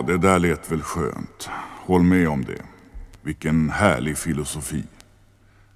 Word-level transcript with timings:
Ja, 0.00 0.06
det 0.06 0.18
där 0.18 0.38
lät 0.38 0.72
väl 0.72 0.82
skönt. 0.82 1.48
Håll 1.86 2.02
med 2.02 2.28
om 2.28 2.44
det. 2.44 2.62
Vilken 3.22 3.70
härlig 3.70 4.18
filosofi. 4.18 4.84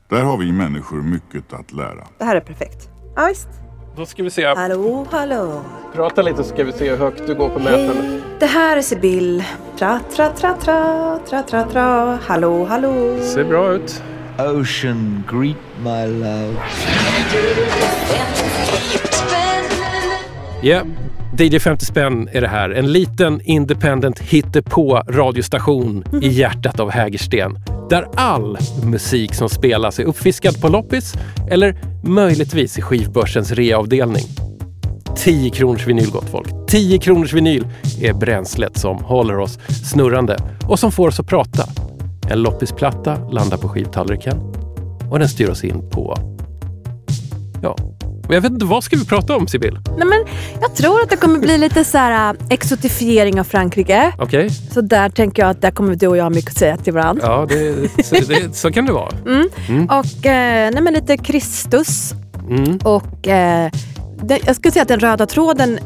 Där 0.09 0.23
har 0.23 0.37
vi 0.37 0.53
människor 0.53 1.03
mycket 1.03 1.53
att 1.53 1.73
lära. 1.73 2.07
Det 2.19 2.25
här 2.25 2.37
är 2.37 2.41
perfekt. 2.41 2.89
Ja, 3.17 3.27
visst. 3.29 3.49
Då 3.97 4.07
ska 4.07 4.23
vi 4.23 4.31
se. 4.31 4.47
Hallå, 4.47 5.07
hallå. 5.11 5.63
Prata 5.95 6.23
lite 6.23 6.37
så 6.37 6.45
ska 6.45 6.65
vi 6.65 6.73
se 6.73 6.91
hur 6.91 6.97
högt 6.97 7.27
du 7.27 7.35
går 7.35 7.49
på 7.49 7.59
mätaren. 7.59 7.97
Hej, 7.97 8.23
det 8.41 8.47
här 8.47 8.77
är 8.77 8.83
Sibyl. 8.83 9.45
Tra, 9.79 10.01
tra, 10.17 10.29
tra, 10.29 10.55
tra, 10.55 11.19
tra, 11.29 11.43
tra, 11.43 11.65
tra. 11.65 12.19
Hallå, 12.27 12.65
hallå. 12.65 13.19
Ser 13.35 13.45
bra 13.45 13.73
ut. 13.73 14.03
Ocean, 14.39 15.25
greet 15.31 15.57
my 15.83 16.07
love. 16.07 16.55
Ja, 20.63 20.83
DJ 21.39 21.59
50 21.59 21.85
spänn 21.85 22.29
är 22.33 22.41
det 22.41 22.49
här. 22.49 22.71
En 22.71 22.93
liten 22.93 23.41
independent 23.41 24.19
hittepå 24.19 25.03
radiostation 25.09 26.05
i 26.23 26.29
hjärtat 26.29 26.81
av 26.81 26.91
Hägersten. 26.91 27.59
Där 27.91 28.09
all 28.15 28.59
musik 28.85 29.35
som 29.35 29.49
spelas 29.49 29.99
är 29.99 30.05
uppfiskad 30.05 30.61
på 30.61 30.69
loppis 30.69 31.15
eller 31.51 31.77
möjligtvis 32.05 32.79
i 32.79 32.83
skivbörsens 32.83 33.53
reavdelning. 33.53 34.25
10 35.17 35.51
kronors 35.51 35.87
vinyl 35.87 36.11
gott 36.11 36.31
folk. 36.31 36.49
10 36.69 36.99
kronors 36.99 37.33
vinyl 37.33 37.67
är 38.01 38.13
bränslet 38.13 38.79
som 38.79 38.97
håller 38.97 39.39
oss 39.39 39.59
snurrande 39.69 40.39
och 40.69 40.79
som 40.79 40.93
får 40.93 41.09
oss 41.09 41.21
att 41.21 41.27
prata. 41.27 41.65
En 42.31 42.43
loppisplatta 42.43 43.29
landar 43.29 43.57
på 43.57 43.69
skivtallriken 43.69 44.39
och 45.11 45.19
den 45.19 45.29
styr 45.29 45.49
oss 45.49 45.65
in 45.65 45.91
på... 45.91 46.17
Ja, 47.63 47.77
jag 48.29 48.41
vet 48.41 48.53
inte, 48.53 48.65
vad 48.65 48.85
ska 48.85 48.97
vi 48.97 49.05
prata 49.05 49.37
om 49.37 49.49
Sibyl? 49.49 49.79
Nej, 49.99 50.07
men 50.07 50.25
jag 50.61 50.75
tror 50.75 51.03
att 51.03 51.11
det 51.11 51.17
kommer 51.17 51.39
bli 51.39 51.59
lite 51.59 51.85
så 51.85 51.99
här 51.99 52.35
äh, 52.35 52.41
exotifiering 52.51 53.41
av 53.41 53.45
Frankrike. 53.45 54.13
Okej? 54.19 54.51
Så 54.51 54.81
där 54.81 55.09
tänker 55.09 55.43
jag 55.43 55.51
att 55.51 55.63
där 55.63 55.71
kommer 55.71 55.95
du 55.95 56.07
och 56.07 56.17
jag 56.17 56.23
ha 56.23 56.31
mycket 56.31 56.51
att 56.51 56.59
säga 56.59 56.77
till 56.77 56.93
varandra. 56.93 57.27
Ja, 57.27 57.47
det, 57.49 58.05
så, 58.05 58.15
det, 58.15 58.57
så 58.57 58.73
kan 58.73 58.87
det 58.87 58.93
vara. 58.93 59.09
Och 59.99 60.27
eh, 60.27 60.71
nej, 60.73 60.83
men 60.83 60.95
lite 60.95 61.17
Kristus. 61.17 62.15
Mm. 62.49 62.79
Och 62.85 63.29
eh, 63.29 63.71
det, 64.23 64.39
jag 64.47 64.57
skulle 64.57 64.73
säga 64.73 64.83
att 64.83 64.89
den 64.89 65.01
röda 65.01 65.27
tråden 65.27 65.79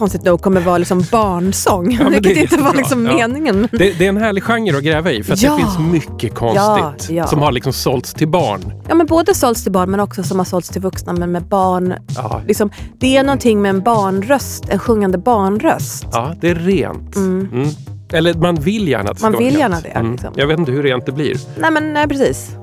konstigt 0.00 0.24
nog 0.24 0.40
kommer 0.42 0.60
vara 0.60 0.78
liksom 0.78 1.04
barnsång. 1.12 1.96
det 1.96 2.10
vilket 2.10 2.36
inte 2.36 2.56
var 2.56 2.74
liksom 2.74 3.06
Ja. 3.06 3.14
meningen. 3.14 3.68
Det, 3.72 3.98
det 3.98 4.04
är 4.04 4.08
en 4.08 4.16
härlig 4.16 4.42
genre 4.44 4.76
att 4.78 4.84
gräva 4.84 5.10
i 5.12 5.22
för 5.22 5.32
att 5.32 5.42
Ja. 5.42 5.52
det 5.52 5.58
finns 5.62 5.78
mycket 5.78 6.34
konstigt 6.34 6.60
Ja, 6.66 6.94
ja. 7.08 7.26
som 7.26 7.38
har 7.38 7.52
liksom 7.52 7.72
sålts 7.72 8.14
till 8.14 8.28
barn. 8.28 8.72
Ja, 8.88 8.94
men 8.94 9.06
både 9.06 9.34
sålts 9.34 9.62
till 9.62 9.72
barn 9.72 9.90
men 9.90 10.00
också 10.00 10.22
som 10.22 10.38
har 10.38 10.44
sålts 10.44 10.68
till 10.68 10.80
vuxna 10.82 11.12
men 11.12 11.32
med 11.32 11.42
barn. 11.44 11.94
Ja, 12.16 12.40
Liksom, 12.46 12.70
det 13.00 13.16
är 13.16 13.24
någonting 13.24 13.62
med 13.62 13.68
en 13.68 13.80
barnröst, 13.82 14.68
en 14.68 14.78
sjungande 14.78 15.18
barnröst. 15.18 16.06
ja 16.12 16.34
det 16.40 16.48
är 16.50 16.54
rent. 16.54 17.16
Mm. 17.16 17.66
Eller 18.12 18.34
man 18.34 18.54
vill 18.54 18.88
gärna 18.88 19.10
att 19.10 19.16
det 19.18 19.22
Man 19.22 19.32
ska 19.32 19.38
vara 19.38 19.38
vill 19.38 19.56
rent. 19.56 19.58
gärna 19.60 20.04
det, 20.04 20.10
liksom. 20.10 20.32
Jag 20.36 20.46
vet 20.46 20.58
inte 20.58 20.72
hur 20.72 20.82
rent 20.82 21.06
det 21.06 21.12
blir. 21.12 21.36
Nej 21.60 21.70
men 21.70 21.92
nej, 21.92 22.08
precis. 22.08 22.56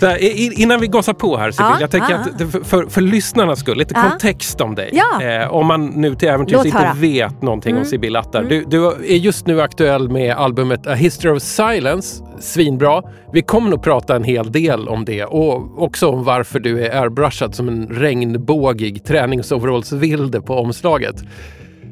Så 0.00 0.06
här, 0.06 0.18
innan 0.60 0.80
vi 0.80 0.86
gasar 0.86 1.12
på 1.12 1.36
här 1.36 1.50
Sibyl, 1.50 1.66
Ja, 1.70 1.76
jag 1.80 1.90
tänker 1.90 2.14
att 2.14 2.38
det- 2.38 2.64
för, 2.64 2.86
för, 2.90 3.00
lyssnarnas 3.00 3.58
skull, 3.60 3.78
lite 3.78 3.94
Ja. 3.96 4.10
kontext 4.10 4.60
om 4.60 4.74
dig. 4.74 4.90
Ja. 4.92 5.22
Eh, 5.22 5.54
om 5.54 5.66
man 5.66 5.86
nu 5.86 6.14
till 6.14 6.28
äventyrs 6.28 6.64
inte. 6.66 6.78
Mm. 6.78 7.00
vet 7.00 7.42
någonting 7.42 7.76
om 7.76 7.84
Sibyl 7.84 8.16
Attar. 8.16 8.42
Du, 8.42 8.64
du 8.68 8.86
är 8.86 9.16
just 9.16 9.46
nu 9.46 9.60
aktuell 9.60 10.08
med 10.08 10.36
albumet 10.36 10.86
A 10.86 10.94
History 10.94 11.32
of 11.36 11.42
Silence. 11.42 12.24
Svinbra. 12.40 13.02
Vi 13.32 13.42
kommer 13.42 13.70
nog 13.70 13.82
prata 13.82 14.16
en 14.16 14.24
hel 14.24 14.52
del 14.52 14.88
om 14.88 15.04
det 15.04 15.24
och 15.24 15.82
också 15.82 16.08
om 16.08 16.24
varför 16.24 16.60
du 16.60 16.84
är 16.86 17.02
airbrushad 17.02 17.54
som 17.54 17.68
en 17.68 17.86
regnbågig 17.86 19.04
träningsoverallsvilde 19.04 20.40
på 20.40 20.54
omslaget. 20.58 21.16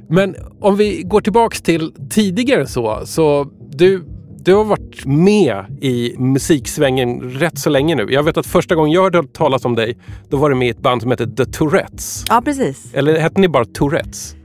Men 0.08 0.34
om 0.60 0.76
vi 0.76 1.02
går 1.02 1.20
tillbaks 1.20 1.62
till 1.62 1.92
tidigare 2.10 2.66
så, 2.66 3.00
så 3.06 3.46
du, 3.70 4.04
du 4.44 4.54
har 4.54 4.64
varit 4.64 5.04
med 5.06 5.64
i 5.80 6.14
musiksvängen 6.18 7.20
rätt 7.30 7.58
så 7.58 7.70
länge 7.70 7.94
nu. 7.94 8.06
Jag 8.10 8.22
vet 8.22 8.36
att 8.36 8.46
första 8.46 8.74
gången 8.74 8.92
jag 8.92 9.02
hörde 9.02 9.22
talas 9.22 9.64
om 9.64 9.74
dig, 9.74 9.98
då 10.28 10.36
var 10.36 10.50
du 10.50 10.56
med 10.56 10.68
i 10.68 10.70
ett 10.70 10.80
band 10.80 11.02
som 11.02 11.10
hette 11.10 11.26
The 11.36 11.44
Tourettes. 11.44 12.24
Ja 12.28 12.42
precis. 12.44 12.94
Eller 12.94 13.18
hette 13.18 13.40
ni 13.40 13.48
bara 13.48 13.64
Tourettes? 13.64 14.36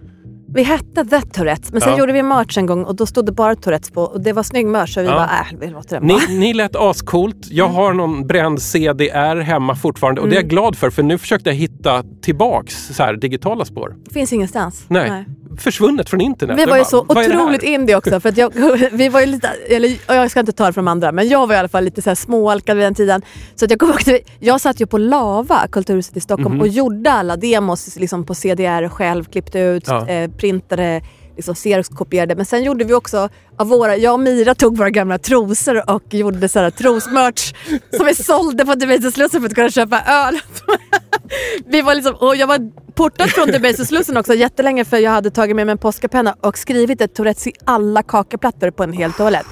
Vi 0.54 0.64
hette 0.64 1.06
The 1.06 1.22
Tourettes 1.22 1.72
men 1.72 1.82
sen 1.82 1.92
Ja. 1.92 2.00
gjorde 2.00 2.14
vi 2.14 2.24
merch 2.24 2.58
en 2.58 2.66
gång 2.66 2.84
och 2.84 2.96
då 2.96 3.06
stod 3.06 3.26
det 3.26 3.32
bara 3.32 3.56
Tourettes 3.56 3.92
på 3.92 4.02
och 4.02 4.22
det 4.22 4.34
var 4.34 4.44
snygg 4.44 4.68
merch 4.68 4.94
så 4.94 5.02
vi 5.02 5.08
Ja. 5.08 5.14
bara 5.14 5.26
äh, 5.26 5.60
vi 5.60 5.68
låter 5.68 6.00
den 6.00 6.08
Ni, 6.08 6.38
ni 6.40 6.54
lät 6.54 6.76
ascoolt. 6.76 7.48
Jag 7.52 7.68
har 7.68 7.94
någon 7.94 8.28
bränd 8.28 8.62
CDR 8.62 9.40
hemma 9.42 9.76
fortfarande 9.76 10.22
och 10.22 10.30
det 10.30 10.36
är 10.36 10.42
jag 10.42 10.50
glad 10.50 10.76
för 10.76 10.90
för 10.90 11.04
nu 11.04 11.18
försökte 11.18 11.50
jag 11.50 11.56
hitta 11.56 12.04
tillbaks 12.22 12.88
så 12.96 13.04
här, 13.04 13.14
digitala 13.16 13.66
spår. 13.66 13.96
Det 14.06 14.14
finns 14.14 14.34
ingenstans. 14.34 14.86
Nej. 14.88 15.26
Försvunnet 15.58 16.10
från 16.10 16.22
internet. 16.22 16.60
Vi 16.60 16.66
var 16.66 16.76
ju 16.78 16.82
bara, 16.84 16.90
så 16.90 17.06
här? 17.14 17.26
otroligt 17.38 17.64
indie 17.64 17.96
också. 17.96 18.20
För 18.20 18.30
att 18.30 18.38
jag, 18.38 18.54
vi 18.92 19.10
var 19.10 19.20
ju 19.20 19.26
lite, 19.26 19.48
eller, 19.70 19.98
jag 20.08 20.32
ska 20.32 20.40
inte 20.40 20.52
ta 20.52 20.66
det 20.66 20.74
från 20.74 20.88
andra, 20.88 21.12
men 21.12 21.30
jag 21.30 21.48
var 21.48 21.56
i 21.56 21.58
alla 21.58 21.70
fall 21.70 21.84
lite 21.84 22.02
så 22.02 22.10
här 22.10 22.16
småalkad 22.16 22.78
vid 22.78 22.86
den 22.86 22.96
tiden. 22.96 23.22
Så 23.56 23.66
att 23.66 23.72
jag, 23.72 23.98
vi- 24.06 24.22
jag 24.40 24.62
satt 24.62 24.80
ju 24.82 24.86
på 24.86 24.98
Lava, 24.98 25.68
Kulturhuset 25.72 26.18
i 26.18 26.22
Stockholm, 26.22 26.52
Mhm. 26.54 26.62
och 26.62 26.68
gjorde 26.68 27.12
alla 27.12 27.38
demos 27.38 27.96
liksom 27.96 28.26
på 28.26 28.36
CDR 28.36 28.90
själv, 28.90 29.24
klippte 29.24 29.60
ut, 29.60 29.84
Ja. 29.88 30.08
eh, 30.08 30.32
printade, 30.32 31.02
liksom 31.36 31.56
Xerox-kopierade. 31.56 32.36
Men 32.36 32.46
sen 32.46 32.64
gjorde 32.64 32.84
vi 32.86 32.94
också, 32.94 33.30
av 33.58 33.68
våra, 33.68 33.98
jag 33.98 34.14
och 34.14 34.20
Mira 34.20 34.56
tog 34.56 34.78
våra 34.78 34.90
gamla 34.90 35.18
trosor 35.18 35.90
och 35.90 36.14
gjorde 36.14 36.50
så 36.50 36.60
här 36.60 36.70
trosmerch 36.70 37.54
som 37.98 38.06
vi 38.06 38.16
sålde 38.16 38.66
på 38.66 38.76
Debaser-slussen 38.76 39.42
för 39.42 39.48
att 39.50 39.56
kunna 39.56 39.70
köpa 39.70 40.02
öl. 40.02 40.40
Vi 41.66 41.82
var 41.82 41.96
liksom, 41.96 42.16
och 42.16 42.36
jag 42.36 42.48
var 42.48 42.72
portad 42.94 43.30
från 43.30 43.48
Debaser-slussen 43.52 44.18
också 44.18 44.34
jättelänge 44.34 44.86
för 44.86 44.98
jag 44.98 45.12
hade 45.12 45.32
tagit 45.32 45.56
med 45.56 45.66
mig 45.66 45.72
en 45.72 45.78
Posca-penna 45.78 46.36
och 46.42 46.58
skrivit 46.58 47.02
ett 47.02 47.14
Tourettes 47.16 47.48
i 47.48 47.52
alla 47.66 48.04
kakaplattor 48.04 48.72
på 48.72 48.84
en 48.84 48.94
hel 48.94 49.14
toalett. 49.14 49.46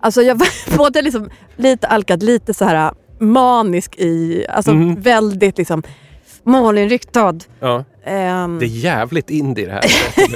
Alltså 0.00 0.22
jag 0.22 0.34
var 0.34 0.48
både 0.78 1.02
liksom 1.02 1.30
lite 1.56 1.86
alkad, 1.86 2.22
lite 2.22 2.54
så 2.54 2.64
här 2.64 2.92
manisk 3.20 3.96
i, 3.98 4.46
alltså 4.48 4.72
Mhm. 4.74 5.00
väldigt 5.00 5.58
liksom 5.58 5.82
målinriktad. 6.44 7.34
Ja, 7.60 7.84
Ehm, 8.06 8.58
det 8.58 8.64
är 8.64 8.68
jävligt 8.68 9.30
indie 9.30 9.66
det 9.66 9.72
här. 9.72 9.84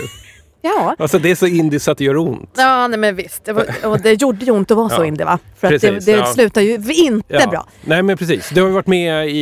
ja. 0.63 0.95
alltså 0.99 1.19
det 1.19 1.31
är 1.31 1.35
så 1.35 1.47
indie 1.47 1.81
så 1.81 1.91
att 1.91 1.99
det 1.99 2.05
gör 2.05 2.17
ont. 2.17 2.51
Ja, 2.57 2.87
nej 2.89 2.99
men 2.99 3.17
visst. 3.17 3.45
Det, 3.45 3.53
var, 3.53 3.65
och 3.85 4.01
det 4.01 4.23
gjorde 4.23 4.45
ju 4.45 4.51
ont 4.53 4.71
att 4.71 4.77
vara 4.77 4.89
så 4.89 5.03
Ja. 5.03 5.05
indie 5.07 5.25
va? 5.27 5.39
För 5.57 5.67
att 5.75 5.81
det, 5.81 5.89
Precis, 5.91 6.05
det 6.05 6.11
ja. 6.13 6.25
slutar 6.27 6.61
ju 6.61 6.75
inte 6.95 7.35
Ja. 7.35 7.47
bra. 7.51 7.67
Nej 7.85 8.03
men 8.03 8.17
precis. 8.17 8.51
Du 8.55 8.61
har 8.61 8.69
ju 8.69 8.75
varit 8.75 8.87
med 8.87 9.29
i, 9.29 9.33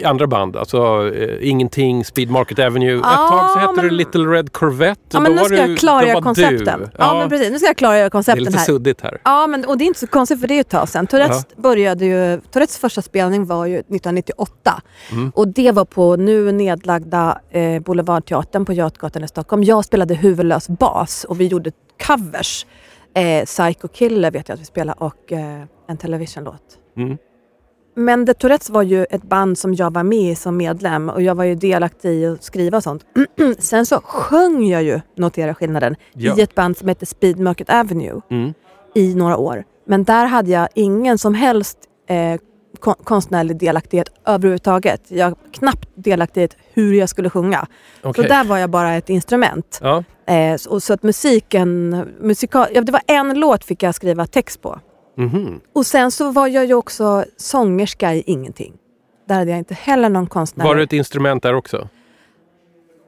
i 0.00 0.04
andra 0.04 0.26
band. 0.26 0.56
Alltså 0.56 1.10
eh, 1.14 1.48
Ingenting, 1.50 2.04
Speed 2.04 2.30
Market 2.30 2.58
Avenue. 2.58 2.96
Ett 2.96 3.02
tag 3.02 3.50
så 3.50 3.58
hette 3.58 3.72
men- 3.76 3.84
du 3.84 3.90
Little 3.90 4.24
Red 4.24 4.52
Corvette. 4.52 5.00
Ja, 5.12 5.20
men 5.20 5.32
nu 5.32 5.38
ska 5.38 5.48
du- 5.48 5.56
jag 5.56 5.78
klargöra 5.78 6.22
koncepten. 6.22 6.90
Ja, 6.98 7.18
men 7.18 7.28
precis. 7.28 7.50
Nu 7.50 7.58
ska 7.58 7.66
jag 7.66 7.76
klargöra 7.76 8.00
Det 8.02 8.06
är 8.06 8.10
koncepten 8.10 8.44
lite 8.44 8.58
här. 8.58 8.64
suddigt 8.64 9.00
här. 9.00 9.20
Ja, 9.24 9.46
men, 9.46 9.64
och 9.64 9.78
det 9.78 9.84
är 9.84 9.86
inte 9.86 10.00
så 10.00 10.06
konstigt 10.06 10.40
för 10.40 10.48
det 10.48 10.54
är 10.54 10.56
ju 10.56 10.60
ett 10.60 10.68
tag 10.68 10.88
sedan. 10.88 11.06
Tourettes, 11.06 11.46
började 11.56 12.04
ju, 12.04 12.40
Tourettes 12.52 12.78
första 12.78 13.02
spelning 13.02 13.46
var 13.46 13.66
ju 13.66 13.74
1998. 13.78 14.82
Mm. 15.12 15.30
Och 15.34 15.48
det 15.48 15.72
var 15.72 15.84
på 15.84 16.16
nu 16.16 16.52
nedlagda 16.52 17.38
eh, 17.50 17.80
Boulevardteatern 17.82 18.64
på 18.64 18.72
Götgatan 18.72 19.24
i 19.24 19.28
Stockholm. 19.28 19.64
Jag 19.64 19.84
spelade 19.84 20.14
huvudlös 20.14 20.59
bas 20.68 21.24
och 21.24 21.40
vi 21.40 21.46
gjorde 21.46 21.72
covers. 22.06 22.66
Eh, 23.14 23.44
Psycho 23.44 23.88
Killer 23.88 24.30
vet 24.30 24.48
jag 24.48 24.54
att 24.54 24.60
vi 24.60 24.64
spelade 24.64 24.98
och 25.04 25.32
eh, 25.32 25.62
en 25.88 25.96
Television-låt. 25.96 26.78
Mm. 26.96 27.18
Men 27.94 28.26
The 28.26 28.34
Tourettes 28.34 28.70
var 28.70 28.82
ju 28.82 29.04
ett 29.04 29.22
band 29.22 29.58
som 29.58 29.74
jag 29.74 29.94
var 29.94 30.02
med 30.02 30.18
i 30.32 30.34
som 30.34 30.56
medlem 30.56 31.08
och 31.08 31.22
jag 31.22 31.34
var 31.34 31.44
ju 31.44 31.54
delaktig 31.54 32.10
i 32.10 32.26
att 32.26 32.42
skriva 32.42 32.76
och 32.76 32.82
sånt. 32.82 33.04
Sen 33.58 33.86
så 33.86 34.00
sjöng 34.04 34.66
jag 34.66 34.82
ju, 34.82 35.00
notera 35.16 35.54
skillnaden, 35.54 35.96
Ja. 36.12 36.34
i 36.38 36.40
ett 36.40 36.54
band 36.54 36.76
som 36.76 36.88
heter 36.88 37.06
Speed 37.06 37.38
Market 37.38 37.70
Avenue 37.70 38.20
Mm. 38.30 38.54
i 38.94 39.14
några 39.14 39.36
år. 39.36 39.64
Men 39.84 40.04
där 40.04 40.26
hade 40.26 40.50
jag 40.50 40.68
ingen 40.74 41.18
som 41.18 41.34
helst 41.34 41.78
eh, 42.08 42.40
konstnärlig 42.80 43.56
delaktighet 43.56 44.08
överhuvudtaget. 44.26 45.02
Jag 45.08 45.34
knappt 45.52 45.88
delaktighet 45.94 46.56
hur 46.72 46.94
jag 46.94 47.08
skulle 47.08 47.30
sjunga. 47.30 47.66
Okej. 48.02 48.24
Så 48.24 48.28
där 48.28 48.44
var 48.44 48.58
jag 48.58 48.70
bara 48.70 48.94
ett 48.94 49.10
instrument. 49.10 49.80
Ja. 49.82 50.04
Eh, 50.26 50.56
så, 50.56 50.70
och 50.70 50.82
så 50.82 50.92
att 50.92 51.02
musiken, 51.02 51.90
musika, 52.20 52.68
ja, 52.72 52.80
det 52.80 52.92
var 52.92 53.02
en 53.06 53.40
låt 53.40 53.64
fick 53.64 53.82
jag 53.82 53.94
skriva 53.94 54.26
text 54.26 54.62
på. 54.62 54.80
Mhm. 55.16 55.60
Och 55.72 55.86
sen 55.86 56.10
så 56.10 56.30
var 56.30 56.46
jag 56.46 56.64
ju 56.64 56.74
också 56.74 57.24
sångerska 57.36 58.14
i 58.14 58.22
ingenting. 58.26 58.72
Där 59.28 59.34
hade 59.34 59.50
jag 59.50 59.58
inte 59.58 59.74
heller 59.74 60.08
någon 60.08 60.26
konstnär. 60.26 60.64
Var 60.64 60.76
det 60.76 60.82
ett 60.82 60.92
instrument 60.92 61.42
där 61.42 61.54
också? 61.54 61.76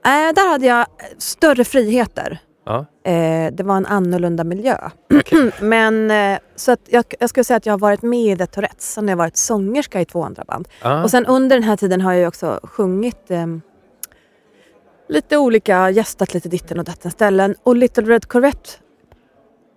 eh, 0.05 0.35
där 0.35 0.51
hade 0.51 0.67
jag 0.67 0.87
större 1.19 1.65
friheter. 1.65 2.39
Ja. 2.65 2.87
Eh, 3.05 3.53
det 3.53 3.63
var 3.63 3.77
en 3.77 3.87
annorlunda 3.87 4.45
miljö. 4.45 4.77
Okej. 5.15 5.51
Men 5.61 6.11
eh, 6.11 6.39
så 6.57 6.73
att 6.73 6.81
jag, 6.89 7.05
jag 7.21 7.31
skulle 7.31 7.45
säga 7.45 7.57
att 7.57 7.67
jag 7.67 7.73
har 7.73 7.79
varit 7.79 8.03
med 8.03 8.33
i 8.33 8.37
The 8.37 8.47
Tourettes. 8.47 8.93
Sen 8.93 9.05
har 9.05 9.11
jag 9.11 9.17
varit 9.17 9.37
sångerska 9.37 10.01
i 10.01 10.05
två 10.05 10.23
andra 10.23 10.45
band. 10.45 10.69
Ah. 10.83 11.03
Och 11.03 11.11
sen 11.11 11.27
under 11.27 11.57
den 11.57 11.63
här 11.63 11.77
tiden 11.77 12.01
har 12.01 12.13
jag 12.13 12.29
också 12.29 12.61
sjungit 12.63 13.31
eh, 13.31 13.47
lite 15.09 15.37
olika, 15.37 15.91
gästat 15.91 16.35
lite 16.35 16.49
ditten 16.49 16.79
och 16.79 16.85
datten 16.85 17.11
ställen. 17.11 17.55
Och 17.63 17.77
Little 17.77 18.05
Red 18.05 18.29
Corvette 18.29 18.71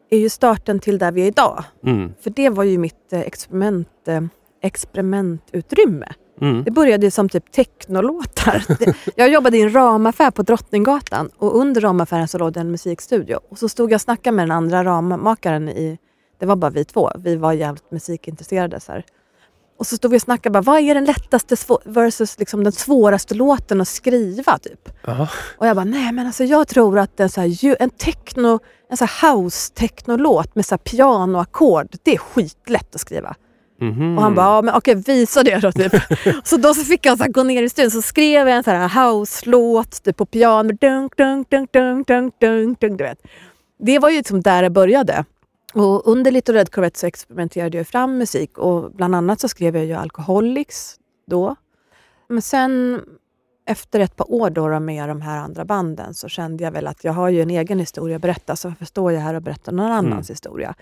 är 0.10 0.18
ju 0.18 0.30
starten 0.30 0.80
till 0.80 0.98
där 0.98 1.12
vi 1.12 1.22
är 1.22 1.28
idag. 1.28 1.64
Mm. 1.84 2.14
För 2.22 2.30
det 2.30 2.50
var 2.50 2.64
ju 2.64 2.78
mitt 2.78 3.14
eh, 3.14 3.20
experiment, 3.20 4.08
eh, 4.08 4.22
experimentutrymme. 4.62 6.08
Mm. 6.42 6.64
Det 6.64 6.72
började 6.72 7.12
som 7.12 7.30
typ 7.30 7.52
technolåtar. 7.52 8.66
Jag 9.16 9.30
jobbade 9.30 9.58
i 9.58 9.62
en 9.62 9.76
ramaffär 9.76 10.32
på 10.32 10.42
Drottninggatan 10.42 11.30
och 11.38 11.58
under 11.58 11.82
ramaffären 11.82 12.28
så 12.28 12.38
låg 12.38 12.54
det 12.54 12.60
en 12.60 12.72
musikstudio. 12.72 13.40
Och 13.50 13.58
så 13.58 13.70
stod 13.70 13.92
jag 13.92 13.98
och 13.98 14.02
snackade 14.02 14.36
med 14.36 14.44
den 14.44 14.58
andra 14.58 14.84
rammakaren 14.84 15.70
i, 15.70 15.98
det 16.40 16.46
var 16.46 16.56
bara 16.56 16.72
vi 16.72 16.86
två, 16.86 17.12
vi 17.18 17.36
var 17.36 17.54
jävligt 17.54 17.92
musikintresserade. 17.92 18.80
Så 18.80 18.92
här. 18.92 19.06
Och 19.78 19.88
så 19.88 19.96
stod 19.96 20.12
vi 20.12 20.18
och 20.18 20.22
snackade, 20.22 20.54
bara, 20.54 20.62
vad 20.62 20.80
är 20.80 20.94
den 20.96 21.06
lättaste 21.06 21.56
versus 21.86 22.40
liksom 22.40 22.64
den 22.64 22.74
svåraste 22.74 23.36
låten 23.36 23.82
att 23.82 23.88
skriva? 23.88 24.58
Typ. 24.58 24.90
Ja. 25.06 25.28
Och 25.58 25.68
jag 25.68 25.76
bara, 25.76 25.86
nej 25.86 26.12
men 26.12 26.28
alltså 26.28 26.44
jag 26.44 26.68
tror 26.68 27.00
att 27.00 27.20
en, 27.20 27.30
så 27.30 27.42
här, 27.42 27.76
en 27.80 27.90
techno, 27.90 28.60
en 28.90 28.98
så 28.98 29.06
house-technolåt 29.06 30.56
med 30.56 30.66
så 30.66 30.74
här 30.74 30.78
pianoackord, 30.78 31.88
det 32.04 32.14
är 32.14 32.18
skitlätt 32.18 32.96
att 32.96 33.02
skriva. 33.02 33.36
Mhm. 33.78 34.18
Och 34.18 34.24
han 34.24 34.36
bara, 34.36 34.46
ja, 34.46 34.62
men 34.62 34.76
okej 34.76 34.96
visa 34.96 35.44
det 35.44 35.60
då. 35.60 35.72
Typ. 35.72 35.94
så 36.44 36.58
då 36.58 36.74
så 36.74 36.84
fick 36.84 37.06
jag 37.06 37.18
så 37.18 37.24
här, 37.24 37.32
gå 37.32 37.44
ner 37.44 37.64
i 37.64 37.70
studion 37.70 37.92
så 37.92 38.02
skrev 38.02 38.48
jag 38.48 38.58
en 38.58 38.64
så 38.64 38.72
här 38.72 39.12
house-låt 39.12 40.04
typ, 40.04 40.18
på 40.18 40.26
piano. 40.26 40.74
Dunk, 40.82 41.18
dunk, 41.18 41.50
dunk, 41.50 41.72
dunk, 41.72 42.08
dunk, 42.08 42.34
dunk, 42.40 42.80
dunk, 42.80 42.98
du 42.98 43.04
vet. 43.04 43.20
Det 43.80 44.00
var 44.00 44.10
ju 44.10 44.18
liksom 44.18 44.42
där 44.42 44.62
det 44.62 44.70
började. 44.70 45.26
Och 45.74 46.08
under 46.08 46.32
Little 46.32 46.54
Red 46.54 46.72
Corvette 46.72 47.00
så 47.00 47.08
experimenterade 47.08 47.78
jag 47.78 47.88
fram 47.88 48.18
musik 48.18 48.58
och 48.58 48.92
bland 48.92 49.16
annat 49.16 49.40
så 49.40 49.48
skrev 49.48 49.76
jag 49.76 49.86
ju 49.86 49.94
Alcoholics 49.94 50.96
då. 51.28 51.56
Men 52.28 52.42
sen 52.42 53.02
efter 53.66 54.00
ett 54.00 54.16
par 54.16 54.34
år 54.34 54.50
då, 54.50 54.80
med 54.80 55.10
de 55.10 55.22
här 55.22 55.38
andra 55.38 55.66
banden 55.66 56.14
så 56.14 56.30
kände 56.30 56.64
jag 56.64 56.72
väl 56.72 56.88
att 56.88 57.04
jag 57.04 57.14
har 57.14 57.30
ju 57.30 57.42
en 57.42 57.50
egen 57.50 57.80
historia 57.80 58.16
att 58.16 58.22
berätta 58.22 58.56
så 58.56 58.68
varför 58.68 58.86
står 58.86 59.12
jag 59.12 59.22
här 59.22 59.34
och 59.34 59.42
berättar 59.42 59.72
någon 59.72 59.92
annans 59.92 60.30
historia? 60.30 60.76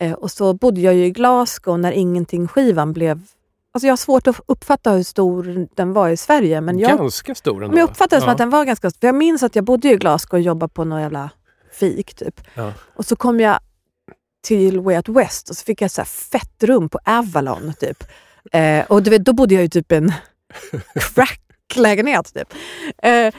Eh, 0.00 0.12
och 0.12 0.30
så 0.30 0.54
bodde 0.54 0.80
jag 0.80 0.94
ju 0.94 1.04
i 1.04 1.10
Glasgow 1.10 1.78
när 1.78 1.92
Ingenting-skivan 1.92 2.92
blev... 2.92 3.20
Alltså 3.74 3.86
jag 3.86 3.92
har 3.92 3.96
svårt 3.96 4.26
att 4.26 4.40
uppfatta 4.46 4.90
hur 4.90 5.02
stor 5.02 5.66
den 5.76 5.92
var 5.92 6.08
i 6.08 6.16
Sverige. 6.16 6.60
Men 6.60 6.78
jag, 6.78 6.98
Ganska 6.98 7.34
stor 7.34 7.54
ändå. 7.62 7.68
men 7.68 7.78
jag 7.78 7.90
uppfattade 7.90 8.16
det 8.16 8.20
som 8.20 8.26
Ja. 8.28 8.32
att 8.32 8.38
den 8.38 8.50
var 8.50 8.64
ganska 8.64 8.90
stor. 8.90 9.00
För 9.00 9.06
jag 9.08 9.14
minns 9.14 9.42
att 9.42 9.56
jag 9.56 9.64
bodde 9.64 9.88
i 9.92 9.96
Glasgow 9.96 10.38
och 10.38 10.40
jobbade 10.42 10.72
på 10.72 10.84
någon 10.84 11.00
jävla 11.00 11.30
fik 11.72 12.14
typ. 12.14 12.40
Ja. 12.54 12.72
Och 12.96 13.04
så 13.06 13.16
kom 13.16 13.40
jag 13.40 13.58
till 14.42 14.80
Way 14.80 14.96
Out 14.96 15.08
West 15.08 15.50
och 15.50 15.56
så 15.56 15.64
fick 15.64 15.82
jag 15.82 15.86
ett 15.98 16.08
fett 16.08 16.62
rum 16.62 16.88
på 16.88 16.98
Avalon. 17.04 17.72
Typ. 17.80 18.04
Eh, 18.52 18.84
och 18.88 19.02
du 19.02 19.10
vet, 19.10 19.24
då 19.24 19.32
bodde 19.32 19.54
jag 19.54 19.64
i 19.64 19.68
typ 19.68 19.92
en 19.92 20.12
cracklägenhet. 21.14 22.34
Typ. 22.34 22.54
Eh, 23.02 23.34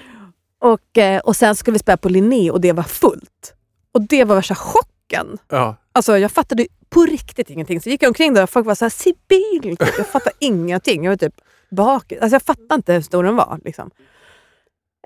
och, 0.59 0.97
eh, 0.97 1.19
och 1.19 1.35
sen 1.35 1.55
skulle 1.55 1.73
vi 1.73 1.79
spela 1.79 1.97
på 1.97 2.09
Linné 2.09 2.51
och 2.51 2.61
det 2.61 2.71
var 2.71 2.83
fullt. 2.83 3.53
Och 3.93 4.01
det 4.01 4.23
var 4.23 4.35
värsta 4.35 4.55
chocken. 4.55 5.37
Ja. 5.49 5.75
Alltså 5.93 6.17
jag 6.17 6.31
fattade 6.31 6.67
på 6.89 7.01
riktigt 7.01 7.49
ingenting. 7.49 7.81
Så 7.81 7.89
gick 7.89 8.03
jag 8.03 8.07
omkring 8.09 8.33
där 8.33 8.43
och 8.43 8.49
folk 8.49 8.65
var 8.67 8.75
så 8.75 8.85
här, 8.85 8.89
Sibyl! 8.89 9.77
Typ. 9.77 9.97
Jag 9.97 10.07
fattade 10.07 10.35
ingenting. 10.39 11.03
Jag 11.03 11.11
var 11.11 11.17
typ 11.17 11.35
bak. 11.71 12.11
Alltså 12.11 12.35
jag 12.35 12.41
fattade 12.41 12.75
inte 12.75 12.93
hur 12.93 13.01
stor 13.01 13.23
den 13.23 13.35
var. 13.35 13.59
Liksom. 13.65 13.91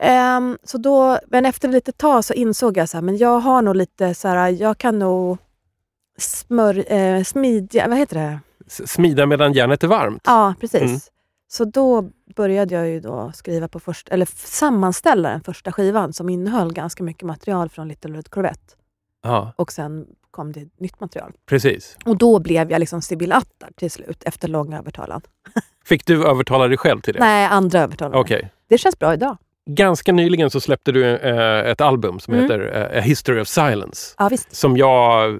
Ehm, 0.02 0.58
så 0.64 0.78
då, 0.78 1.20
men 1.28 1.46
efter 1.46 1.68
ett 1.68 1.74
litet 1.74 1.98
tag 1.98 2.26
så 2.26 2.34
insåg 2.34 2.78
jag 2.78 3.04
men 3.04 3.18
jag 3.18 3.40
har 3.40 3.62
nog 3.62 3.76
lite 3.76 4.14
så 4.14 4.28
här, 4.28 4.50
jag 4.50 4.78
kan 4.78 5.00
nog 5.00 5.38
smör, 6.18 6.94
eh, 6.94 7.24
smidja, 7.24 7.88
vad 7.88 7.98
heter 7.98 8.16
det? 8.16 8.40
S- 8.68 8.92
Smida 8.92 9.26
medan 9.26 9.54
järnet 9.54 9.84
är 9.84 9.88
varmt. 9.88 10.22
Ja, 10.26 10.54
precis. 10.60 10.82
Mm. 10.82 11.00
Så 11.48 11.66
då 11.66 12.10
började 12.36 12.76
jag 12.76 12.88
ju 12.88 13.00
då 13.00 13.32
skriva 13.36 13.68
på 13.68 13.80
först, 13.80 14.10
eller 14.10 14.28
sammanställa 14.36 15.30
den 15.30 15.42
första 15.42 15.72
skivan 15.72 16.14
som 16.14 16.30
innehöll 16.30 16.74
ganska 16.74 17.04
mycket 17.04 17.24
material 17.24 17.70
från 17.70 17.88
Little 17.88 18.18
Red 18.18 18.30
Corvette. 18.30 18.74
Ja, 19.24 19.54
Och 19.56 19.72
sen 19.72 20.06
kom 20.38 20.52
det 20.52 20.66
nytt 20.80 21.00
material. 21.00 21.32
precis. 21.50 21.98
Och 22.06 22.18
då 22.18 22.40
blev 22.40 22.72
jag 22.72 22.80
liksom 22.80 23.02
Sibyl 23.02 23.32
Attar 23.32 23.70
till 23.76 23.92
slut, 23.92 24.24
efter 24.26 24.48
lång 24.48 24.74
övertalan. 24.74 25.22
Fick 25.86 26.06
du 26.06 26.26
övertala 26.28 26.68
dig 26.68 26.78
själv 26.78 27.02
till 27.02 27.14
det? 27.14 27.20
Nej, 27.20 27.46
andra 27.46 27.80
övertalan. 27.80 28.20
Okej. 28.20 28.52
Det 28.70 28.78
känns 28.78 29.00
bra 29.00 29.14
idag. 29.14 29.38
Ganska 29.70 30.12
nyligen 30.12 30.50
så 30.50 30.60
släppte 30.62 30.92
du 30.92 31.06
eh, 31.16 31.72
ett 31.72 31.82
album 31.82 32.20
som 32.20 32.34
Mm. 32.34 32.44
heter 32.44 32.90
eh, 32.94 32.98
A 32.98 33.02
History 33.02 33.42
of 33.42 33.48
Silence. 33.48 34.16
Ja, 34.18 34.30
visst. 34.30 34.56
Som 34.56 34.78
jag 34.78 35.40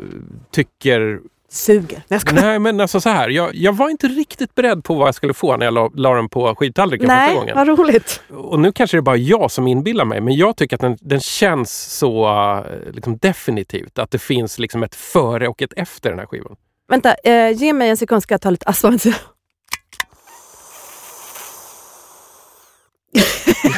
tycker... 0.52 1.20
Suger. 1.50 2.02
Nej, 2.08 2.20
jag. 2.26 2.36
Nej, 2.36 2.60
men 2.60 2.80
alltså 2.80 3.02
så 3.02 3.10
här. 3.10 3.30
Jag, 3.30 3.56
jag 3.56 3.74
var 3.74 3.90
inte 3.90 4.08
riktigt 4.08 4.56
beredd 4.56 4.84
på 4.84 4.94
vad 4.94 5.08
jag 5.08 5.16
skulle 5.16 5.34
få 5.34 5.58
när 5.58 5.66
jag 5.66 5.74
la, 5.74 5.92
la 5.96 6.14
den 6.14 6.30
på 6.30 6.56
skivtallriken 6.56 7.08
första 7.08 7.16
Nej, 7.16 7.36
gången. 7.36 7.56
vad 7.56 7.68
roligt. 7.68 8.22
Och 8.30 8.60
nu 8.60 8.72
kanske 8.72 8.98
det 8.98 9.00
är 9.00 9.02
bara 9.02 9.18
jag 9.18 9.52
som 9.52 9.68
inbillar 9.68 10.06
mig, 10.06 10.22
men 10.22 10.36
jag 10.36 10.56
tycker 10.56 10.76
att 10.76 10.82
den, 10.82 10.98
den 11.02 11.20
känns 11.20 11.98
så 11.98 12.28
eh, 12.28 12.64
liksom 12.92 13.18
definitivt. 13.18 14.00
Att 14.00 14.12
det 14.12 14.20
finns 14.20 14.60
liksom 14.60 14.84
ett 14.84 14.96
före 14.96 15.48
och 15.48 15.62
ett 15.62 15.74
efter 15.76 16.10
den 16.10 16.20
här 16.20 16.26
skivan. 16.26 16.56
Vänta, 16.90 17.16
eh, 17.24 17.52
ge 17.52 17.74
mig 17.74 17.90
en 17.90 17.98
sekund 17.98 18.24
ska 18.24 18.34
jag 18.34 18.42
ta 18.42 18.50
lite 18.50 18.66
astma. 18.66 18.92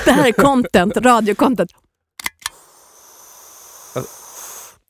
det 0.05 0.11
här 0.11 0.27
är 0.27 0.31
content, 0.31 0.97
radiocontent. 0.97 1.71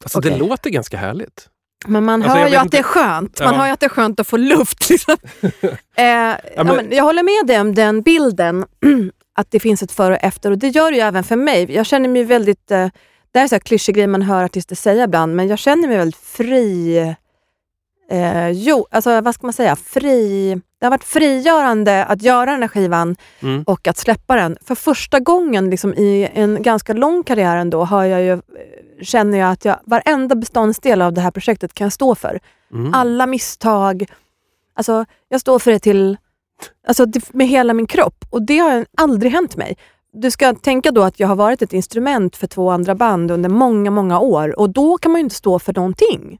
Alltså 0.03 0.17
Okej. 0.19 0.31
det 0.31 0.37
låter 0.37 0.69
ganska 0.69 0.97
härligt. 0.97 1.49
Men 1.87 2.03
man 2.05 2.23
Alltså, 2.23 2.37
hör 2.37 2.47
ju 2.47 2.55
att 2.55 2.63
inte- 2.63 2.77
det 2.77 2.81
är 2.81 2.83
skönt. 2.83 3.39
Man 3.39 3.53
Ja. 3.53 3.59
hör 3.59 3.65
ju 3.67 3.71
att 3.73 3.79
det 3.79 3.85
är 3.85 3.89
skönt 3.89 4.19
att 4.19 4.27
få 4.27 4.37
luft. 4.37 4.89
Liksom. 4.89 5.15
eh, 5.95 6.03
ja, 6.05 6.37
men- 6.55 6.67
men 6.75 6.91
jag 6.91 7.03
håller 7.03 7.23
med 7.23 7.47
dig 7.47 7.59
om 7.61 7.75
den 7.75 8.01
bilden. 8.01 8.65
att 9.35 9.51
det 9.51 9.59
finns 9.59 9.83
ett 9.83 9.91
före 9.91 10.13
och 10.15 10.23
efter. 10.23 10.51
Och 10.51 10.57
det 10.57 10.67
gör 10.67 10.91
det 10.91 10.97
ju 10.97 11.03
även 11.03 11.23
för 11.23 11.35
mig. 11.35 11.71
Jag 11.71 11.85
känner 11.85 12.09
mig 12.09 12.23
väldigt... 12.23 12.71
Eh, 12.71 12.87
det 13.31 13.39
här 13.39 13.43
är 13.43 13.47
så 13.47 13.55
här 13.55 13.59
klyschig 13.59 13.95
grej 13.95 14.07
man 14.07 14.21
hör 14.21 14.43
artister 14.43 14.75
säga 14.75 15.03
ibland. 15.03 15.35
Men 15.35 15.47
jag 15.47 15.59
känner 15.59 15.87
mig 15.87 15.97
väldigt 15.97 16.19
fri. 16.21 16.97
Eh, 18.11 18.49
jo, 18.49 18.87
alltså 18.91 19.21
vad 19.21 19.35
ska 19.35 19.47
man 19.47 19.53
säga? 19.53 19.75
Fri. 19.75 20.61
Det 20.79 20.85
har 20.85 20.91
varit 20.91 21.03
frigörande 21.03 22.05
att 22.05 22.21
göra 22.21 22.51
den 22.51 22.61
här 22.61 22.67
skivan 22.69 23.15
Mm. 23.41 23.63
och 23.63 23.87
att 23.87 23.97
släppa 23.97 24.35
den. 24.35 24.57
För 24.65 24.75
första 24.75 25.19
gången 25.19 25.69
liksom, 25.69 25.93
i 25.93 26.29
en 26.33 26.63
ganska 26.63 26.93
lång 26.93 27.23
karriär 27.23 27.57
ändå 27.57 27.83
har 27.83 28.03
jag 28.03 28.21
ju, 28.21 28.41
känner 29.01 29.37
jag 29.37 29.51
att 29.51 29.65
jag, 29.65 29.79
varenda 29.85 30.35
beståndsdel 30.35 31.01
av 31.01 31.13
det 31.13 31.21
här 31.21 31.31
projektet 31.31 31.73
kan 31.73 31.85
jag 31.85 31.93
stå 31.93 32.15
för. 32.15 32.39
Mm. 32.73 32.93
Alla 32.93 33.25
misstag. 33.25 34.05
Alltså, 34.73 35.05
jag 35.29 35.41
står 35.41 35.59
för 35.59 35.71
det 35.71 35.79
till, 35.79 36.17
alltså, 36.87 37.05
med 37.31 37.47
hela 37.47 37.73
min 37.73 37.87
kropp 37.87 38.25
och 38.29 38.41
det 38.41 38.57
har 38.57 38.85
aldrig 38.97 39.31
hänt 39.31 39.55
mig. 39.57 39.77
Du 40.13 40.31
ska 40.31 40.53
tänka 40.53 40.91
då 40.91 41.03
att 41.03 41.19
jag 41.19 41.27
har 41.27 41.35
varit 41.35 41.61
ett 41.61 41.73
instrument 41.73 42.35
för 42.35 42.47
två 42.47 42.69
andra 42.69 42.95
band 42.95 43.31
under 43.31 43.49
många, 43.49 43.91
många 43.91 44.19
år 44.19 44.59
och 44.59 44.69
då 44.69 44.97
kan 44.97 45.11
man 45.11 45.19
ju 45.19 45.23
inte 45.23 45.35
stå 45.35 45.59
för 45.59 45.73
någonting. 45.73 46.39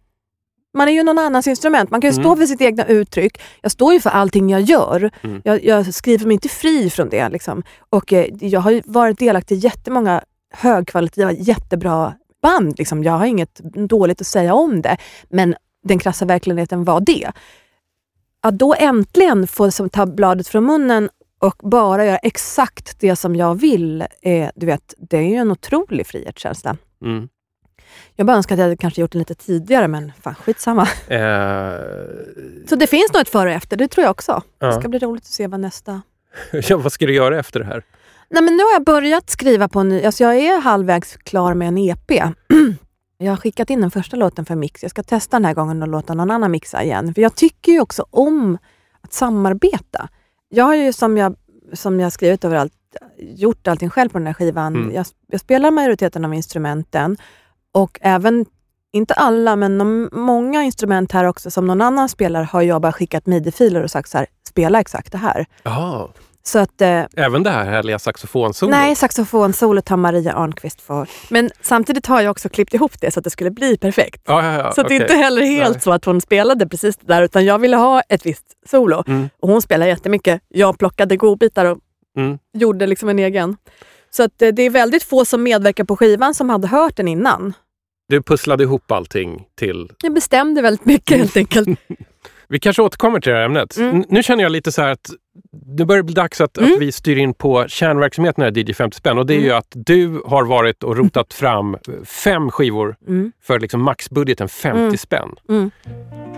Man 0.74 0.88
är 0.88 0.92
ju 0.92 1.04
någon 1.04 1.20
annans 1.20 1.48
instrument. 1.48 1.92
Man 1.92 2.02
kan 2.02 2.10
ju 2.10 2.14
stå 2.14 2.26
Mm. 2.28 2.38
för 2.38 2.46
sitt 2.46 2.62
egna 2.62 2.86
uttryck. 2.86 3.42
Jag 3.62 3.72
står 3.72 3.94
ju 3.94 4.00
för 4.00 4.10
allting 4.10 4.50
jag 4.50 4.62
gör. 4.62 5.12
Mm. 5.22 5.42
Jag, 5.44 5.66
jag 5.66 5.94
skriver 5.94 6.26
mig 6.26 6.34
inte 6.34 6.50
fri 6.50 6.90
från 6.90 7.10
det. 7.10 7.30
Liksom. 7.30 7.64
Och 7.90 8.14
eh, 8.14 8.26
Jag 8.40 8.60
har 8.60 8.82
varit 8.86 9.20
delaktig 9.20 9.56
i 9.56 9.60
jättemånga 9.60 10.22
högkvalitativa, 10.54 11.32
jättebra 11.32 12.14
band. 12.42 12.78
Liksom. 12.78 13.04
Jag 13.04 13.14
har 13.14 13.26
inget 13.26 13.56
dåligt 13.90 14.22
att 14.22 14.28
säga 14.28 14.54
om 14.54 14.82
det. 14.82 14.98
Men 15.30 15.56
den 15.84 16.00
krassa 16.00 16.26
verkligheten 16.26 16.84
var 16.84 17.02
det. 17.02 17.32
Att 18.42 18.58
då 18.60 18.76
äntligen 18.80 19.48
få 19.48 19.72
ta 19.72 20.06
bladet 20.06 20.48
från 20.48 20.66
munnen 20.66 21.10
och 21.40 21.56
bara 21.64 22.06
göra 22.06 22.18
exakt 22.18 23.00
det 23.00 23.16
som 23.16 23.36
jag 23.36 23.56
vill, 23.60 24.02
eh, 24.22 24.50
du 24.56 24.66
vet, 24.66 24.94
det 24.98 25.18
är 25.18 25.22
ju 25.22 25.36
en 25.36 25.52
otrolig 25.52 26.08
frihetskänsla. 26.08 26.78
Mm. 27.06 27.30
Jag 28.16 28.28
bara 28.28 28.38
önskar 28.38 28.56
att 28.56 28.60
jag 28.60 28.66
hade 28.66 28.78
kanske 28.78 29.02
gjort 29.02 29.12
det 29.12 29.18
lite 29.18 29.36
tidigare, 29.36 29.88
men 29.88 30.12
fan 30.22 30.36
skitsamma. 30.36 30.82
Eh, 31.08 31.80
Så 32.70 32.76
det 32.76 32.88
finns 32.88 33.14
nog 33.14 33.22
ett 33.22 33.30
före 33.30 33.50
och 33.50 33.56
efter, 33.56 33.78
det 33.78 33.88
tror 33.88 34.04
jag 34.04 34.12
också. 34.12 34.44
Det 34.58 34.66
Ja. 34.66 34.80
ska 34.80 34.90
bli 34.90 35.00
roligt 35.00 35.24
att 35.24 35.28
se 35.28 35.48
vad 35.48 35.60
nästa... 35.60 36.02
ja, 36.52 36.78
vad 36.78 36.92
ska 36.92 37.06
du 37.06 37.14
göra 37.14 37.40
efter 37.40 37.60
det 37.60 37.66
här? 37.66 37.84
Nej, 38.30 38.44
men 38.44 38.58
nu 38.58 38.64
har 38.64 38.74
jag 38.74 38.84
börjat 38.84 39.30
skriva 39.30 39.68
på 39.68 39.80
en 39.80 39.90
ny... 39.90 40.04
Alltså 40.04 40.24
jag 40.24 40.38
är 40.38 40.62
halvvägs 40.62 41.18
klar 41.18 41.54
med 41.54 41.68
en 41.68 41.78
EP. 41.78 42.12
Jag 43.22 43.32
har 43.32 43.38
skickat 43.38 43.70
in 43.70 43.82
den 43.82 43.92
första 43.92 44.18
låten 44.18 44.46
för 44.46 44.56
mix. 44.56 44.84
Jag 44.84 44.92
ska 44.92 45.04
testa 45.04 45.38
den 45.38 45.46
här 45.46 45.54
gången 45.54 45.82
och 45.82 45.88
låta 45.88 46.14
någon 46.14 46.32
annan 46.32 46.52
mixa 46.52 46.84
igen. 46.84 47.14
För 47.14 47.22
jag 47.22 47.36
tycker 47.36 47.72
ju 47.72 47.80
också 47.80 48.06
om 48.10 48.58
att 49.02 49.14
samarbeta. 49.14 50.10
Jag 50.50 50.66
har 50.66 50.76
ju 50.76 50.94
som 50.94 51.18
jag, 51.18 51.36
som 51.74 52.00
jag 52.00 52.12
skrivit 52.12 52.46
överallt 52.46 52.74
gjort 53.18 53.68
allting 53.68 53.90
själv 53.90 54.10
på 54.10 54.18
den 54.18 54.28
här 54.28 54.34
skivan. 54.34 54.76
Mm. 54.76 54.96
Jag, 54.96 55.06
jag 55.28 55.42
spelar 55.42 55.72
majoriteten 55.72 56.26
av 56.26 56.34
instrumenten 56.34 57.18
och 57.72 58.00
även, 58.02 58.46
inte 58.92 59.14
alla, 59.14 59.56
men 59.56 59.78
de, 59.78 60.10
många 60.12 60.64
instrument 60.64 61.12
här 61.12 61.26
också 61.26 61.52
som 61.52 61.68
någon 61.68 61.82
annan 61.82 62.10
spelar 62.10 62.44
har 62.44 62.62
jag 62.62 62.82
bara 62.82 62.92
skickat 62.92 63.26
midi-filer 63.26 63.84
och 63.84 63.92
sagt 63.92 64.10
så 64.10 64.18
här, 64.18 64.28
spela 64.48 64.80
exakt 64.80 65.12
det 65.12 65.18
här. 65.18 65.46
Jaha, 65.64 66.08
Så 66.50 66.60
att 66.60 66.82
eh, 66.82 67.04
även 67.16 67.44
det 67.44 67.50
här 67.50 67.66
härliga 67.66 68.00
saxofonsolot? 68.00 68.72
Nej, 68.72 68.96
saxofonsolot 68.96 69.90
har 69.90 69.98
Maria 69.98 70.34
Arnqvist 70.34 70.82
för. 70.82 71.10
Men 71.30 71.50
samtidigt 71.62 72.06
har 72.06 72.22
jag 72.22 72.32
också 72.32 72.50
klippt 72.50 72.74
ihop 72.74 72.92
det 73.02 73.12
så 73.12 73.20
att 73.20 73.24
det 73.24 73.30
skulle 73.30 73.52
bli 73.52 73.78
perfekt. 73.78 74.22
Ja, 74.26 74.46
ja, 74.46 74.54
ja, 74.64 74.72
så 74.72 74.82
att 74.82 74.88
det 74.88 74.96
är 74.96 75.02
inte 75.02 75.14
heller 75.14 75.42
helt 75.42 75.74
Nej. 75.74 75.82
så 75.82 75.92
att 75.92 76.06
hon 76.06 76.22
spelade 76.22 76.68
precis 76.68 76.98
det 76.98 77.08
där, 77.08 77.22
utan 77.22 77.46
jag 77.46 77.60
ville 77.60 77.78
ha 77.78 78.02
ett 78.02 78.26
visst 78.26 78.46
solo. 78.70 79.04
Mm. 79.08 79.30
Och 79.40 79.50
hon 79.50 79.62
spelar 79.62 79.88
jättemycket. 79.88 80.42
Jag 80.48 80.78
plockade 80.80 81.18
godbitar 81.18 81.66
och 81.66 81.78
Mm. 82.18 82.38
gjorde 82.54 82.88
liksom 82.88 83.10
en 83.10 83.20
egen. 83.20 83.58
Så 84.10 84.24
att 84.24 84.42
eh, 84.42 84.48
det 84.50 84.64
är 84.64 84.70
väldigt 84.70 85.04
få 85.04 85.26
som 85.26 85.44
medverkar 85.44 85.84
på 85.84 85.98
skivan 85.98 86.34
som 86.34 86.50
hade 86.50 86.68
hört 86.68 86.96
den 86.96 87.08
innan. 87.08 87.54
Du 88.10 88.22
pusslade 88.24 88.64
ihop 88.64 88.92
allting 88.92 89.44
till... 89.58 89.92
Jag 90.04 90.14
bestämde 90.14 90.62
väldigt 90.62 90.86
mycket 90.86 91.18
helt 91.18 91.38
enkelt. 91.38 91.70
Vi 92.48 92.60
kanske 92.60 92.82
återkommer 92.82 93.20
till 93.20 93.32
det 93.32 93.38
här 93.38 93.46
ämnet. 93.46 93.78
Mm. 93.78 94.04
Nu 94.10 94.24
känner 94.24 94.44
jag 94.44 94.52
lite 94.52 94.72
så 94.72 94.82
här 94.82 94.90
att 94.90 95.10
det 95.52 95.86
börjar 95.86 96.04
bli 96.04 96.14
dags 96.14 96.42
att, 96.42 96.58
Mm. 96.58 96.74
att 96.74 96.80
vi 96.82 96.92
styr 96.92 97.18
in 97.18 97.34
på 97.34 97.66
kärnverksamheten 97.68 98.44
här 98.44 98.58
i 98.58 98.62
DJ 98.62 98.74
50 98.74 98.98
spänn 98.98 99.18
och 99.18 99.26
det 99.26 99.34
är 99.36 99.40
ju 99.42 99.52
att 99.52 99.68
du 99.76 100.22
har 100.26 100.46
varit 100.46 100.84
och 100.84 100.98
rotat 100.98 101.34
fram 101.34 101.78
fem 102.06 102.52
skivor 102.52 102.96
Mm. 103.08 103.32
för 103.42 103.60
liksom 103.60 103.82
maxbudgeten 103.82 104.50
50 104.50 104.80
Mm. 104.80 104.98
spänn. 104.98 105.30
Mm. 105.50 105.72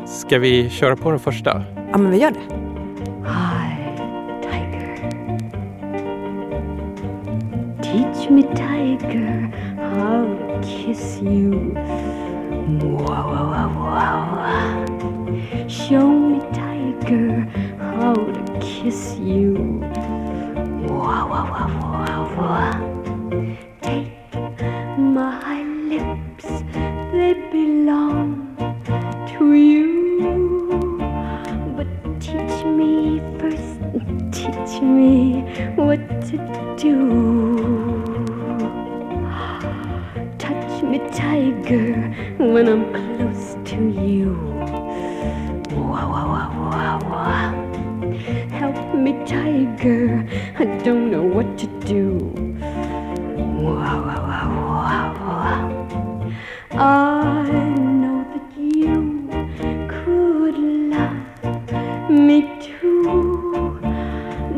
Ska 0.08 0.39
vi 0.39 0.70
köra 0.70 0.96
på 0.96 1.10
den 1.10 1.20
första? 1.20 1.63
Ja, 1.91 1.98
men 1.98 2.12
vi 2.12 2.17
gör 2.17 2.31
det. 2.31 2.39
Hi, 3.27 3.98
tiger. 4.41 4.98
Teach 7.84 8.29
me, 8.29 8.41
tiger, 8.43 9.51
how 9.96 10.25
to 10.25 10.67
kiss 10.67 11.20
you. 11.22 11.51
Wow, 12.81 12.98
wow, 12.98 13.50
wow, 13.50 13.70
wow. 13.75 14.48
Show 15.70 16.10
me, 16.29 16.39
tiger, 16.53 17.51
how 17.92 18.14
to 18.14 18.60
kiss 18.60 19.18
you. 19.20 19.54
Wow, 20.88 21.28
wow, 21.32 21.46
wow, 21.52 21.70
wow, 21.92 22.24
wow. 22.38 22.78
Take 23.82 24.14
my 24.98 25.64
lips, 25.92 26.48
they 27.12 27.34
belong 27.52 28.56
to 29.32 29.54
you. 29.54 30.98
But 31.76 31.90
teach 32.22 32.64
me 32.66 33.20
first, 33.40 33.80
teach 34.32 34.82
me 34.82 35.42
what 35.76 36.02
to 36.30 36.38
do. 36.78 36.96
Touch 40.38 40.84
me, 40.84 41.00
tiger, 41.12 41.94
when 42.38 42.68
I'm 42.70 42.86
close 42.94 43.58
to 43.72 43.76
you. 43.76 44.38
Wow, 45.72 46.08
wow, 46.12 46.28
wow, 46.34 46.50
wow, 46.72 47.00
wow. 47.10 47.61
Help 48.62 48.94
me, 48.94 49.13
tiger, 49.25 50.24
I 50.60 50.65
don't 50.84 51.10
know 51.10 51.24
what 51.24 51.58
to 51.58 51.65
do. 51.80 52.32
I 56.74 57.50
know 58.01 58.24
that 58.32 58.50
you 58.56 59.27
could 59.89 60.58
love 60.94 62.12
me 62.12 62.38
too. 62.62 63.80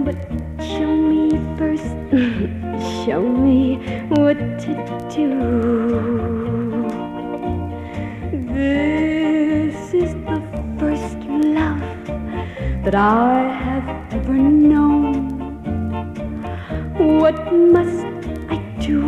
But 0.03 0.19
show 0.59 0.93
me 0.93 1.39
first, 1.57 1.95
show 3.05 3.23
me 3.25 3.77
what 4.09 4.37
to 4.63 4.71
do. 5.15 5.29
This 8.53 9.12
that 12.83 12.95
I 12.95 13.39
have 13.63 14.13
ever 14.13 14.33
known. 14.33 15.29
What 16.97 17.53
must 17.53 18.03
I 18.49 18.57
do 18.81 19.01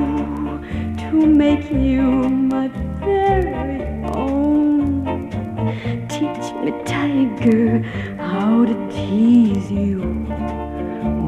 to 0.98 1.12
make 1.12 1.70
you 1.70 2.02
my 2.02 2.70
very 3.04 3.84
own? 4.16 5.30
Teach 6.08 6.54
me, 6.64 6.72
tiger, 6.86 7.82
how 8.18 8.64
to 8.64 8.74
tease 8.90 9.70
you. 9.70 10.00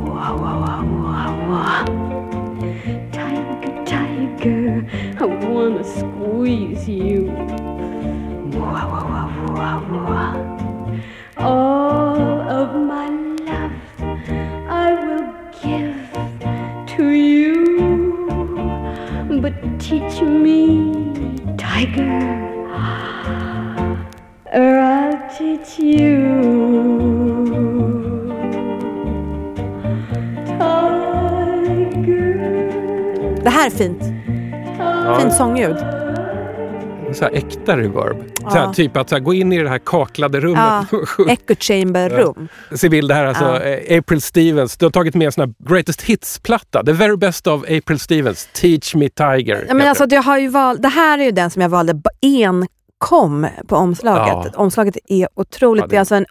Wow, 0.08 0.38
wow, 0.38 0.62
wow, 0.62 0.84
wow, 1.04 1.32
wow. 1.50 1.86
Tiger, 3.12 3.74
tiger, 3.84 4.86
I 5.20 5.26
wanna 5.26 5.84
squeeze 5.84 6.88
you. 6.88 7.26
Wow, 8.56 8.88
wow, 8.92 9.06
wow, 9.12 9.30
wow, 9.54 9.80
wow. 10.08 10.36
All 11.38 12.07
of 12.48 12.74
my 12.76 13.10
love 13.46 13.72
I 14.70 14.94
will 14.94 15.28
give 15.62 15.96
to 16.96 17.04
you. 17.04 17.56
But 19.42 19.54
teach 19.80 20.22
me, 20.22 20.92
tiger, 21.58 22.22
or 24.54 24.80
I'll 24.80 25.20
teach 25.38 25.80
you. 25.80 26.28
Det 33.44 33.50
här 33.50 33.66
är 33.66 33.70
fint. 33.70 34.04
Fint 35.20 35.34
sångljud. 35.34 35.97
Så 37.18 37.26
här 37.26 37.32
äkta 37.32 37.78
reverb. 37.78 38.24
Så 38.42 38.50
här, 38.50 38.64
Ja. 38.66 38.74
typ 38.74 38.98
att 38.98 39.10
så 39.10 39.16
här, 39.16 39.20
gå 39.20 39.34
in 39.34 39.54
i 39.54 39.64
det 39.64 39.70
här 39.70 39.80
kaklade 39.80 40.40
rummet. 40.40 40.88
Ja, 40.92 41.26
echo 41.30 41.56
chamber 41.60 42.10
rum. 42.10 42.48
Sibyl, 42.76 43.08
det 43.08 43.14
här 43.14 43.24
är 43.24 43.28
alltså 43.28 43.44
Ja. 43.44 43.62
eh, 43.64 43.98
April 44.00 44.22
Stevens. 44.22 44.78
Du 44.78 44.86
har 44.86 44.92
tagit 44.92 45.16
med 45.16 45.26
en 45.26 45.32
sån 45.32 45.42
här 45.42 45.70
Greatest 45.70 46.02
Hits-platta. 46.02 46.84
The 46.84 46.92
very 46.92 47.16
best 47.18 47.48
of 47.48 47.62
April 47.64 48.00
Stevens. 48.00 48.50
Teach 48.54 48.96
me 48.96 49.10
Tiger. 49.10 49.66
Ja, 49.68 49.74
men 49.74 49.88
alltså, 49.88 50.06
jag 50.10 50.24
har 50.24 50.38
ju 50.38 50.48
valt, 50.48 50.82
det 50.82 50.88
här 50.88 51.18
är 51.20 51.24
ju 51.24 51.32
den 51.32 51.50
som 51.50 51.62
jag 51.62 51.70
valde 51.70 52.02
enkom 52.22 53.48
på 53.68 53.76
omslaget. 53.76 54.52
Ja. 54.54 54.62
Omslaget 54.62 54.98
är 55.08 55.28
otroligt. 55.36 55.82
Ja, 55.84 55.88
det- 55.88 55.96
är 55.96 56.00
alltså 56.00 56.16
en 56.16 56.26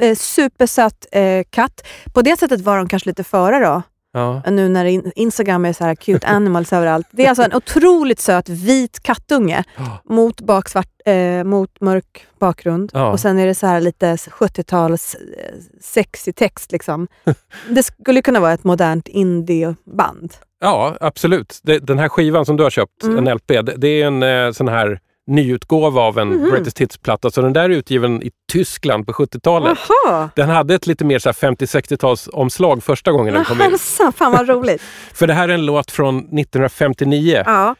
eh, 0.00 0.14
supersöt 0.16 1.06
eh, 1.12 1.22
katt. 1.50 1.86
På 2.14 2.22
det 2.22 2.38
sättet 2.38 2.60
var 2.60 2.76
de 2.76 2.88
kanske 2.88 3.08
lite 3.08 3.24
före 3.24 3.58
då. 3.58 3.82
Ja. 4.12 4.42
Nu 4.50 4.68
när 4.68 4.84
in, 4.84 5.12
Instagram 5.16 5.64
är 5.64 5.72
så 5.72 5.84
här 5.84 5.94
cute 5.94 6.26
animals 6.26 6.72
överallt. 6.72 7.06
Det 7.10 7.24
är 7.24 7.28
alltså 7.28 7.42
en 7.42 7.54
otroligt 7.54 8.20
söt 8.20 8.48
vit 8.48 9.00
kattunge 9.02 9.64
mot, 10.04 10.40
baksvart, 10.40 10.88
eh, 11.04 11.44
mot 11.44 11.80
mörk 11.80 12.26
bakgrund. 12.38 12.90
Ja. 12.94 13.10
Och 13.12 13.20
sen 13.20 13.38
är 13.38 13.46
det 13.46 13.54
så 13.54 13.66
här 13.66 13.80
lite 13.80 14.16
70-tals 14.16 15.14
eh, 15.14 15.54
sexy 15.80 16.32
text. 16.32 16.72
Liksom. 16.72 17.08
Det 17.70 17.82
skulle 17.82 18.22
kunna 18.22 18.40
vara 18.40 18.52
ett 18.52 18.64
modernt 18.64 19.08
indieband. 19.08 20.34
ja, 20.60 20.96
absolut. 21.00 21.60
Det, 21.62 21.78
den 21.78 21.98
här 21.98 22.08
skivan 22.08 22.46
som 22.46 22.56
du 22.56 22.62
har 22.62 22.70
köpt, 22.70 23.02
Mm. 23.02 23.18
en 23.28 23.34
LP, 23.36 23.48
det, 23.48 23.74
det 23.76 23.88
är 24.02 24.06
en 24.06 24.22
eh, 24.22 24.52
sån 24.52 24.68
här 24.68 25.00
nyutgåva 25.26 26.00
av 26.00 26.18
en 26.18 26.28
Mhm. 26.28 26.50
Greatest 26.50 26.78
Hits-platta. 26.80 27.30
Så 27.30 27.42
den 27.42 27.52
där 27.52 27.64
är 27.64 27.68
utgiven 27.68 28.22
i 28.22 28.30
Tyskland 28.52 29.06
på 29.06 29.12
70-talet. 29.12 29.78
Jaha! 30.06 30.30
Den 30.36 30.48
hade 30.48 30.74
ett 30.74 30.86
lite 30.86 31.04
mer 31.04 31.18
så 31.18 31.28
här 31.28 31.34
50-60-tals 31.34 32.28
omslag 32.32 32.82
första 32.82 33.12
gången 33.12 33.34
den 33.34 33.44
kom 33.44 33.62
in. 33.62 33.78
Jaha, 33.98 34.12
fan 34.12 34.32
vad 34.32 34.48
roligt. 34.48 34.82
För 35.14 35.26
det 35.26 35.34
här 35.34 35.48
är 35.48 35.52
en 35.54 35.66
låt 35.66 35.90
från 35.90 36.18
1959. 36.18 37.42
ja. 37.46 37.74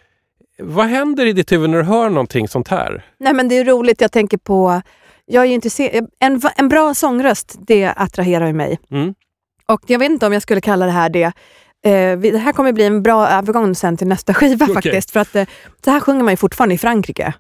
Vad 0.59 0.87
händer 0.87 1.27
i 1.27 1.33
ditt 1.33 1.53
huvud 1.53 1.71
när 1.71 1.79
du 1.79 1.85
hör 1.85 2.09
någonting 2.11 2.49
sånt 2.49 2.69
här? 2.69 3.05
Nej, 3.19 3.33
men 3.35 3.49
det 3.49 3.59
är 3.59 3.65
roligt. 3.65 4.01
Jag 4.01 4.13
tänker 4.13 4.39
på... 4.39 4.83
Jag 5.27 5.45
är 5.45 5.49
intresserad, 5.49 6.09
en, 6.21 6.41
en 6.57 6.69
bra 6.69 6.95
sångröst, 6.95 7.55
det 7.67 7.87
attraherar 7.97 8.47
ju 8.47 8.53
mig. 8.53 8.79
Mm. 8.91 9.15
Och 9.67 9.81
jag 9.87 9.99
vet 9.99 10.11
inte 10.11 10.27
om 10.27 10.33
jag 10.33 10.43
skulle 10.43 10.61
kalla 10.61 10.87
det 10.87 10.93
här 10.93 11.09
det. 11.09 11.33
Eh, 11.85 12.19
det 12.19 12.39
här 12.39 12.53
kommer 12.53 12.73
bli 12.73 12.85
en 12.85 13.03
bra 13.03 13.29
övergång 13.29 13.75
sen 13.75 13.97
till 13.97 14.07
nästa 14.07 14.35
skiva 14.39 14.65
Okej. 14.65 14.75
faktiskt. 14.75 15.11
För 15.11 15.21
att 15.21 15.37
eh, 15.37 15.45
så 15.85 15.91
här 15.91 16.01
sjunger 16.01 16.23
man 16.25 16.33
ju 16.33 16.37
fortfarande 16.37 16.75
i 16.75 16.79
Frankrike, 16.79 17.35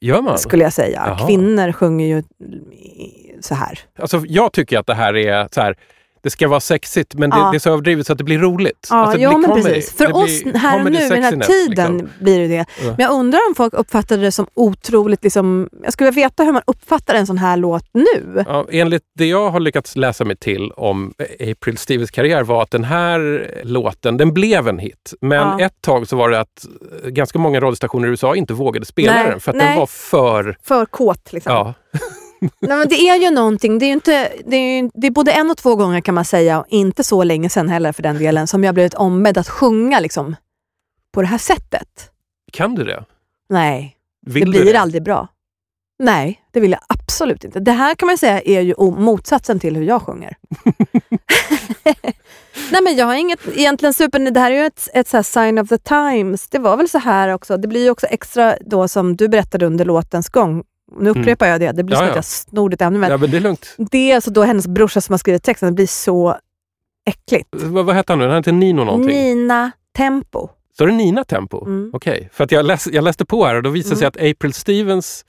Gör 0.00 0.22
man? 0.22 0.38
skulle 0.38 0.64
jag 0.64 0.72
säga. 0.72 1.02
Jaha. 1.06 1.26
Kvinnor 1.26 1.72
sjunger 1.72 2.06
ju 2.06 2.22
så 3.40 3.54
här. 3.54 3.78
Alltså, 3.98 4.22
jag 4.26 4.52
tycker 4.52 4.78
att 4.78 4.86
det 4.86 4.94
här 4.94 5.16
är 5.16 5.48
så 5.52 5.60
här, 5.60 5.76
det 6.24 6.30
ska 6.30 6.48
vara 6.48 6.60
sexigt 6.60 7.14
men 7.14 7.30
det, 7.30 7.36
Ja. 7.36 7.50
det 7.50 7.56
är 7.56 7.58
så 7.58 7.70
överdrivet 7.70 8.06
så 8.06 8.12
att 8.12 8.18
det 8.18 8.24
blir 8.24 8.38
roligt. 8.38 8.86
Ja, 8.90 8.96
alltså, 8.96 9.18
blir 9.18 9.28
men 9.28 9.42
comedy. 9.42 9.62
precis. 9.62 9.92
För 9.92 10.06
Det 10.06 10.12
oss 10.12 10.42
här 10.62 10.84
och 10.84 10.92
nu, 10.92 10.98
i 10.98 11.08
den 11.08 11.22
här 11.22 11.30
sexiness, 11.30 11.46
tiden, 11.46 11.92
liksom. 11.92 12.10
blir 12.20 12.38
det 12.38 12.46
det. 12.48 12.54
Ja. 12.82 12.84
Men 12.84 12.98
jag 12.98 13.12
undrar 13.12 13.40
om 13.48 13.54
folk 13.54 13.74
uppfattar 13.74 14.16
det 14.16 14.32
som 14.32 14.46
otroligt... 14.54 15.24
Liksom, 15.24 15.68
jag 15.82 15.92
skulle 15.92 16.10
vilja 16.10 16.24
veta 16.28 16.42
hur 16.44 16.52
man 16.52 16.62
uppfattar 16.66 17.14
en 17.14 17.26
sån 17.26 17.38
här 17.38 17.56
låt 17.56 17.84
nu. 17.92 18.44
Ja, 18.48 18.66
enligt 18.70 19.02
det 19.18 19.26
jag 19.26 19.50
har 19.50 19.60
lyckats 19.60 19.96
läsa 19.96 20.24
mig 20.24 20.36
till 20.36 20.72
om 20.72 21.14
April 21.40 21.78
Stevens 21.78 22.10
karriär 22.10 22.42
var 22.42 22.62
att 22.62 22.70
den 22.70 22.84
här 22.84 23.50
låten, 23.64 24.16
den 24.16 24.34
blev 24.34 24.68
en 24.68 24.78
hit. 24.78 25.14
Men 25.20 25.38
Ja. 25.58 25.60
ett 25.66 25.80
tag 25.82 26.08
så 26.08 26.16
var 26.16 26.30
det 26.30 26.40
att 26.40 26.66
eh, 27.04 27.10
ganska 27.10 27.38
många 27.38 27.60
radiostationer 27.60 28.06
i 28.08 28.10
USA 28.10 28.36
inte 28.36 28.54
vågade 28.54 28.86
spela 28.86 29.12
Nej, 29.14 29.26
den 29.30 29.40
för 29.40 29.50
att 29.52 29.56
nej. 29.56 29.66
den 29.68 29.78
var 29.78 29.86
för... 29.86 30.56
För 30.62 30.86
kåt. 30.86 31.32
Liksom. 31.32 31.52
Ja, 31.52 31.74
Nej, 32.60 32.78
men 32.78 32.88
det 32.88 32.94
är 33.08 33.16
ju 33.16 33.30
någonting, 33.30 33.78
det 33.78 33.86
är, 33.86 33.92
inte, 33.92 34.32
det, 34.46 34.56
är, 34.56 34.82
ju- 34.82 34.90
det 34.94 35.06
är 35.06 35.10
både 35.10 35.32
en 35.32 35.50
och 35.50 35.56
två 35.56 35.76
gånger 35.76 36.00
kan 36.00 36.14
man 36.14 36.24
säga, 36.24 36.60
och 36.60 36.66
inte 36.68 37.04
så 37.04 37.24
länge 37.24 37.48
sedan 37.48 37.68
heller 37.68 37.92
för 37.92 38.02
den 38.02 38.18
delen, 38.18 38.46
som 38.46 38.64
jag 38.64 38.74
blivit 38.74 38.94
ombedd 38.94 39.38
att 39.38 39.48
sjunga 39.48 40.00
liksom, 40.00 40.36
på 41.12 41.20
det 41.22 41.28
här 41.28 41.38
sättet. 41.38 42.10
kan 42.52 42.74
du 42.74 42.84
det? 42.84 43.04
Nej, 43.48 43.96
Vill 44.26 44.52
det 44.52 44.60
blir 44.60 44.72
det? 44.72 44.80
aldrig 44.80 45.02
bra. 45.02 45.28
Nej, 45.98 46.40
det 46.52 46.60
vill 46.60 46.70
jag 46.70 46.80
absolut 46.88 47.44
inte. 47.44 47.60
Det 47.60 47.72
här 47.72 47.94
kan 47.94 48.06
man 48.06 48.18
säga 48.18 48.40
är 48.40 48.60
ju 48.60 48.74
motsatsen 48.78 49.60
till 49.60 49.76
hur 49.76 49.82
jag 49.84 50.02
sjunger. 50.02 50.36
Nej 52.72 52.82
men 52.82 52.96
jag 52.96 53.06
har 53.06 53.14
inget 53.14 53.40
egentligen 53.54 53.94
super... 53.94 54.30
Det 54.30 54.40
här 54.40 54.50
är 54.50 54.54
ju 54.60 54.66
ett, 54.66 54.88
ett 54.94 55.08
så 55.08 55.22
sign 55.22 55.58
of 55.58 55.68
the 55.68 55.78
times. 55.78 56.48
Det 56.48 56.58
var 56.58 56.76
väl 56.76 56.88
så 56.88 56.98
här 56.98 57.28
också. 57.28 57.56
Det 57.56 57.68
blir 57.68 57.84
ju 57.84 57.90
också 57.90 58.06
extra 58.06 58.56
då 58.60 58.88
som 58.88 59.16
du 59.16 59.28
berättade 59.28 59.66
under 59.66 59.84
låtens 59.84 60.28
gång. 60.28 60.64
Nu 60.98 61.10
upprepar 61.10 61.46
jag 61.46 61.60
det. 61.60 61.72
Det 61.72 61.84
blir 61.84 61.96
Ja, 61.96 61.98
som 61.98 62.06
ja. 62.06 62.10
att 62.10 62.16
jag 62.16 62.24
snor 62.24 62.68
ditt 62.68 62.82
ämne. 62.82 62.98
Men 62.98 63.10
Ja, 63.10 63.16
men 63.16 63.30
det 63.30 63.36
är 63.36 63.40
lugnt. 63.40 63.74
Det 63.90 64.10
är 64.10 64.14
alltså 64.14 64.30
då 64.30 64.42
hennes 64.42 64.66
brorsa 64.66 65.00
som 65.00 65.12
har 65.12 65.18
skrivit 65.18 65.42
texten. 65.42 65.66
Det 65.68 65.72
blir 65.74 65.86
så 65.86 66.36
äckligt. 67.06 67.48
Vad, 67.52 67.84
vad 67.86 67.94
hette 67.94 68.12
han 68.12 68.18
nu? 68.18 68.26
Han 68.26 68.34
hette 68.34 68.52
Nino 68.52 68.84
någonting. 68.84 69.08
Nina 69.16 69.70
Tempo. 69.96 70.48
Så 70.78 70.84
är 70.84 70.88
det 70.88 70.94
Nina 70.94 71.24
Tempo? 71.24 71.64
Mm. 71.66 71.90
Okej, 71.92 72.28
för 72.32 72.44
att 72.44 72.52
jag, 72.52 72.64
läs, 72.66 72.86
jag 72.86 73.04
läste 73.04 73.24
på 73.24 73.44
här 73.46 73.54
och 73.54 73.62
då 73.62 73.70
visade 73.70 73.94
det 73.94 73.98
sig 73.98 74.06
att 74.08 74.16
April 74.16 74.52
Stevens 74.52 75.24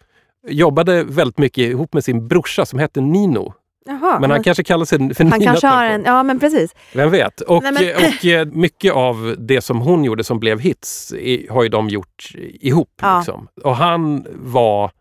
jobbade 0.47 1.03
väldigt 1.03 1.37
mycket 1.37 1.57
ihop 1.69 1.93
med 1.93 2.03
sin 2.03 2.27
brorsa 2.27 2.65
som 2.65 2.79
hette 2.79 3.01
Nino. 3.01 3.53
Jaha, 3.87 4.19
Men 4.19 4.31
han 4.31 4.43
kanske 4.43 4.63
kallar 4.63 4.85
sig 4.85 5.13
för 5.13 5.23
han 5.23 5.39
Nina 5.39 5.51
kanske 5.51 5.67
har 5.67 5.85
en... 5.85 6.03
Ja, 6.05 6.23
men 6.23 6.39
precis. 6.39 6.75
Vem 6.93 7.11
vet? 7.11 7.41
Och, 7.41 7.63
Nej, 7.63 7.71
men- 7.73 8.09
och 8.13 8.25
eh, 8.25 8.45
mycket 8.45 8.93
av 8.93 9.35
det 9.39 9.61
som 9.61 9.81
hon 9.81 10.03
gjorde 10.03 10.23
som 10.23 10.39
blev 10.39 10.59
hits 10.59 11.13
har 11.49 11.63
ju 11.63 11.69
de 11.69 11.89
gjort 11.89 12.31
ihop. 12.35 12.89
Ja. 13.01 13.17
Liksom. 13.17 13.47
Och 13.63 13.75
han 13.75 14.25
var 14.33 14.91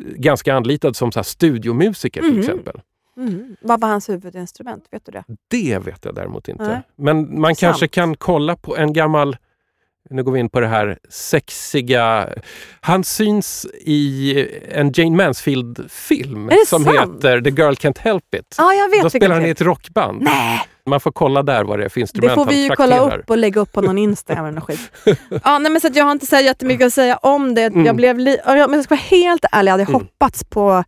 ganska 0.00 0.54
anlitad 0.54 0.96
som 0.96 1.12
så 1.12 1.18
här 1.18 1.24
studiomusiker 1.24 2.20
till 2.22 2.30
Mhm. 2.30 2.40
exempel. 2.40 2.80
Mm. 3.16 3.56
Vad 3.60 3.80
var 3.80 3.88
hans 3.88 4.08
huvudinstrument? 4.08 4.84
Vet 4.90 5.04
du 5.06 5.12
det? 5.12 5.24
Det 5.48 5.78
vet 5.78 6.04
jag 6.04 6.14
däremot 6.14 6.48
inte. 6.48 6.64
Nej. 6.68 6.80
Men 6.96 7.40
man 7.40 7.54
kanske 7.54 7.88
kan 7.88 8.16
kolla 8.16 8.56
på 8.56 8.76
en 8.76 8.92
gammal, 8.92 9.36
nu 10.10 10.22
går 10.22 10.32
vi 10.32 10.40
in 10.40 10.48
på 10.50 10.60
det 10.60 10.66
här 10.66 10.98
sexiga, 11.10 12.28
han 12.80 13.04
syns 13.04 13.66
i 13.80 14.34
en 14.68 14.92
Jane 14.94 15.16
Mansfield-film 15.16 16.46
det 16.46 16.66
som 16.68 16.84
sant? 16.84 16.96
heter 16.98 17.40
The 17.40 17.50
Girl 17.50 17.72
Can't 17.74 17.98
Help 18.00 18.34
It. 18.34 18.54
Ja, 18.58 18.72
jag 18.74 18.90
vet 18.90 19.02
Då 19.02 19.10
spelar 19.10 19.34
han 19.34 19.46
i 19.46 19.50
ett 19.50 19.60
rockband. 19.60 20.22
Nej, 20.22 20.60
Man 20.86 21.00
får 21.00 21.12
kolla 21.12 21.42
där 21.42 21.64
vad 21.64 21.78
det 21.78 21.84
är 21.84 21.88
för 21.88 22.00
det 22.00 22.00
instrument 22.00 22.34
får 22.34 22.44
vi 22.46 22.62
ju 22.62 22.68
kolla 22.76 22.98
upp 23.16 23.30
och 23.30 23.38
lägga 23.38 23.60
upp 23.60 23.72
på 23.72 23.80
någon 23.80 23.98
Instagram 23.98 24.44
eller 24.44 24.54
något 24.60 24.64
skit. 24.64 24.90
Ja, 25.44 25.58
nej, 25.58 25.72
men 25.72 25.80
så 25.80 25.88
jag 25.94 26.04
har 26.04 26.12
inte 26.12 26.26
så 26.26 26.36
jättemycket 26.36 26.86
att 26.86 26.94
säga 26.94 27.16
om 27.16 27.54
det. 27.54 27.62
Mm. 27.62 27.86
Jag 27.86 27.96
blev 27.96 28.18
li- 28.18 28.38
ja, 28.46 28.52
men 28.54 28.72
jag 28.72 28.84
ska 28.84 28.94
vara 28.94 29.02
helt 29.04 29.44
ärlig, 29.52 29.68
jag 29.68 29.72
hade 29.72 29.82
Mm. 29.82 29.94
hoppats 29.94 30.44
på 30.44 30.84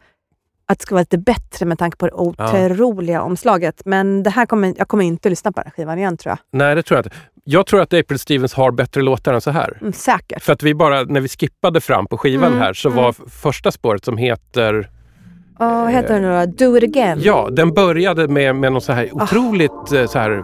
att 0.69 0.79
det 0.79 0.83
skulle 0.83 0.97
vara 0.97 1.03
lite 1.03 1.19
bättre 1.19 1.67
med 1.67 1.79
tanke 1.79 1.97
på 1.97 2.07
det 2.07 2.13
otroliga 2.13 3.23
omslaget. 3.23 3.83
Men 3.85 4.23
det 4.23 4.31
här 4.31 4.47
kommer, 4.47 4.75
jag 4.77 4.89
kommer 4.89 5.05
inte 5.05 5.29
att 5.29 5.33
lyssna 5.33 5.53
på 5.53 5.61
den 5.61 5.67
här 5.67 5.73
skivan 5.73 5.99
igen 5.99 6.17
tror 6.17 6.31
jag. 6.31 6.39
Nej, 6.59 6.75
det 6.75 6.83
tror 6.83 6.99
jag 6.99 7.07
inte. 7.07 7.17
Jag 7.45 7.67
tror 7.67 7.81
att 7.81 7.95
April 7.95 8.19
Stevens 8.19 8.55
har 8.55 8.71
bättre 8.71 9.03
låtar 9.03 9.35
än 9.35 9.41
så 9.41 9.51
här. 9.51 9.79
Mm, 9.81 9.93
säkert. 9.93 10.43
För 10.43 10.53
att 10.53 10.63
vi 10.63 10.75
bara, 10.75 11.03
när 11.03 11.21
vi 11.21 11.29
skippade 11.29 11.81
fram 11.81 12.07
på 12.07 12.19
skivan 12.19 12.47
Mm, 12.47 12.61
här 12.61 12.73
så 12.73 12.89
mm. 12.89 13.03
var 13.03 13.13
första 13.31 13.73
spåret 13.73 14.05
som 14.05 14.17
heter 14.17 14.91
Oh, 15.59 15.83
vad 15.85 15.93
heter 15.93 16.15
den 16.15 16.23
nu 16.23 16.47
då? 16.47 16.47
Do 16.71 16.77
it 16.77 16.85
again? 16.85 17.19
Ja, 17.23 17.49
den 17.53 17.75
började 17.75 18.29
med, 18.29 18.57
med 18.57 18.73
någon 18.73 18.81
så 18.81 18.93
här 18.93 19.09
otroligt 19.13 19.93
eh, 19.93 20.07
så 20.07 20.19
här 20.19 20.43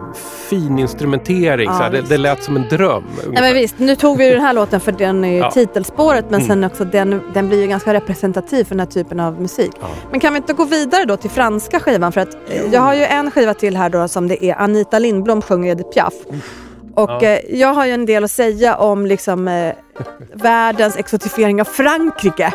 fin 0.49 0.79
instrumentering. 0.79 1.65
Ja, 1.65 1.77
så 1.77 1.83
här, 1.83 1.91
det, 1.91 2.01
det 2.01 2.17
lät 2.17 2.43
som 2.43 2.55
en 2.55 2.63
dröm. 2.69 3.03
Nej, 3.31 3.41
men 3.41 3.53
visst, 3.53 3.79
nu 3.79 3.95
tog 3.95 4.17
vi 4.17 4.29
den 4.29 4.41
här 4.41 4.53
låten 4.53 4.79
för 4.79 4.91
den 4.91 5.23
är 5.23 5.29
ju 5.31 5.37
Ja. 5.37 5.51
titelspåret 5.51 6.25
men 6.29 6.35
Mm. 6.41 6.47
sen 6.47 6.63
också 6.63 6.85
den, 6.85 7.21
den 7.33 7.47
blir 7.47 7.61
ju 7.61 7.67
ganska 7.67 7.93
representativ 7.93 8.63
för 8.63 8.69
den 8.75 8.79
här 8.79 8.87
typen 8.87 9.19
av 9.19 9.41
musik. 9.41 9.71
Ja. 9.81 9.87
Men 10.11 10.19
kan 10.19 10.33
vi 10.33 10.37
inte 10.37 10.53
gå 10.53 10.65
vidare 10.65 11.05
då 11.05 11.17
till 11.17 11.29
franska 11.29 11.79
skivan? 11.79 12.11
För 12.11 12.21
att 12.21 12.33
eh, 12.49 12.73
jag 12.73 12.81
har 12.81 12.93
ju 12.95 13.03
en 13.03 13.31
skiva 13.31 13.53
till 13.53 13.77
här 13.77 13.89
då 13.89 14.07
som 14.07 14.27
det 14.27 14.45
är 14.45 14.55
Anita 14.61 14.99
Lindblom 14.99 15.41
sjunger 15.41 15.71
Edith 15.71 15.89
Piaf. 15.89 16.13
Och 16.95 17.09
Ja. 17.09 17.21
eh, 17.23 17.39
jag 17.59 17.73
har 17.73 17.85
ju 17.85 17.91
en 17.91 18.05
del 18.05 18.23
att 18.23 18.31
säga 18.31 18.75
om 18.75 19.05
liksom 19.05 19.47
eh, 19.47 19.73
världens 20.33 20.97
exotifiering 20.97 21.61
av 21.61 21.65
Frankrike. 21.65 22.53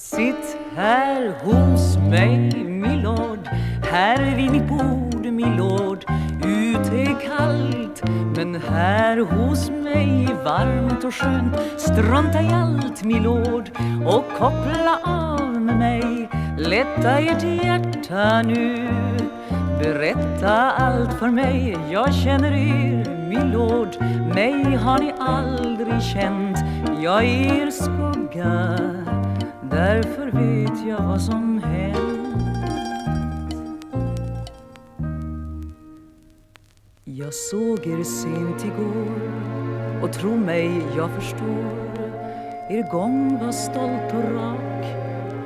Sitt 0.00 0.56
här 0.76 1.34
hos 1.44 1.96
mig, 1.96 2.64
milord 2.64 3.48
Här 3.90 4.36
vid 4.36 4.50
mitt 4.50 4.68
bord, 4.68 5.26
milord 5.26 6.04
Ute 6.44 6.96
är 6.96 7.20
kallt 7.28 8.02
Men 8.36 8.54
här 8.54 9.18
hos 9.18 9.70
mig 9.70 10.24
är 10.24 10.44
varmt 10.44 11.04
och 11.04 11.14
skönt. 11.14 11.56
Strunta 11.80 12.42
i 12.42 12.48
allt, 12.48 13.04
milord 13.04 13.70
Och 14.06 14.24
koppla 14.38 14.98
av 15.02 15.60
med 15.60 15.78
mig. 15.78 16.28
Lätta 16.58 17.18
ert 17.18 17.64
hjärta 17.64 18.42
nu. 18.42 18.88
Berätta 19.78 20.70
allt 20.70 21.12
för 21.12 21.28
mig. 21.28 21.78
Jag 21.90 22.14
känner 22.14 22.52
er, 22.52 23.28
milord 23.28 23.96
Mig 24.34 24.76
har 24.76 24.98
ni 24.98 25.12
aldrig 25.18 26.02
känt. 26.02 26.58
Jag 27.02 27.24
är 27.24 27.62
er 27.62 27.70
skugga. 27.70 28.78
Därför 29.70 30.26
vet 30.26 30.88
jag 30.88 31.02
vad 31.02 31.22
som 31.22 31.58
hänt. 31.58 31.96
Jag 37.04 37.34
såg 37.34 37.86
er 37.86 38.02
sent 38.04 38.64
igår 38.64 39.20
och 40.02 40.12
tro 40.12 40.36
mig, 40.36 40.82
jag 40.96 41.10
förstår. 41.10 41.90
Er 42.70 42.90
gång 42.90 43.38
var 43.38 43.52
stolt 43.52 44.12
och 44.14 44.34
rak. 44.34 44.86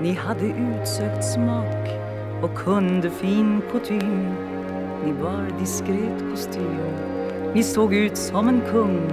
Ni 0.00 0.12
hade 0.12 0.47
utsökt 0.47 1.25
smak 1.25 1.88
och 2.43 2.54
kunde 2.58 3.10
fin 3.10 3.63
kutym. 3.73 4.34
Ni 5.04 5.13
bar 5.13 5.58
diskret 5.60 6.30
kostym. 6.30 6.95
Ni 7.54 7.63
såg 7.63 7.95
ut 7.95 8.17
som 8.17 8.49
en 8.49 8.60
kung 8.60 9.10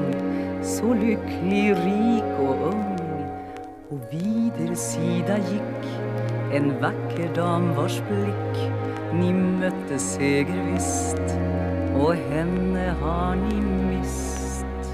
Så 0.63 0.93
lycklig, 0.93 1.71
rik 1.71 2.39
och 2.39 2.67
ung. 2.67 2.97
Och 3.89 3.99
vi 4.11 4.40
er 4.71 4.75
sida 4.75 5.35
gick 5.51 5.85
en 6.55 6.71
vacker 6.81 7.29
dam 7.35 7.75
vars 7.75 7.97
blick 8.07 8.59
ni 9.13 9.33
mötte 9.33 9.99
segervisst 9.99 11.35
och 11.99 12.15
henne 12.15 12.95
har 13.01 13.35
ni 13.35 13.55
mist. 13.89 14.93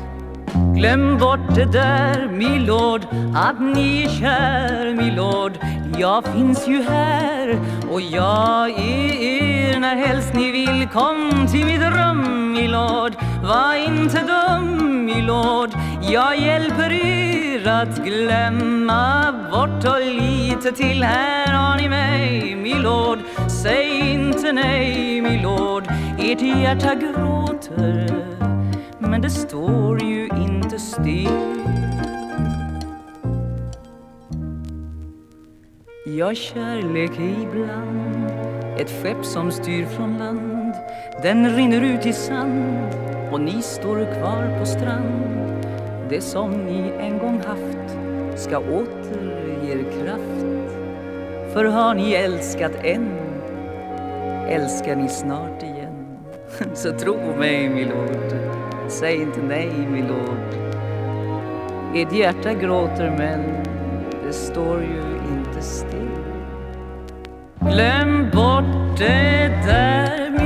Glöm 0.76 1.18
bort 1.18 1.56
det 1.56 1.66
där, 1.66 2.28
milord, 2.32 3.06
att 3.36 3.62
ni 3.62 4.04
är 4.04 4.10
kär, 4.10 4.94
milord. 4.94 5.58
Jag 5.98 6.26
finns 6.26 6.68
ju 6.68 6.82
här 6.82 7.60
och 7.92 8.02
jag 8.02 8.70
är 8.70 9.14
er 9.24 9.80
när 9.80 9.96
helst 9.96 10.34
ni 10.34 10.52
vill. 10.52 10.88
Kom 10.94 11.48
till 11.52 11.66
mitt 11.66 11.82
rum, 11.82 12.37
milord, 12.68 13.16
var 13.44 13.76
inte 13.76 14.24
dum, 14.24 15.06
milord. 15.06 15.70
Jag 16.02 16.38
hjälper 16.40 16.92
er 16.92 17.68
att 17.68 18.06
glömma 18.06 19.32
bort 19.52 19.86
och 19.86 20.06
lite 20.06 20.72
till. 20.72 21.04
Här 21.04 21.54
har 21.54 21.78
ni 21.78 21.90
mig, 21.90 22.56
milord. 22.56 23.20
Säg 23.64 24.12
inte 24.14 24.52
nej, 24.52 25.22
milord. 25.22 25.84
Ert 26.20 26.42
hjärta 26.42 26.96
gråter, 26.96 28.26
men 29.00 29.22
det 29.22 29.30
står 29.30 30.04
ju 30.04 30.28
inte 30.28 30.80
still. 30.80 31.64
Ja, 36.06 36.34
kärlek 36.34 37.12
är 37.20 37.42
ibland 37.42 38.32
ett 38.78 39.02
skepp 39.02 39.26
som 39.26 39.52
styr 39.52 39.86
från 39.86 40.18
land. 40.18 40.47
Den 41.22 41.56
rinner 41.56 41.82
ut 41.82 42.06
i 42.06 42.14
sand 42.14 42.94
och 43.32 43.42
ni 43.42 43.62
står 43.62 43.96
kvar 43.96 44.60
på 44.60 44.66
strand. 44.66 45.64
Det 46.10 46.22
som 46.22 46.52
ni 46.52 46.92
en 47.00 47.18
gång 47.18 47.42
haft 47.46 47.98
ska 48.42 48.58
åter 48.58 49.48
ge 49.64 49.72
er 49.72 49.78
kraft. 49.78 50.46
För 51.54 51.66
har 51.66 51.96
ni 51.96 52.12
älskat 52.12 52.72
än, 52.84 53.12
älskar 54.48 54.96
ni 54.96 55.10
snart 55.10 55.64
igen. 55.64 56.08
Så 56.74 56.92
tro 56.92 57.18
mig, 57.40 57.70
milord, 57.70 58.34
säg 58.88 59.22
inte 59.22 59.42
nej, 59.42 59.72
milord. 59.92 60.54
Ert 61.96 62.14
hjärta 62.14 62.54
gråter 62.54 63.16
men 63.18 63.44
det 64.28 64.34
står 64.34 64.82
ju 64.82 65.02
inte 65.32 65.62
still. 65.62 66.08
Glöm 67.60 68.30
bort 68.34 68.98
det 68.98 69.52
där, 69.68 69.97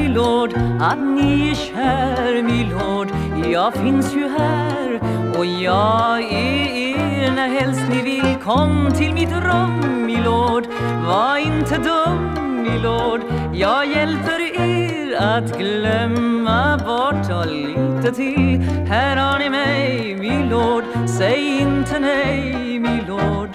milord, 0.01 0.53
att 0.79 0.99
ni 0.99 1.49
är 1.49 1.55
kär, 1.55 2.43
milord. 2.43 3.07
Jag 3.51 3.73
finns 3.73 4.15
ju 4.15 4.27
här 4.27 4.99
och 5.37 5.45
jag 5.45 6.21
är 6.21 6.67
er 6.77 7.31
när 7.35 7.47
helst 7.47 7.81
ni 7.89 8.01
vill. 8.01 8.35
Kom 8.43 8.89
till 8.97 9.13
mitt 9.13 9.31
rum, 9.31 10.05
milord, 10.05 10.67
var 11.07 11.37
inte 11.37 11.77
dum, 11.77 12.63
milord. 12.63 13.21
Jag 13.53 13.85
hjälper 13.85 14.61
er 14.61 15.15
att 15.17 15.57
glömma 15.59 16.77
bort 16.77 17.31
och 17.39 17.51
lite 17.51 18.11
till. 18.15 18.59
Här 18.87 19.17
har 19.17 19.39
ni 19.39 19.49
mig, 19.49 20.15
milord, 20.15 20.83
säg 21.17 21.59
inte 21.59 21.99
nej, 21.99 22.79
milord. 22.79 23.49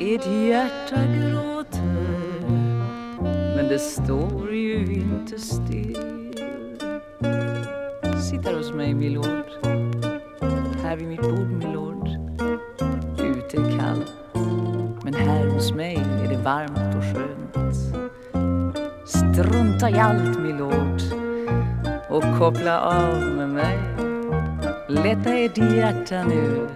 Ert 0.00 0.26
hjärta 0.26 0.96
gråter 0.96 1.89
det 3.70 3.78
står 3.78 4.54
ju 4.54 4.76
inte 4.94 5.38
still. 5.38 6.34
Sitt 8.30 8.46
här 8.46 8.54
hos 8.56 8.72
mig, 8.72 8.94
milord. 8.94 9.50
Här 10.82 10.96
vid 10.96 11.08
mitt 11.08 11.20
bord, 11.20 11.50
milord. 11.50 12.08
Ute 13.18 13.56
är 13.56 13.78
kallt, 13.78 14.12
men 15.04 15.14
här 15.14 15.46
hos 15.46 15.72
mig 15.72 15.96
är 15.96 16.28
det 16.28 16.36
varmt 16.36 16.96
och 16.96 17.04
skönt. 17.04 17.74
Strunta 19.08 19.90
i 19.90 19.98
allt, 19.98 20.40
milord, 20.40 21.00
och 22.08 22.38
koppla 22.38 22.80
av 22.80 23.22
med 23.36 23.48
mig. 23.48 23.78
Lätta 24.88 25.34
ert 25.34 25.58
hjärta 25.58 26.24
nu 26.24 26.68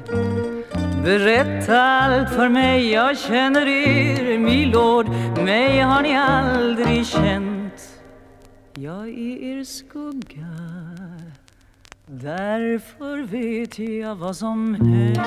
Berätta 1.04 1.82
allt 1.82 2.30
för 2.30 2.48
mig, 2.48 2.92
jag 2.92 3.18
känner 3.18 3.66
er, 3.68 4.38
milord 4.38 5.08
Mig 5.44 5.80
har 5.80 6.02
ni 6.02 6.16
aldrig 6.16 7.06
känt 7.06 8.00
Jag 8.74 9.08
är 9.08 9.42
er 9.42 9.64
skugga 9.64 10.74
Därför 12.06 13.22
vet 13.22 13.78
jag 13.78 14.14
vad 14.14 14.36
som 14.36 14.74
hänt. 14.74 15.18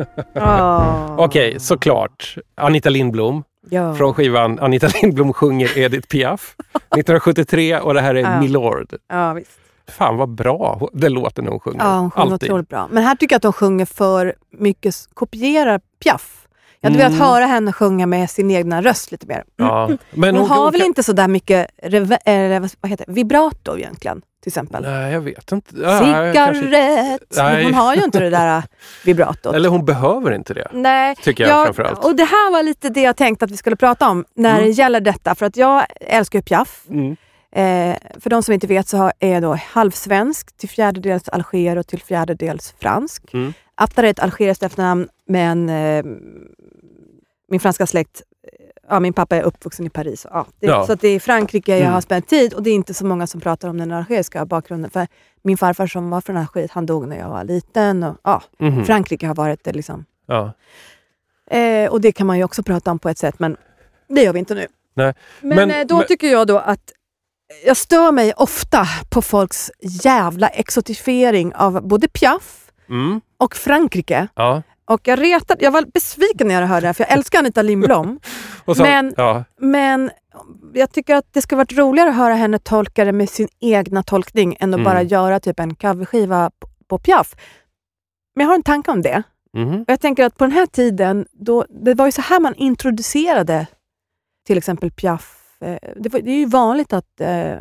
Ah. 0.34 1.14
Okej, 1.18 1.48
okay, 1.48 1.58
såklart. 1.58 2.36
Anita 2.54 2.90
Lindblom. 2.90 3.44
Ja. 3.70 3.94
från 3.94 4.14
skivan 4.14 4.58
Anita 4.58 4.88
Lindblom 5.02 5.32
sjunger 5.32 5.78
Edith 5.78 6.08
Piaf 6.08 6.54
1973 6.74 7.78
och 7.80 7.94
det 7.94 8.00
här 8.00 8.14
är 8.14 8.20
Ja. 8.20 8.40
Milord. 8.40 8.94
ja, 9.08 9.32
visst. 9.32 9.50
Fan 9.88 10.16
vad 10.16 10.28
bra 10.28 10.88
det 10.92 11.08
låter 11.08 11.42
när 11.42 11.50
hon 11.50 11.60
sjunger. 11.60 11.84
Ja, 11.84 11.98
hon 11.98 12.10
sjunger 12.10 12.32
Alltid. 12.32 12.48
otroligt 12.50 12.68
bra. 12.68 12.88
Men 12.90 13.02
här 13.02 13.14
tycker 13.14 13.34
jag 13.34 13.36
att 13.38 13.42
de 13.42 13.52
sjunger 13.52 13.84
för 13.86 14.34
mycket, 14.58 14.94
kopierar 15.14 15.80
Piaf. 16.04 16.39
Jag 16.82 16.90
hade 16.90 17.04
Mm. 17.04 17.12
velat 17.18 17.28
höra 17.28 17.46
henne 17.46 17.72
sjunga 17.72 18.06
med 18.06 18.30
sin 18.30 18.50
egna 18.50 18.82
röst 18.82 19.12
lite 19.12 19.26
mer. 19.26 19.44
Ja. 19.56 19.90
Men 20.10 20.36
Hon, 20.36 20.48
har 20.50 20.70
väl 20.72 20.80
kan- 20.80 20.86
inte 20.86 21.02
så 21.02 21.12
där 21.12 21.28
mycket 21.28 21.66
reve, 21.82 22.16
eller 22.16 22.60
vad 22.80 22.90
heter 22.90 23.04
det, 23.06 23.12
vibrato 23.12 23.78
egentligen, 23.78 24.22
till 24.42 24.50
exempel. 24.50 24.82
Nej, 24.82 25.12
jag 25.12 25.20
vet 25.20 25.52
inte. 25.52 25.74
Ja, 25.82 25.98
kanske- 26.34 26.62
Cigarett! 26.64 27.20
Nej. 27.36 27.64
Hon 27.64 27.74
har 27.74 27.94
ju 27.94 28.04
inte 28.04 28.18
det 28.20 28.30
där 28.30 28.56
äh, 28.58 28.62
vibratot. 29.04 29.54
Eller 29.54 29.68
hon 29.68 29.84
behöver 29.84 30.32
inte 30.32 30.54
det. 30.54 30.68
Nej, 30.72 31.16
Tycker 31.16 31.46
jag 31.48 31.64
framförallt. 31.64 32.04
Och 32.04 32.16
det 32.16 32.24
här 32.24 32.52
var 32.52 32.62
lite 32.62 32.88
det 32.88 33.02
jag 33.02 33.16
tänkte 33.16 33.44
att 33.44 33.50
vi 33.50 33.56
skulle 33.56 33.76
prata 33.76 34.08
om 34.08 34.24
när 34.34 34.50
Mm. 34.50 34.64
det 34.64 34.70
gäller 34.70 35.00
detta. 35.00 35.34
För 35.34 35.46
att 35.46 35.56
jag 35.56 35.84
älskar 36.00 36.38
ju 36.38 36.42
Piaf. 36.42 36.82
Mm. 36.90 37.16
Eh, 37.52 37.96
för 38.20 38.30
de 38.30 38.42
som 38.42 38.54
inte 38.54 38.66
vet 38.66 38.88
så 38.88 39.12
är 39.18 39.32
jag 39.32 39.42
då 39.42 39.58
halvsvensk, 39.70 40.56
till 40.56 40.68
fjärdedels 40.68 41.28
alger 41.28 41.76
och 41.78 41.86
till 41.86 42.02
fjärdedels 42.02 42.74
fransk. 42.80 43.34
Mm. 43.34 43.52
Attar 43.74 44.02
är 44.02 44.08
ett 44.08 44.20
algeriskt 44.20 44.62
efternamn, 44.62 45.08
men 45.28 45.68
eh, 45.68 46.04
min 47.50 47.60
franska 47.60 47.86
släkt, 47.86 48.22
ja, 48.88 49.00
min 49.00 49.12
pappa 49.12 49.36
är 49.36 49.42
uppvuxen 49.42 49.86
i 49.86 49.90
Paris. 49.90 50.26
Ja, 50.30 50.46
det, 50.60 50.66
Ja. 50.66 50.86
Så 50.86 50.92
att 50.92 51.00
det 51.00 51.08
är 51.08 51.14
i 51.16 51.20
Frankrike 51.20 51.72
jag 51.72 51.80
Mm. 51.80 51.92
har 51.92 52.00
spenderat 52.00 52.28
tid 52.28 52.54
och 52.54 52.62
det 52.62 52.70
är 52.70 52.74
inte 52.74 52.94
så 52.94 53.06
många 53.06 53.26
som 53.26 53.40
pratar 53.40 53.68
om 53.68 53.78
den 53.78 53.92
algeriska 53.92 54.46
bakgrunden. 54.46 54.90
För 54.90 55.06
min 55.42 55.56
farfar 55.58 55.86
som 55.86 56.10
var 56.10 56.20
från 56.20 56.36
Algeriet, 56.36 56.70
han 56.70 56.86
dog 56.86 57.08
när 57.08 57.18
jag 57.18 57.28
var 57.28 57.44
liten. 57.44 58.02
Och, 58.02 58.16
ja, 58.24 58.42
Mhm. 58.58 58.84
Frankrike 58.84 59.26
har 59.26 59.34
varit 59.34 59.64
det 59.64 59.72
liksom. 59.72 60.04
Ja. 60.26 60.52
Eh, 61.50 61.90
och 61.90 62.00
det 62.00 62.12
kan 62.12 62.26
man 62.26 62.38
ju 62.38 62.44
också 62.44 62.62
prata 62.62 62.90
om 62.90 62.98
på 62.98 63.08
ett 63.08 63.18
sätt, 63.18 63.38
men 63.38 63.56
det 64.08 64.22
gör 64.22 64.32
vi 64.32 64.38
inte 64.38 64.54
nu. 64.54 64.66
Nej. 64.94 65.14
Men, 65.40 65.56
Men- 65.56 65.70
eh, 65.70 65.86
då 65.86 65.96
men- 65.96 66.06
tycker 66.06 66.26
jag 66.32 66.46
då 66.46 66.58
att 66.58 66.92
jag 67.66 67.76
stör 67.76 68.12
mig 68.12 68.32
ofta 68.36 68.86
på 69.10 69.22
folks 69.22 69.70
jävla 70.04 70.48
exotifiering 70.48 71.54
av 71.54 71.82
både 71.88 72.08
Piaf 72.08 72.70
Mm. 72.88 73.20
och 73.36 73.56
Frankrike. 73.56 74.28
Ja. 74.34 74.62
Och 74.90 75.00
jag, 75.08 75.20
retade, 75.22 75.64
jag 75.64 75.70
var 75.70 75.84
besviken 75.94 76.48
när 76.48 76.60
jag 76.60 76.66
hörde 76.68 76.80
det 76.80 76.86
här, 76.86 76.92
för 76.92 77.04
jag 77.04 77.12
älskar 77.12 77.38
Anita 77.38 77.62
Lindblom. 77.62 78.20
Så, 78.76 78.82
Men- 78.82 79.14
ja. 79.16 79.44
men 79.58 80.10
jag 80.74 80.92
tycker 80.92 81.14
att 81.16 81.32
det 81.32 81.42
skulle 81.42 81.56
varit 81.56 81.78
roligare 81.78 82.10
att 82.10 82.16
höra 82.16 82.34
henne 82.34 82.58
tolka 82.58 83.04
det 83.04 83.12
med 83.12 83.30
sin 83.30 83.48
egna 83.60 84.02
tolkning 84.02 84.56
än 84.60 84.74
att 84.74 84.80
Mm. 84.80 84.84
bara 84.84 85.02
göra 85.02 85.40
typ 85.40 85.60
en 85.60 85.74
coverskiva 85.74 86.50
på, 86.58 86.68
på 86.88 86.98
Piaf. 86.98 87.34
Men 88.36 88.44
jag 88.44 88.48
har 88.50 88.54
en 88.56 88.62
tanke 88.62 88.90
om 88.90 89.02
det. 89.02 89.22
Och 89.80 89.84
jag 89.92 90.00
tänker 90.00 90.24
att 90.24 90.36
på 90.38 90.44
den 90.44 90.52
här 90.52 90.66
tiden, 90.66 91.26
då, 91.32 91.64
det 91.68 91.94
var 91.94 92.06
ju 92.06 92.12
så 92.12 92.20
här 92.22 92.40
man 92.40 92.54
introducerade 92.54 93.66
till 94.46 94.58
exempel 94.58 94.90
Piaf. 94.90 95.36
Eh, 95.64 95.76
Det, 95.96 96.08
var, 96.12 96.20
det 96.20 96.30
är 96.30 96.38
ju 96.38 96.46
vanligt 96.46 96.92
att 96.92 97.20
eh, 97.20 97.54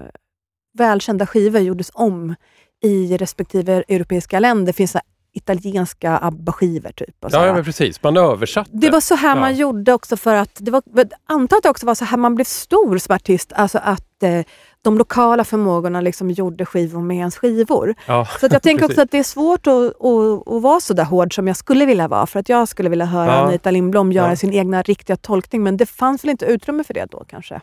välkända 0.77 1.25
skivor 1.27 1.61
gjordes 1.61 1.91
om 1.93 2.35
i 2.83 3.17
respektive 3.17 3.83
europeiska 3.87 4.39
länder. 4.39 4.65
Det 4.65 4.73
finns 4.73 4.95
italienska 5.33 6.17
ABBA-skivor 6.17 6.91
typ. 6.91 7.23
Och 7.25 7.31
så 7.31 7.37
ja, 7.37 7.45
ja, 7.45 7.53
men 7.53 7.63
precis. 7.63 8.03
Man 8.03 8.17
översatte. 8.17 8.69
Det 8.73 8.89
var 8.89 8.99
så 9.01 9.15
här 9.15 9.35
man 9.35 9.51
Ja. 9.51 9.57
gjorde 9.57 9.93
också 9.93 10.17
för 10.17 10.35
att, 10.35 10.51
det 10.57 10.71
var, 10.71 10.83
antar 11.25 11.57
att 11.57 11.63
det 11.63 11.69
också 11.69 11.85
var 11.85 11.95
så 11.95 12.05
här 12.05 12.17
man 12.17 12.35
blev 12.35 12.45
stor 12.45 12.97
som 12.97 13.15
artist. 13.15 13.53
Alltså 13.55 13.77
att 13.83 14.23
eh, 14.23 14.41
de 14.81 14.97
lokala 14.97 15.43
förmågorna 15.43 16.01
liksom 16.01 16.31
gjorde 16.31 16.65
skivor 16.65 17.01
med 17.01 17.17
ens 17.17 17.37
skivor. 17.37 17.95
Ja. 18.07 18.27
Så 18.39 18.47
jag 18.51 18.61
tänker 18.63 18.85
också 18.85 19.01
att 19.01 19.11
det 19.11 19.17
är 19.19 19.23
svårt 19.23 19.67
att, 19.67 19.73
att, 19.73 20.47
att 20.55 20.61
vara 20.61 20.79
så 20.79 20.93
där 20.93 21.03
hård 21.03 21.35
som 21.35 21.47
jag 21.47 21.57
skulle 21.57 21.85
vilja 21.85 22.07
vara. 22.07 22.25
För 22.27 22.39
att 22.39 22.49
jag 22.49 22.67
skulle 22.67 22.89
vilja 22.89 23.05
höra 23.05 23.25
Ja. 23.35 23.47
Anita 23.47 23.71
Lindblom 23.71 24.11
göra 24.11 24.35
sin 24.35 24.53
egna 24.53 24.81
riktiga 24.81 25.15
tolkning. 25.15 25.63
Men 25.63 25.77
det 25.77 25.85
fanns 25.85 26.23
väl 26.23 26.29
inte 26.29 26.45
utrymme 26.45 26.83
för 26.83 26.93
det 26.93 27.05
då 27.11 27.23
kanske? 27.27 27.61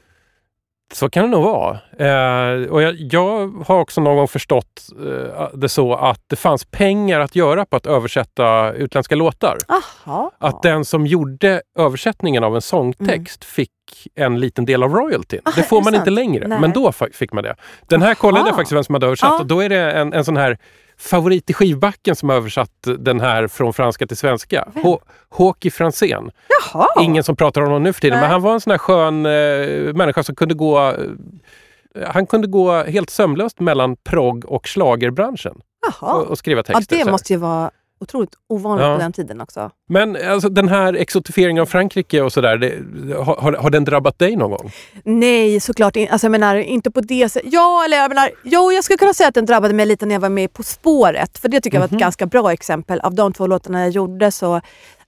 Så 0.95 1.11
kan 1.11 1.25
det 1.25 1.31
nog 1.31 1.45
vara. 1.45 1.79
Eh, 1.99 2.69
och 2.71 2.83
jag, 2.83 2.95
jag 2.99 3.49
har 3.67 3.81
också 3.81 4.01
någon 4.01 4.17
gång 4.17 4.29
förstått 4.29 4.89
eh, 5.07 5.49
det 5.55 5.69
så 5.69 5.95
att 5.95 6.21
det 6.27 6.37
fanns 6.37 6.65
pengar 6.65 7.21
att 7.21 7.37
göra 7.37 7.65
på 7.67 7.77
att 7.77 7.87
översätta 7.87 8.73
utländska 8.73 9.15
låtar. 9.15 9.59
Aha. 9.69 10.31
Att 10.39 10.63
den 10.63 10.85
som 10.85 11.07
gjorde 11.07 11.63
översättningen 11.79 12.45
av 12.45 12.55
en 12.55 12.63
sångtext 12.63 13.45
fick 13.45 13.71
en 14.15 14.41
liten 14.41 14.65
del 14.65 14.83
av 14.83 14.95
royaltyn. 14.95 15.41
Ah, 15.45 15.51
det 15.57 15.63
får 15.63 15.83
man 15.83 15.95
inte 15.95 16.05
sant? 16.05 16.15
längre, 16.15 16.49
Nej. 16.49 16.61
men 16.61 16.73
då 16.73 16.93
fick 17.13 17.33
man 17.33 17.45
det. 17.45 17.57
Den 17.89 18.03
här 18.03 18.15
kollade 18.15 18.49
jag 18.49 18.57
faktiskt 18.57 18.73
vem 18.73 18.85
som 18.85 18.95
hade 18.95 19.07
översatt 19.07 19.31
Ja. 19.33 19.41
och 19.41 19.47
då 19.47 19.61
är 19.61 19.69
det 19.69 19.93
en, 19.93 20.13
en 20.13 20.25
sån 20.25 20.37
här 20.37 20.59
favorit 20.99 21.51
i 21.51 21.53
skivbacken 21.55 22.17
som 22.17 22.31
översatt 22.31 22.71
den 22.99 23.21
här 23.21 23.49
från 23.49 23.73
franska 23.73 24.07
till 24.07 24.17
svenska. 24.17 24.69
Hå- 24.75 25.01
Håki 25.29 25.71
Franzén. 25.71 26.31
Jaha! 26.73 26.87
Ingen 27.03 27.25
som 27.25 27.37
pratar 27.37 27.61
om 27.61 27.67
honom 27.67 27.83
nu 27.83 27.93
för 27.93 28.01
tiden, 28.01 28.17
Nej. 28.19 28.23
men 28.25 28.31
han 28.31 28.43
var 28.43 28.55
en 28.55 28.61
sån 28.61 28.71
här 28.71 28.79
skön 28.79 29.27
eh, 29.27 29.95
människa 29.95 30.23
som 30.23 30.35
kunde 30.35 30.55
gå 30.55 30.89
eh, 30.89 30.95
han 32.07 32.27
kunde 32.27 32.47
gå 32.47 32.83
helt 32.83 33.11
sömlöst 33.11 33.61
mellan 33.61 33.97
progg 33.97 34.45
och 34.45 34.67
schlagerbranschen 34.67 35.61
Jaha. 36.01 36.15
och, 36.15 36.27
och 36.27 36.39
skriva 36.39 36.59
Ja, 36.59 36.63
texter. 36.63 36.99
så 36.99 37.05
det 37.05 37.11
måste 37.11 37.33
ju 37.33 37.39
vara 37.39 37.71
otroligt 38.01 38.35
ovanligt 38.49 38.87
Ja. 38.87 38.95
på 38.95 39.03
den 39.03 39.13
tiden 39.13 39.41
också. 39.41 39.71
Men 39.89 40.17
alltså, 40.31 40.49
den 40.49 40.69
här 40.69 40.95
exotifieringen 40.95 41.63
av 41.63 41.67
Frankrike 41.67 42.23
och 42.23 42.33
sådär, 42.33 42.83
har, 43.15 43.53
har, 43.53 43.71
den 43.71 43.85
drabbat 43.85 44.19
dig 44.19 44.37
någon 44.37 44.51
gång? 44.51 44.71
Nej, 45.05 45.61
såklart 45.61 45.97
inte. 45.97 46.13
Alltså, 46.13 46.25
jag 46.25 46.31
menar, 46.33 46.57
inte 46.57 46.91
på 46.91 47.01
det 47.01 47.29
sättet. 47.29 47.53
Ja, 47.53 47.85
eller 47.85 47.97
jag 47.97 48.09
menar, 48.09 48.31
jo, 48.45 48.73
jag 48.73 48.85
skulle 48.85 48.97
kunna 48.97 49.15
säga 49.15 49.29
att 49.29 49.35
den 49.35 49.47
drabbade 49.47 49.75
mig 49.75 49.87
lite 49.87 50.07
när 50.07 50.15
jag 50.15 50.21
var 50.21 50.29
med 50.29 50.53
På 50.53 50.63
spåret. 50.63 51.39
För 51.39 51.49
det 51.49 51.61
tycker 51.61 51.77
jag 51.77 51.89
var 51.89 51.97
ett 51.97 52.01
ganska 52.01 52.27
bra 52.27 52.53
exempel. 52.53 53.01
Av 53.01 53.15
de 53.15 53.33
två 53.33 53.47
låtarna 53.47 53.81
jag 53.81 53.91
gjorde 53.91 54.31
så 54.31 54.61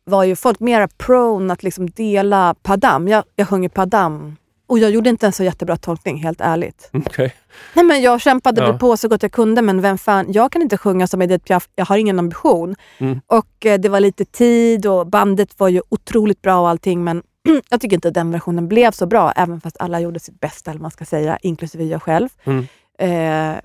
var 0.05 0.24
ju 0.24 0.37
folk 0.37 0.61
mera 0.61 0.88
prone 0.88 1.53
att 1.53 1.62
liksom 1.62 1.90
dela 1.90 2.55
padam. 2.62 3.09
Jag, 3.09 3.24
jag 3.37 3.48
sjunger 3.48 3.68
padam. 3.68 4.37
Och 4.69 4.79
jag 4.79 4.91
gjorde 4.91 5.11
inte 5.11 5.27
en 5.27 5.33
så 5.33 5.45
jättebra 5.45 5.77
tolkning, 5.77 6.17
helt 6.23 6.41
ärligt. 6.41 6.91
Okej. 7.07 7.35
Nej, 7.75 7.85
men 7.85 8.03
jag 8.03 8.21
kämpade 8.21 8.61
Ja. 8.61 8.79
på 8.79 8.97
så 8.97 9.09
gott 9.09 9.23
jag 9.23 9.33
kunde, 9.33 9.63
men 9.63 9.81
vem 9.81 9.99
fan, 9.99 10.33
jag 10.33 10.53
kan 10.53 10.63
inte 10.63 10.79
sjunga 10.79 11.07
som 11.07 11.23
Edith 11.23 11.45
Piaf. 11.45 11.69
Jag 11.75 11.87
har 11.87 11.97
ingen 11.97 12.19
ambition. 12.19 12.75
Mm. 12.99 13.21
Och 13.27 13.67
eh, 13.67 13.79
det 13.81 13.89
var 13.89 14.01
lite 14.01 14.25
tid 14.25 14.87
och 14.87 15.07
bandet 15.07 15.61
var 15.61 15.69
ju 15.69 15.83
otroligt 15.89 16.43
bra 16.43 16.61
och 16.61 16.69
allting, 16.69 17.05
men 17.05 17.23
jag 17.71 17.81
tycker 17.81 17.95
inte 17.97 18.09
att 18.09 18.15
den 18.15 18.31
versionen 18.31 18.69
blev 18.69 18.91
så 18.93 19.07
bra, 19.07 19.33
även 19.33 19.61
fast 19.61 19.77
alla 19.81 20.01
gjorde 20.01 20.21
sitt 20.21 20.41
bästa, 20.41 20.71
eller 20.71 20.81
man 20.81 20.91
ska 20.91 21.05
säga, 21.05 21.39
inklusive 21.43 21.85
jag 21.85 22.03
själv. 22.03 22.29
Mm. 22.45 22.67
Eh, 22.99 23.59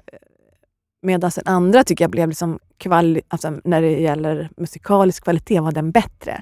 Medan 1.06 1.32
den 1.36 1.48
andra 1.54 1.84
tycker 1.84 2.04
jag 2.04 2.12
blev, 2.12 2.30
liksom 2.30 2.60
kvali- 2.84 3.22
alltså, 3.28 3.54
när 3.64 3.82
det 3.82 4.00
gäller 4.00 4.50
musikalisk 4.58 5.24
kvalitet, 5.24 5.60
var 5.60 5.72
den 5.72 5.92
bättre. 5.92 6.42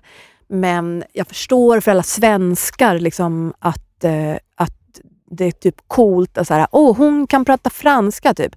Men 0.50 1.04
jag 1.14 1.28
förstår 1.28 1.80
för 1.80 1.92
alla 1.92 2.04
svenskar 2.04 3.00
liksom, 3.00 3.54
att, 3.60 3.82
eh, 4.04 4.36
att 4.56 5.02
det 5.32 5.46
är 5.46 5.52
typ 5.52 5.76
coolt 5.88 6.38
att 6.38 6.48
säga, 6.48 6.68
åh 6.72 6.98
hon 6.98 7.28
kan 7.28 7.46
prata 7.46 7.70
franska 7.70 8.34
typ. 8.34 8.56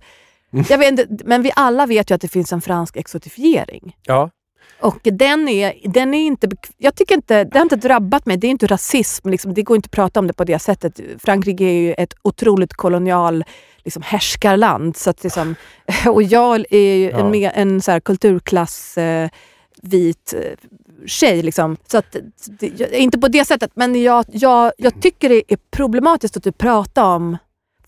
Mm. 0.52 0.64
Jag 0.68 0.78
vet 0.78 0.88
inte, 1.00 1.24
men 1.24 1.42
vi 1.42 1.52
alla 1.56 1.86
vet 1.86 2.10
ju 2.10 2.14
att 2.14 2.20
det 2.20 2.28
finns 2.28 2.52
en 2.52 2.60
fransk 2.60 2.96
exotifiering. 2.96 3.96
Ja. 4.02 4.30
Och 4.80 4.98
den 5.02 5.48
är, 5.48 5.74
den 5.84 6.14
är 6.14 6.26
inte, 6.26 6.48
jag 6.78 6.94
tycker 6.94 7.14
inte, 7.14 7.44
det 7.44 7.58
har 7.58 7.62
inte 7.62 7.76
drabbat 7.76 8.26
mig. 8.26 8.36
Det 8.36 8.46
är 8.46 8.50
inte 8.50 8.66
rasism. 8.66 9.28
Liksom, 9.28 9.54
det 9.54 9.62
går 9.62 9.76
inte 9.76 9.86
att 9.86 9.90
prata 9.90 10.20
om 10.20 10.26
det 10.26 10.32
på 10.32 10.44
det 10.44 10.58
sättet. 10.58 11.00
Frankrike 11.18 11.64
är 11.64 11.80
ju 11.80 11.92
ett 11.92 12.14
otroligt 12.22 12.74
kolonial 12.74 13.44
liksom, 13.84 14.02
härskarland. 14.02 14.96
Så 14.96 15.10
att, 15.10 15.24
liksom, 15.24 15.54
och 16.08 16.22
jag 16.22 16.64
är 16.70 16.96
ju 16.96 17.10
Ja. 17.10 17.18
en, 17.18 17.34
en 17.44 17.80
så 17.82 17.90
här, 17.90 18.00
kulturklass 18.00 18.98
eh, 18.98 19.28
vit 19.82 20.34
eh, 20.36 20.40
tjej. 21.06 21.42
Liksom. 21.42 21.76
Så 21.86 21.98
att, 21.98 22.16
inte 22.92 23.18
på 23.18 23.28
det 23.28 23.44
sättet, 23.44 23.70
men 23.74 24.02
jag, 24.02 24.24
jag, 24.28 24.72
jag 24.78 25.02
tycker 25.02 25.28
det 25.28 25.42
är 25.52 25.58
problematiskt 25.70 26.36
att 26.36 26.44
typ 26.44 26.58
prata 26.58 27.04
om 27.04 27.36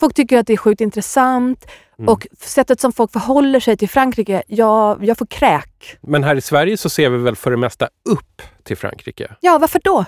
Folk 0.00 0.14
tycker 0.14 0.38
att 0.38 0.46
det 0.46 0.52
är 0.52 0.56
sjukt 0.56 0.80
intressant 0.80 1.66
Mm. 1.98 2.08
och 2.08 2.26
sättet 2.40 2.80
som 2.80 2.92
folk 2.92 3.12
förhåller 3.12 3.60
sig 3.60 3.76
till 3.76 3.88
Frankrike, 3.88 4.42
jag, 4.46 5.04
jag 5.04 5.18
får 5.18 5.26
kräk. 5.26 5.96
Men 6.00 6.24
här 6.24 6.36
i 6.36 6.40
Sverige 6.40 6.76
så 6.76 6.88
ser 6.88 7.10
vi 7.10 7.18
väl 7.18 7.36
för 7.36 7.50
det 7.50 7.56
mesta 7.56 7.88
upp 8.08 8.42
till 8.64 8.76
Frankrike. 8.76 9.34
Ja, 9.40 9.58
varför 9.58 9.80
då? 9.84 9.98
Eh, 10.00 10.04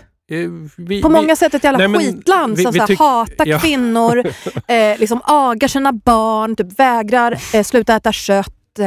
Vi, 0.77 1.03
På 1.03 1.09
vi- 1.09 1.15
många 1.15 1.37
sätt 1.37 1.55
ett 1.55 1.65
jävla 1.65 1.89
Nej, 1.89 1.99
skitland 2.01 2.57
vi- 2.57 2.63
som 2.63 2.73
vi 2.73 2.79
så 2.79 2.83
här, 2.87 2.89
tyck- 2.95 2.99
hatar 2.99 3.47
ja. 3.47 3.59
kvinnor, 3.59 4.19
eh, 4.69 4.99
liksom 4.99 5.21
agar 5.25 5.69
sina 5.69 5.93
barn, 5.93 6.57
typ 6.57 6.79
vägrar 6.81 7.39
eh, 7.55 7.63
sluta 7.65 7.95
äta 7.97 8.13
kött. 8.13 8.79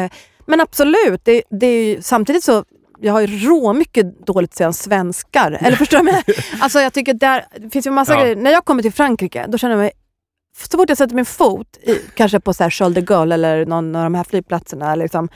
Men 0.45 0.61
absolut, 0.61 1.21
det, 1.23 1.43
det 1.49 1.67
är 1.67 1.85
ju, 1.85 2.01
samtidigt 2.01 2.43
så 2.43 2.65
jag 3.01 3.13
har 3.13 3.21
ju 3.21 3.49
rå 3.49 3.73
mycket 3.73 4.25
dåligt 4.25 4.51
att 4.51 4.57
säga 4.57 4.67
om 4.67 4.73
svenskar. 4.73 5.57
Eller 5.61 5.77
förstår 5.77 5.97
du? 5.97 6.03
mig? 6.03 6.23
Alltså 6.61 6.79
jag 6.79 6.93
tycker 6.93 7.13
där, 7.13 7.45
det 7.57 7.69
finns 7.69 7.87
ju 7.87 7.91
massa 7.91 8.13
Ja. 8.13 8.21
grejer. 8.21 8.35
När 8.35 8.51
jag 8.51 8.65
kommer 8.65 8.81
till 8.81 8.93
Frankrike, 8.93 9.45
då 9.47 9.57
känner 9.57 9.73
jag 9.75 9.79
mig 9.79 9.91
så 10.71 10.77
fort 10.77 10.89
jag 10.89 10.97
sätter 10.97 11.15
min 11.15 11.25
fot, 11.25 11.77
i, 11.81 11.95
kanske 12.15 12.39
på 12.39 12.53
så 12.53 12.63
här 12.63 12.69
Charles 12.69 12.95
de 12.95 13.01
Gaulle 13.01 13.35
eller 13.35 13.65
någon 13.65 13.95
av 13.95 14.03
de 14.03 14.15
här 14.15 14.23
flygplatserna, 14.23 14.95
liksom, 14.95 15.29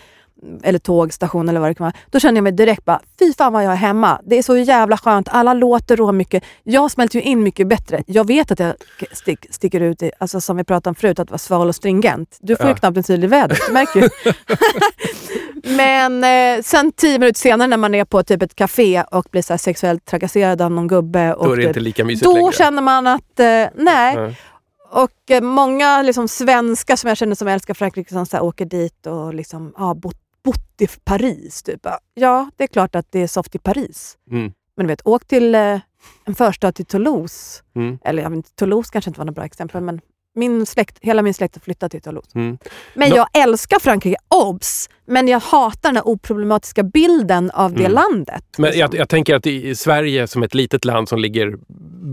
eller 0.63 0.79
tågstation 0.79 1.49
eller 1.49 1.59
vad 1.59 1.69
det 1.69 1.73
kan 1.73 1.83
vara. 1.85 1.93
Då 2.11 2.19
känner 2.19 2.37
jag 2.37 2.43
mig 2.43 2.51
direkt 2.51 2.85
bara, 2.85 2.99
fy 3.19 3.33
fan 3.33 3.53
vad 3.53 3.63
jag 3.63 3.71
är 3.71 3.75
hemma. 3.77 4.21
Det 4.23 4.37
är 4.37 4.43
så 4.43 4.57
jävla 4.57 4.97
skönt. 4.97 5.27
Alla 5.31 5.53
låter 5.53 5.95
rå 5.97 6.11
mycket. 6.11 6.43
Jag 6.63 6.91
smälter 6.91 7.19
ju 7.19 7.25
in 7.25 7.43
mycket 7.43 7.67
bättre. 7.67 8.03
Jag 8.07 8.27
vet 8.27 8.51
att 8.51 8.59
jag 8.59 8.73
stick, 9.11 9.45
sticker 9.49 9.79
ut, 9.81 10.03
i, 10.03 10.11
alltså 10.17 10.41
som 10.41 10.57
vi 10.57 10.63
pratade 10.63 10.89
om 10.89 10.95
förut, 10.95 11.19
att 11.19 11.29
vara 11.31 11.37
sval 11.37 11.67
och 11.67 11.75
stringent. 11.75 12.37
Du 12.41 12.55
får 12.55 12.65
Ja. 12.65 12.69
ju 12.71 12.75
knappt 12.75 12.97
en 12.97 13.03
tydlig 13.03 13.29
väder, 13.29 13.57
du 13.67 13.73
märker 13.73 14.01
ju. 14.01 14.09
Men 15.75 16.23
eh, 16.23 16.61
sen 16.63 16.91
tio 16.91 17.19
minuter 17.19 17.39
senare 17.39 17.67
när 17.67 17.77
man 17.77 17.95
är 17.95 18.05
på 18.05 18.23
typ 18.23 18.41
ett 18.41 18.55
café 18.55 19.03
och 19.11 19.25
blir 19.31 19.41
så 19.41 19.57
sexuellt 19.57 20.05
trakasserad 20.05 20.61
av 20.61 20.71
någon 20.71 20.87
gubbe. 20.87 21.33
Och 21.33 21.45
Då 21.45 21.51
är 21.51 21.55
det 21.57 21.61
typ- 21.61 21.67
inte 21.67 21.79
lika 21.79 22.05
mysigt 22.05 22.25
då 22.25 22.33
längre. 22.35 22.51
känner 22.53 22.81
man 22.81 23.07
att, 23.07 23.39
eh, 23.39 23.45
nej. 23.45 23.69
Nej. 23.75 24.37
Och 24.91 25.31
eh, 25.31 25.41
många 25.41 26.01
liksom, 26.01 26.27
svenskar 26.27 26.95
som 26.95 27.07
jag 27.07 27.17
känner 27.17 27.35
som 27.35 27.47
älskar 27.47 27.73
Frankrike 27.73 28.13
som 28.13 28.25
så 28.25 28.39
åker 28.39 28.65
dit 28.65 29.07
och 29.07 29.33
liksom, 29.33 29.73
ja, 29.77 29.93
bott, 29.93 30.17
bott 30.45 30.81
i 30.81 30.87
Paris. 31.03 31.63
Typ. 31.63 31.87
Ja, 32.13 32.49
det 32.55 32.63
är 32.63 32.67
klart 32.67 32.95
att 32.95 33.11
det 33.11 33.19
är 33.19 33.27
soft 33.27 33.55
i 33.55 33.59
Paris. 33.59 34.17
Mm. 34.31 34.51
Men 34.77 34.85
du 34.87 34.91
vet, 34.93 35.01
åk 35.07 35.25
till 35.27 35.55
eh, 35.55 35.79
en 36.25 36.35
förstad 36.35 36.71
till 36.71 36.85
Toulouse. 36.85 37.61
Mm. 37.75 37.97
Eller 38.05 38.23
jag 38.23 38.29
vet 38.29 38.55
Toulouse 38.55 38.89
kanske 38.93 39.09
inte 39.09 39.19
var 39.19 39.25
något 39.25 39.35
bra 39.35 39.45
exempel, 39.45 39.81
men 39.81 40.01
min 40.37 40.65
släkt, 40.65 40.97
hela 41.01 41.21
min 41.21 41.33
släkt 41.33 41.55
har 41.55 41.59
flyttat 41.59 41.91
till 41.91 42.01
Toulouse. 42.01 42.27
Mm. 42.35 42.57
Men 42.93 43.09
Nå- 43.09 43.15
jag 43.15 43.27
älskar 43.33 43.79
Frankrike, 43.79 44.17
obs! 44.27 44.89
Men 45.05 45.27
jag 45.27 45.39
hatar 45.39 45.89
den 45.89 45.95
här 45.95 46.07
oproblematiska 46.07 46.83
bilden 46.83 47.51
av 47.51 47.73
det 47.73 47.79
Mm. 47.79 47.91
landet. 47.91 48.43
Men 48.57 48.65
liksom. 48.65 48.79
jag, 48.79 48.95
jag 48.95 49.09
tänker 49.09 49.35
att 49.35 49.47
i 49.47 49.75
Sverige 49.75 50.27
som 50.27 50.43
ett 50.43 50.53
litet 50.53 50.85
land 50.85 51.09
som 51.09 51.19
ligger 51.19 51.57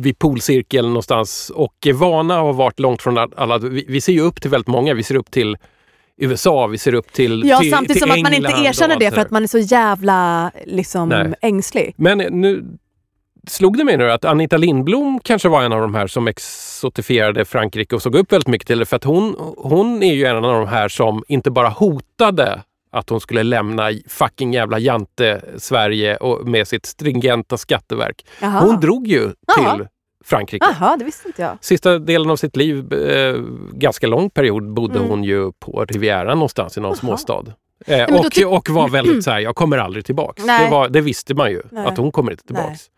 vid 0.02 0.18
polcirkeln 0.18 0.88
någonstans 0.88 1.50
och 1.54 1.86
är 1.86 1.92
vana 1.92 2.40
och 2.40 2.46
har 2.46 2.52
varit 2.52 2.78
långt 2.80 3.02
från 3.02 3.18
alla. 3.18 3.58
Vi, 3.58 3.84
vi 3.88 4.00
ser 4.00 4.12
ju 4.12 4.20
upp 4.20 4.40
till 4.40 4.50
väldigt 4.50 4.68
många. 4.68 4.94
Vi 4.94 5.02
ser 5.02 5.14
upp 5.14 5.30
till 5.30 5.56
USA, 6.16 6.66
vi 6.66 6.78
ser 6.78 6.94
upp 6.94 7.12
till 7.12 7.42
Ja, 7.46 7.58
till, 7.58 7.70
samtidigt 7.70 7.92
till 7.92 8.02
som 8.02 8.10
att 8.10 8.22
man 8.22 8.34
inte 8.34 8.48
England 8.48 8.66
erkänner 8.66 8.98
det 8.98 9.10
för 9.10 9.20
att 9.20 9.30
man 9.30 9.42
är 9.42 9.46
så 9.46 9.58
jävla 9.58 10.50
liksom, 10.66 11.08
Nej. 11.08 11.34
ängslig. 11.40 11.94
Men 11.96 12.18
nu 12.18 12.64
slog 13.46 13.76
det 13.76 13.84
mig 13.84 13.96
nu 13.96 14.12
att 14.12 14.24
Anita 14.24 14.56
Lindblom 14.56 15.20
kanske 15.24 15.48
var 15.48 15.62
en 15.62 15.72
av 15.72 15.80
de 15.80 15.94
här 15.94 16.06
som 16.06 16.28
exotifierade 16.28 17.44
Frankrike 17.44 17.94
och 17.94 18.02
såg 18.02 18.14
upp 18.14 18.32
väldigt 18.32 18.48
mycket 18.48 18.66
till 18.66 18.78
det. 18.78 18.86
För 18.86 18.96
att 18.96 19.04
hon, 19.04 19.36
hon 19.56 20.02
är 20.02 20.14
ju 20.14 20.24
en 20.24 20.36
av 20.36 20.42
de 20.42 20.68
här 20.68 20.88
som 20.88 21.24
inte 21.28 21.50
bara 21.50 21.68
hotade 21.68 22.62
att 22.92 23.08
hon 23.08 23.20
skulle 23.20 23.42
lämna 23.42 23.90
fucking 24.08 24.52
jävla 24.52 24.78
jante 24.78 25.40
Sverige 25.56 26.16
och 26.16 26.48
med 26.48 26.68
sitt 26.68 26.86
stringenta 26.86 27.56
skatteverk. 27.56 28.26
Jaha. 28.40 28.60
Hon 28.60 28.80
drog 28.80 29.06
ju 29.06 29.24
till 29.28 29.86
Frankrike. 30.24 30.66
Jaha, 30.80 30.96
det 30.96 31.04
visste 31.04 31.28
inte 31.28 31.42
jag. 31.42 31.58
Sista 31.60 31.98
delen 31.98 32.30
av 32.30 32.36
sitt 32.36 32.56
liv, 32.56 32.92
eh, 32.92 33.34
ganska 33.72 34.06
lång 34.06 34.30
period, 34.30 34.72
bodde 34.74 34.98
Mm. 34.98 35.10
hon 35.10 35.24
ju 35.24 35.52
på 35.52 35.84
Rivieran 35.88 36.38
någonstans 36.38 36.76
i 36.76 36.80
någon 36.80 36.88
Jaha. 36.90 36.96
småstad. 36.96 37.44
Eh, 37.86 38.06
då 38.08 38.18
och, 38.46 38.56
och 38.56 38.68
var 38.70 38.88
väldigt 38.88 39.24
så 39.24 39.30
här, 39.30 39.40
jag 39.40 39.56
kommer 39.56 39.78
aldrig 39.78 40.04
tillbaks. 40.04 40.44
Nej. 40.44 40.64
Det, 40.64 40.70
var, 40.70 40.88
det 40.88 41.00
visste 41.00 41.34
man 41.34 41.50
ju, 41.50 41.62
Nej. 41.70 41.86
att 41.86 41.98
hon 41.98 42.12
kommer 42.12 42.30
inte 42.32 42.44
Nej. 42.48 42.62
tillbaks. 42.62 42.88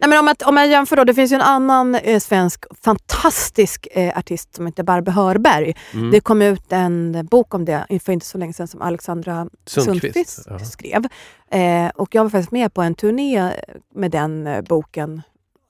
Nej, 0.00 0.10
men 0.10 0.18
om, 0.18 0.28
att, 0.28 0.42
om 0.42 0.56
jag 0.56 0.68
jämför 0.68 0.96
då, 0.96 1.04
det 1.04 1.14
finns 1.14 1.32
ju 1.32 1.34
en 1.34 1.40
annan 1.40 1.94
eh, 1.94 2.18
svensk 2.20 2.64
fantastisk 2.84 3.88
eh, 3.90 4.18
artist 4.18 4.54
som 4.54 4.66
heter 4.66 4.82
Barbro 4.82 5.12
Hörberg. 5.12 5.74
Mm. 5.94 6.10
Det 6.10 6.20
kom 6.20 6.42
ut 6.42 6.72
en 6.72 7.26
bok 7.30 7.54
om 7.54 7.64
det 7.64 7.86
för 8.04 8.12
inte 8.12 8.26
så 8.26 8.38
länge 8.38 8.52
sedan 8.52 8.68
som 8.68 8.82
Alexandra 8.82 9.48
Sundqvist, 9.66 10.44
Sundqvist 10.44 10.72
skrev. 10.72 11.04
Eh, 11.50 11.88
och 11.94 12.14
jag 12.14 12.22
var 12.22 12.30
faktiskt 12.30 12.52
med 12.52 12.74
på 12.74 12.82
en 12.82 12.94
turné 12.94 13.50
med 13.94 14.10
den 14.10 14.46
eh, 14.46 14.60
boken 14.62 15.22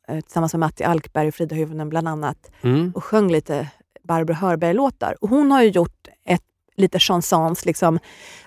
tillsammans 0.08 0.52
med 0.54 0.60
Matti 0.60 0.84
Alkberg 0.84 1.28
och 1.28 1.34
Frida 1.34 1.54
Hyvönen 1.56 1.88
bland 1.88 2.08
annat 2.08 2.50
Mm. 2.62 2.92
och 2.94 3.04
sjöng 3.04 3.30
lite 3.32 3.68
Barbro 4.02 4.34
Hörberg-låtar. 4.34 5.16
Och 5.20 5.28
hon 5.28 5.50
har 5.50 5.62
ju 5.62 5.68
gjort 5.70 6.08
ett, 6.24 6.42
lite 6.76 6.98
chansons. 6.98 7.64
Liksom. 7.64 7.98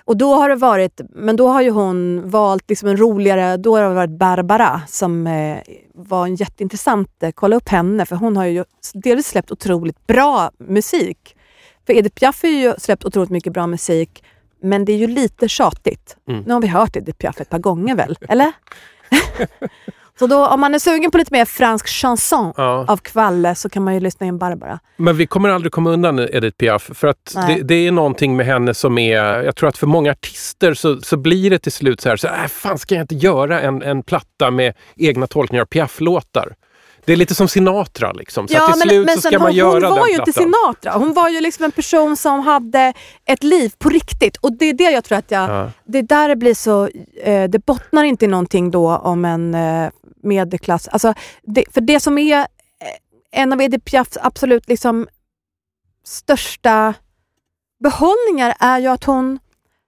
Och 0.04 0.16
då 0.16 0.34
har 0.34 0.48
det 0.48 0.54
varit, 0.54 1.00
men 1.08 1.36
då 1.36 1.48
har 1.48 1.62
ju 1.62 1.70
hon 1.70 2.30
valt 2.30 2.68
liksom 2.70 2.88
en 2.88 2.96
roligare, 2.96 3.56
då 3.56 3.76
har 3.76 3.82
det 3.88 3.94
varit 3.94 4.10
Barbara 4.18 4.82
som 4.88 5.26
eh, 5.26 5.58
var 5.94 6.26
en 6.26 6.34
jätteintressant, 6.34 7.22
eh, 7.22 7.30
kolla 7.30 7.56
upp 7.56 7.68
henne 7.68 8.06
för 8.06 8.16
hon 8.16 8.36
har 8.36 8.44
ju 8.44 8.64
delvis 8.94 9.26
släppt 9.26 9.50
otroligt 9.52 10.06
bra 10.06 10.50
musik. 10.58 11.36
För 11.86 11.92
Edith 11.92 12.14
Piaf 12.14 12.42
har 12.42 12.50
ju 12.50 12.74
släppt 12.78 13.04
otroligt 13.04 13.30
mycket 13.30 13.52
bra 13.52 13.66
musik 13.66 14.24
men 14.60 14.84
det 14.84 14.92
är 14.92 14.96
ju 14.96 15.06
lite 15.06 15.48
tjatigt. 15.48 16.16
Mm. 16.28 16.42
Nu 16.46 16.52
har 16.52 16.60
vi 16.60 16.68
hört 16.68 16.96
Edith 16.96 17.18
Piaf 17.18 17.40
ett 17.40 17.48
par 17.50 17.58
gånger 17.58 17.94
väl, 17.96 18.16
eller? 18.28 18.52
Så 20.18 20.26
då, 20.26 20.46
om 20.46 20.60
man 20.60 20.74
är 20.74 20.78
sugen 20.78 21.10
på 21.10 21.18
lite 21.18 21.32
mer 21.32 21.44
fransk 21.44 21.88
chanson 21.88 22.52
Ja. 22.56 22.84
av 22.88 22.96
Kvalle 22.96 23.54
så 23.54 23.68
kan 23.68 23.84
man 23.84 23.94
ju 23.94 24.00
lyssna 24.00 24.26
in 24.26 24.38
Barbara. 24.38 24.78
Men 24.96 25.16
vi 25.16 25.26
kommer 25.26 25.48
aldrig 25.48 25.72
komma 25.72 25.90
undan 25.90 26.18
Edith 26.18 26.56
Piaf 26.56 26.90
för 26.94 27.08
att 27.08 27.36
det, 27.46 27.62
det 27.62 27.74
är 27.74 27.92
någonting 27.92 28.36
med 28.36 28.46
henne 28.46 28.74
som 28.74 28.98
är, 28.98 29.42
jag 29.42 29.56
tror 29.56 29.68
att 29.68 29.78
för 29.78 29.86
många 29.86 30.10
artister 30.10 30.74
så, 30.74 31.00
så 31.00 31.16
blir 31.16 31.50
det 31.50 31.58
till 31.58 31.72
slut 31.72 32.00
så 32.00 32.08
här, 32.08 32.16
så, 32.16 32.26
äh, 32.26 32.46
fan 32.48 32.78
ska 32.78 32.94
jag 32.94 33.02
inte 33.02 33.14
göra 33.14 33.60
en, 33.60 33.82
en 33.82 34.02
platta 34.02 34.50
med 34.50 34.74
egna 34.96 35.26
tolkningar 35.26 35.62
av 35.62 35.66
Piaf-låtar? 35.66 36.54
Det 37.04 37.12
är 37.12 37.16
lite 37.16 37.34
som 37.34 37.48
Sinatra 37.48 38.12
liksom. 38.12 38.48
Så 38.48 38.56
att 38.64 38.72
till 38.72 38.82
slut 38.82 39.10
så 39.10 39.20
ska 39.20 39.30
sen 39.30 39.38
man 39.38 39.48
hon, 39.48 39.56
göra 39.56 39.86
hon 39.86 39.98
var 39.98 40.06
den 40.06 40.08
ju 40.08 40.14
inte. 40.18 40.32
Sinatra. 40.32 40.92
Hon 40.92 41.12
var 41.14 41.28
ju 41.28 41.40
liksom 41.40 41.64
en 41.64 41.70
person 41.72 42.16
som 42.16 42.40
hade 42.40 42.92
ett 43.24 43.42
liv 43.42 43.72
på 43.78 43.88
riktigt. 43.88 44.36
Och 44.36 44.52
det 44.52 44.64
är 44.64 44.72
det 44.72 44.90
jag 44.90 45.04
tror 45.04 45.18
att 45.18 45.30
jag... 45.30 45.50
Ja. 45.50 45.70
Det 45.84 45.98
är 45.98 46.02
där 46.02 46.36
blir 46.36 46.54
så... 46.54 46.88
Eh, 47.24 47.44
det 47.48 47.66
bottnar 47.66 48.04
inte 48.04 48.24
i 48.24 48.28
någonting 48.28 48.70
då 48.70 48.96
om 48.96 49.24
en 49.24 49.54
eh, 49.54 49.90
medelklass... 50.22 50.88
Alltså, 50.88 51.14
det, 51.42 51.64
för 51.70 51.80
det 51.80 52.00
som 52.00 52.18
är 52.18 52.38
eh, 52.38 52.46
en 53.32 53.52
av 53.52 53.62
Edith 53.62 53.84
Piafs 53.84 54.18
absolut 54.20 54.68
liksom 54.68 55.08
största 56.04 56.94
behållningar 57.80 58.54
är 58.60 58.78
ju 58.78 58.86
att 58.86 59.04
hon 59.04 59.38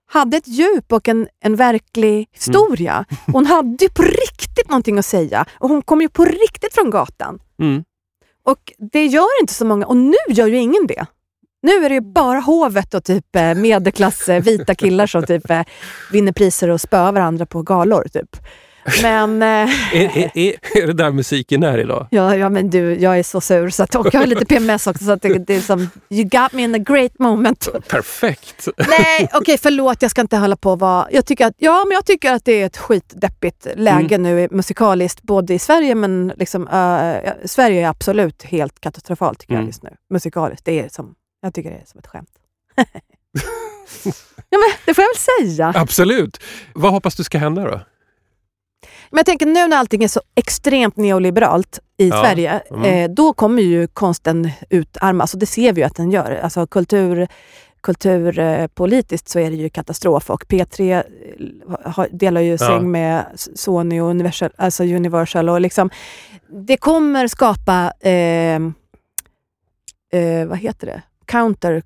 hade 0.06 0.36
ett 0.36 0.48
djup 0.48 0.92
och 0.92 1.08
en, 1.08 1.28
en 1.40 1.56
verklig 1.56 2.28
historia. 2.32 3.04
Hon 3.32 3.46
hade 3.46 3.84
ju 3.84 3.90
på 3.90 4.02
riktigt 4.02 4.68
någonting 4.68 4.98
att 4.98 5.06
säga 5.06 5.46
och 5.58 5.68
hon 5.68 5.82
kom 5.82 6.00
ju 6.00 6.08
på 6.08 6.24
riktigt 6.24 6.74
från 6.74 6.90
gatan. 6.90 7.38
Mm. 7.60 7.84
Och 8.44 8.72
det 8.92 9.06
gör 9.06 9.40
inte 9.40 9.54
så 9.54 9.64
många 9.64 9.86
och 9.86 9.96
nu 9.96 10.16
gör 10.28 10.46
ju 10.46 10.56
ingen 10.56 10.86
det. 10.86 11.06
Nu 11.62 11.84
är 11.84 11.88
det 11.88 11.94
ju 11.94 12.00
bara 12.00 12.40
hovet 12.40 12.94
och 12.94 13.04
typ 13.04 13.36
eh, 13.36 13.54
medelklass 13.54 14.28
eh, 14.28 14.42
vita 14.42 14.74
killar 14.74 15.06
som 15.06 15.22
typ 15.22 15.44
vinner 16.12 16.32
priser 16.32 16.68
och 16.68 16.80
spöar 16.80 17.12
varandra 17.12 17.46
på 17.46 17.62
galor. 17.62 18.08
Typ. 18.12 18.36
Men, 19.02 19.42
eh, 19.42 19.48
Är, 19.94 20.18
är, 20.18 20.30
är, 20.34 20.54
är 20.82 20.86
det 20.86 20.92
där 20.92 21.10
musiken 21.10 21.62
är 21.62 21.78
idag? 21.78 22.06
ja, 22.10 22.36
ja, 22.36 22.48
men 22.48 22.70
du, 22.70 22.94
jag 22.94 23.18
är 23.18 23.22
så 23.22 23.40
sur 23.40 23.70
så 23.70 23.82
att, 23.82 23.94
och 23.94 24.06
jag 24.12 24.20
har 24.20 24.26
lite 24.26 24.46
PMS 24.46 24.86
också 24.86 25.04
så 25.04 25.10
att 25.12 25.22
det, 25.22 25.38
det 25.38 25.54
är 25.54 25.60
som 25.60 25.90
you 26.10 26.24
got 26.24 26.52
me 26.52 26.62
in 26.62 26.74
a 26.74 26.78
great 26.78 27.18
moment. 27.18 27.68
Perfekt! 27.88 28.68
Nej, 28.88 29.28
okej 29.32 29.58
förlåt 29.62 30.02
jag 30.02 30.10
ska 30.10 30.20
inte 30.20 30.36
hålla 30.36 30.56
på 30.56 30.70
och 30.70 30.78
vara... 30.78 31.08
Jag 31.10 31.26
tycker 31.26 31.46
att, 31.46 31.54
ja, 31.58 31.84
men 31.88 31.94
jag 31.94 32.06
tycker 32.06 32.32
att 32.32 32.44
det 32.44 32.52
är 32.52 32.66
ett 32.66 32.76
skitdeppigt 32.76 33.66
läge 33.76 34.18
nu 34.18 34.48
musikaliskt, 34.50 35.22
både 35.22 35.54
i 35.54 35.58
Sverige 35.58 35.94
men 35.94 36.32
liksom, 36.36 36.68
ja, 36.72 37.14
Sverige 37.44 37.84
är 37.84 37.88
absolut 37.88 38.42
helt 38.42 38.80
katastrofalt 38.80 39.38
tycker 39.38 39.54
Mm. 39.54 39.62
jag 39.62 39.68
just 39.68 39.82
nu. 39.82 39.90
Musikaliskt, 40.10 40.64
det 40.64 40.80
är 40.80 40.88
som, 40.88 41.14
jag 41.42 41.54
tycker 41.54 41.70
det 41.70 41.76
är 41.76 41.86
som 41.86 41.98
ett 41.98 42.06
skämt. 42.06 42.30
ja, 44.50 44.58
men 44.58 44.70
det 44.84 44.94
får 44.94 45.04
jag 45.04 45.08
väl 45.08 45.54
säga. 45.56 45.72
Absolut! 45.76 46.40
Vad 46.74 46.92
hoppas 46.92 47.14
du 47.16 47.24
ska 47.24 47.38
hända 47.38 47.64
då? 47.64 47.80
Men 49.10 49.18
jag 49.18 49.26
tänker 49.26 49.46
nu 49.46 49.68
när 49.68 49.76
allting 49.76 50.04
är 50.04 50.08
så 50.08 50.20
extremt 50.34 50.96
neoliberalt 50.96 51.80
i 51.96 52.08
Ja, 52.08 52.22
Sverige, 52.22 52.60
mm. 52.70 52.84
eh, 52.84 53.14
då 53.14 53.32
kommer 53.32 53.62
ju 53.62 53.86
konsten 53.86 54.50
utarmas 54.70 55.34
och 55.34 55.40
det 55.40 55.46
ser 55.46 55.72
vi 55.72 55.80
ju 55.80 55.86
att 55.86 55.96
den 55.96 56.10
gör. 56.10 56.40
Alltså 56.42 56.66
kultur, 56.66 57.28
kulturpolitiskt 57.80 59.28
så 59.28 59.38
är 59.38 59.50
det 59.50 59.56
ju 59.56 59.68
katastrof. 59.68 60.30
Och 60.30 60.44
P3 60.44 61.02
har, 61.84 62.08
delar 62.12 62.40
ju 62.40 62.58
säng 62.58 62.90
med 62.90 63.26
Sony 63.54 64.00
och 64.00 64.08
Universal, 64.08 64.50
alltså 64.56 64.84
Universal 64.84 65.48
och 65.48 65.60
liksom 65.60 65.90
det 66.48 66.76
kommer 66.76 67.26
skapa, 67.26 67.92
eh, 68.00 68.56
eh, 70.20 70.46
vad 70.46 70.58
heter 70.58 70.86
det, 70.86 71.02
counter 71.26 71.82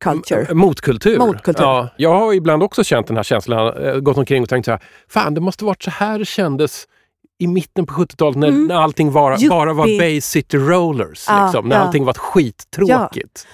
culture. 0.00 0.54
Motkultur. 0.54 1.18
Motkultur. 1.18 1.64
Ja, 1.64 1.88
jag 1.96 2.10
har 2.18 2.32
ibland 2.34 2.62
också 2.62 2.84
känt 2.84 3.06
den 3.06 3.16
här 3.16 3.24
känslan, 3.24 4.04
gått 4.04 4.18
omkring 4.18 4.42
och 4.42 4.48
tänkt 4.48 4.64
så 4.64 4.70
här, 4.70 4.80
fan 5.08 5.34
det 5.34 5.40
måste 5.40 5.64
varit 5.64 5.82
så 5.82 5.90
här 5.90 6.18
det 6.18 6.24
kändes 6.24 6.86
i 7.38 7.46
mitten 7.46 7.86
på 7.86 7.94
70-talet 7.94 8.36
när, 8.36 8.48
Mm. 8.48 8.66
när 8.66 8.74
allting 8.74 9.12
var, 9.12 9.48
bara 9.48 9.72
var 9.72 9.98
Bay 9.98 10.20
City 10.20 10.56
Rollers. 10.58 11.24
Ja, 11.28 11.44
liksom, 11.44 11.68
när 11.68 11.76
ja. 11.76 11.82
allting 11.82 12.04
var 12.04 12.14
skittråkigt. 12.14 13.46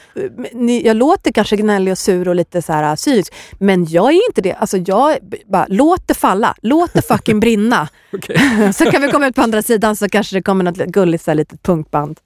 Ni, 0.53 0.83
jag 0.87 0.97
låter 0.97 1.33
kanske 1.33 1.57
gnällig 1.57 1.93
och 1.93 1.99
sur 1.99 2.29
och 2.29 2.35
lite 2.35 2.63
så 2.63 2.73
här 2.73 2.97
cynisk, 2.97 3.35
men 3.59 3.85
jag 3.85 4.11
är 4.11 4.29
inte 4.29 4.41
det. 4.41 4.53
Alltså 4.55 4.77
jag 4.77 5.17
bara, 5.47 5.67
låt 5.69 6.09
det 6.09 6.15
falla. 6.15 6.55
Låt 6.63 6.93
det 6.93 7.03
fucking 7.03 7.41
brinna. 7.41 7.89
Så 8.75 8.91
kan 8.91 9.03
vi 9.03 9.09
komma 9.11 9.27
ut 9.27 9.35
på 9.35 9.43
andra 9.43 9.63
sidan 9.63 9.97
så 9.97 10.09
kanske 10.09 10.37
det 10.37 10.43
kommer 10.43 10.65
något 10.65 10.77
gulligt 10.77 11.25
så 11.25 11.31
här, 11.31 11.37
litet 11.37 11.63
punkband. 11.63 12.19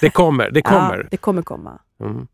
Det 0.00 0.10
kommer, 0.10 0.50
det 0.50 0.62
kommer. 0.62 0.96
Ja, 0.98 1.08
det 1.10 1.16
kommer 1.16 1.42
komma. 1.42 1.78
Mm. 2.00 2.26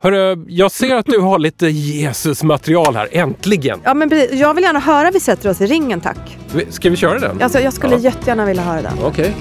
Hörru, 0.00 0.44
jag 0.48 0.70
ser 0.72 0.96
att 0.96 1.06
du 1.06 1.18
har 1.20 1.38
lite 1.38 1.66
Jesus-material 1.66 2.94
här, 2.96 3.08
äntligen. 3.12 3.80
Ja, 3.84 3.94
men 3.94 4.08
precis. 4.10 4.40
jag 4.40 4.54
vill 4.54 4.64
gärna 4.64 4.78
höra 4.78 5.10
Vi 5.10 5.20
sätter 5.20 5.50
oss 5.50 5.60
i 5.60 5.66
ringen, 5.66 6.00
tack. 6.00 6.38
Ska 6.68 6.90
vi 6.90 6.96
köra 6.96 7.18
den? 7.18 7.42
Alltså, 7.42 7.60
jag 7.60 7.72
skulle 7.72 7.94
Ja. 7.94 8.00
jättegärna 8.00 8.44
vilja 8.44 8.62
höra 8.62 8.82
den. 8.82 8.92
Okej. 9.04 9.34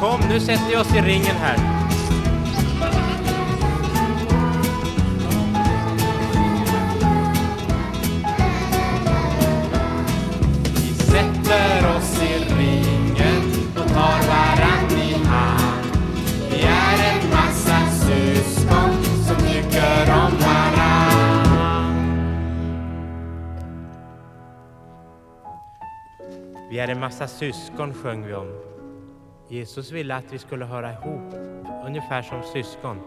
Kom, 0.00 0.20
nu 0.32 0.40
sätter 0.40 0.64
vi 0.70 0.76
oss 0.76 0.94
i 0.96 1.00
ringen 1.00 1.36
här. 1.42 1.56
Vi 26.70 26.78
är 26.78 26.88
en 26.88 27.00
massa 27.00 27.26
syskon 27.26 27.94
sjöng 27.94 28.26
vi 28.26 28.34
om. 28.34 28.60
Jesus 29.48 29.92
ville 29.92 30.16
att 30.16 30.32
vi 30.32 30.38
skulle 30.38 30.64
höra 30.64 30.92
ihop, 30.92 31.34
ungefär 31.86 32.22
som 32.22 32.42
syskon 32.42 33.00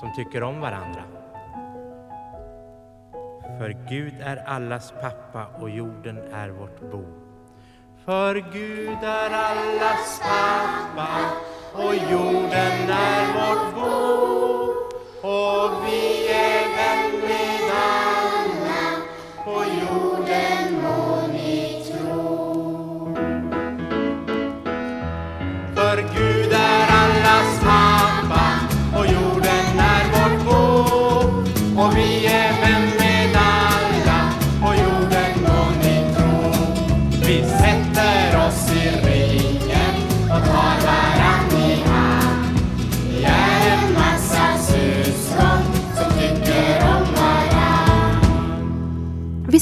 som 0.00 0.14
tycker 0.16 0.42
om 0.42 0.60
varandra. 0.60 1.02
För 3.58 3.76
Gud 3.88 4.14
är 4.20 4.36
allas 4.36 4.92
pappa 5.00 5.46
och 5.60 5.70
jorden 5.70 6.18
är 6.32 6.48
vårt 6.48 6.80
bo. 6.80 7.04
För 8.04 8.34
Gud 8.52 8.98
är 9.02 9.30
allas 9.30 10.20
pappa 10.22 11.08
och 11.72 11.94
jorden 11.94 12.90
är 12.90 13.26
vårt 13.34 13.74
bo. 13.74 13.86
Och 15.28 15.86
vi 15.86 16.05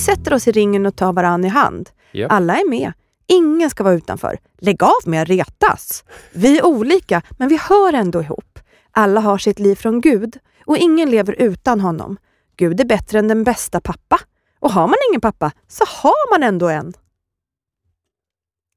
sätter 0.04 0.34
oss 0.34 0.48
i 0.48 0.52
ringen 0.52 0.86
och 0.86 0.96
tar 0.96 1.12
varann 1.12 1.44
i 1.44 1.48
hand. 1.48 1.90
Ja. 2.12 2.28
Alla 2.28 2.56
är 2.56 2.68
med. 2.68 2.92
Ingen 3.26 3.70
ska 3.70 3.84
vara 3.84 3.94
utanför. 3.94 4.38
Lägg 4.58 4.82
av 4.82 4.90
med 5.04 5.22
att 5.22 5.28
retas. 5.28 6.04
Vi 6.32 6.58
är 6.58 6.66
olika, 6.66 7.22
men 7.38 7.48
vi 7.48 7.58
hör 7.68 7.92
ändå 7.92 8.22
ihop. 8.22 8.58
Alla 8.90 9.20
har 9.20 9.38
sitt 9.38 9.58
liv 9.58 9.74
från 9.74 10.00
Gud 10.00 10.38
och 10.64 10.76
ingen 10.76 11.10
lever 11.10 11.32
utan 11.38 11.80
honom. 11.80 12.16
Gud 12.56 12.80
är 12.80 12.84
bättre 12.84 13.18
än 13.18 13.28
den 13.28 13.44
bästa 13.44 13.80
pappa. 13.80 14.20
Och 14.60 14.70
har 14.72 14.86
man 14.86 14.96
ingen 15.10 15.20
pappa 15.20 15.52
så 15.68 15.84
har 15.84 16.30
man 16.30 16.42
ändå 16.42 16.68
en. 16.68 16.92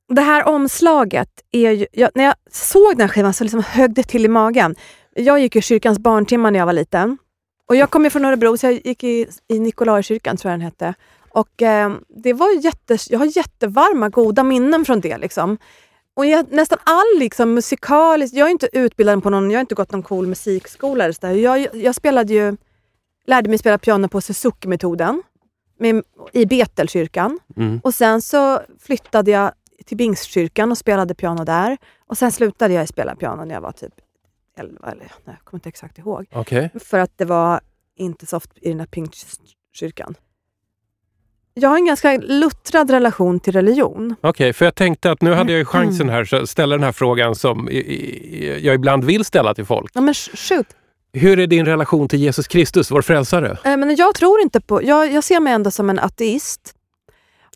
Det 0.09 0.21
här 0.21 0.47
omslaget, 0.47 1.29
är 1.51 1.71
ju, 1.71 1.87
jag, 1.91 2.11
när 2.15 2.23
jag 2.23 2.35
såg 2.51 2.91
den 2.91 3.01
här 3.01 3.07
skivan 3.07 3.33
så 3.33 3.43
liksom 3.43 3.63
högg 3.63 3.93
det 3.93 4.03
till 4.03 4.25
i 4.25 4.27
magen. 4.27 4.75
Jag 5.15 5.39
gick 5.39 5.55
i 5.55 5.61
kyrkans 5.61 5.99
barntimmar 5.99 6.51
när 6.51 6.59
jag 6.59 6.65
var 6.65 6.73
liten. 6.73 7.17
Och 7.67 7.75
jag 7.75 7.89
kommer 7.89 8.09
från 8.09 8.25
Örebro, 8.25 8.57
så 8.57 8.65
jag 8.65 8.73
gick 8.73 9.03
i, 9.03 9.27
i 9.47 9.59
Nikolaikyrkan, 9.59 10.37
tror 10.37 10.51
jag 10.51 10.59
den 10.59 10.65
hette. 10.65 10.93
Och 11.37 11.61
eh, 11.61 11.93
det 12.07 12.33
var 12.33 12.63
jätte, 12.63 12.97
Jag 13.09 13.19
har 13.19 13.37
jättevarma, 13.37 14.09
goda 14.09 14.43
minnen 14.43 14.85
från 14.85 15.01
det. 15.01 15.17
Liksom. 15.17 15.57
Och 16.13 16.25
jag, 16.25 16.51
nästan 16.51 16.79
all 16.83 17.19
liksom, 17.19 17.53
musikalisk... 17.53 18.33
Jag 18.33 18.47
är 18.47 18.51
inte 18.51 18.69
utbildad 18.73 19.23
på 19.23 19.29
någon... 19.29 19.51
Jag 19.51 19.57
har 19.57 19.61
inte 19.61 19.75
gått 19.75 19.91
någon 19.91 20.03
cool 20.03 20.27
musikskola. 20.27 21.03
Eller 21.03 21.13
så. 21.13 21.39
Jag, 21.39 21.75
jag 21.75 21.95
spelade 21.95 22.33
ju, 22.33 22.57
lärde 23.25 23.49
mig 23.49 23.57
spela 23.57 23.77
piano 23.77 24.07
på 24.07 24.21
Suzuki-metoden 24.21 25.23
med, 25.79 26.03
i 26.33 26.45
Betelkyrkan. 26.45 27.39
Mm. 27.57 27.79
Och 27.83 27.93
sen 27.93 28.21
så 28.21 28.61
flyttade 28.79 29.31
jag 29.31 29.51
till 29.85 29.97
Bingstkyrkan 29.97 30.71
och 30.71 30.77
spelade 30.77 31.15
piano 31.15 31.43
där. 31.43 31.77
Och 32.07 32.17
sen 32.17 32.31
slutade 32.31 32.73
jag 32.73 32.87
spela 32.87 33.15
piano 33.15 33.45
när 33.45 33.53
jag 33.53 33.61
var 33.61 33.71
typ 33.71 33.93
11, 34.59 34.91
eller 34.91 34.99
nej, 34.99 35.11
jag 35.25 35.37
kommer 35.43 35.59
inte 35.59 35.69
exakt 35.69 35.97
ihåg. 35.97 36.25
Okej. 36.31 36.69
För 36.79 36.99
att 36.99 37.17
det 37.17 37.25
var 37.25 37.61
inte 37.95 38.25
så 38.25 38.37
ofta 38.37 38.53
i 38.61 38.69
den 38.69 38.79
här 38.79 38.87
Pingstkyrkan. 38.87 40.15
Jag 41.59 41.69
har 41.69 41.75
en 41.77 41.85
ganska 41.85 42.17
luttrad 42.17 42.89
relation 42.91 43.39
till 43.39 43.53
religion. 43.53 44.15
Okej, 44.21 44.53
för 44.53 44.65
jag 44.65 44.75
tänkte 44.75 45.11
att 45.11 45.21
nu 45.21 45.33
hade 45.33 45.51
jag 45.51 45.59
ju 45.59 45.65
chansen 45.65 46.09
här 46.09 46.33
att 46.35 46.49
ställa 46.49 46.75
den 46.75 46.83
här 46.83 46.91
frågan 46.91 47.35
som 47.35 47.69
jag 48.61 48.75
ibland 48.75 49.03
vill 49.03 49.25
ställa 49.25 49.53
till 49.53 49.65
folk. 49.65 49.91
Ja, 49.93 50.01
men 50.01 50.13
sh- 50.13 50.35
shoot. 50.55 50.65
Hur 51.13 51.39
är 51.39 51.47
din 51.47 51.65
relation 51.65 52.07
till 52.07 52.19
Jesus 52.19 52.47
Kristus, 52.47 52.91
vår 52.91 53.01
frälsare? 53.01 53.57
Eh, 53.63 53.77
Men 53.77 53.95
jag 53.95 54.15
tror 54.15 54.41
inte 54.41 54.61
på... 54.61 54.83
Jag, 54.83 55.13
jag 55.13 55.23
ser 55.23 55.39
mig 55.39 55.53
ändå 55.53 55.71
som 55.71 55.89
en 55.89 55.99
ateist. 55.99 56.73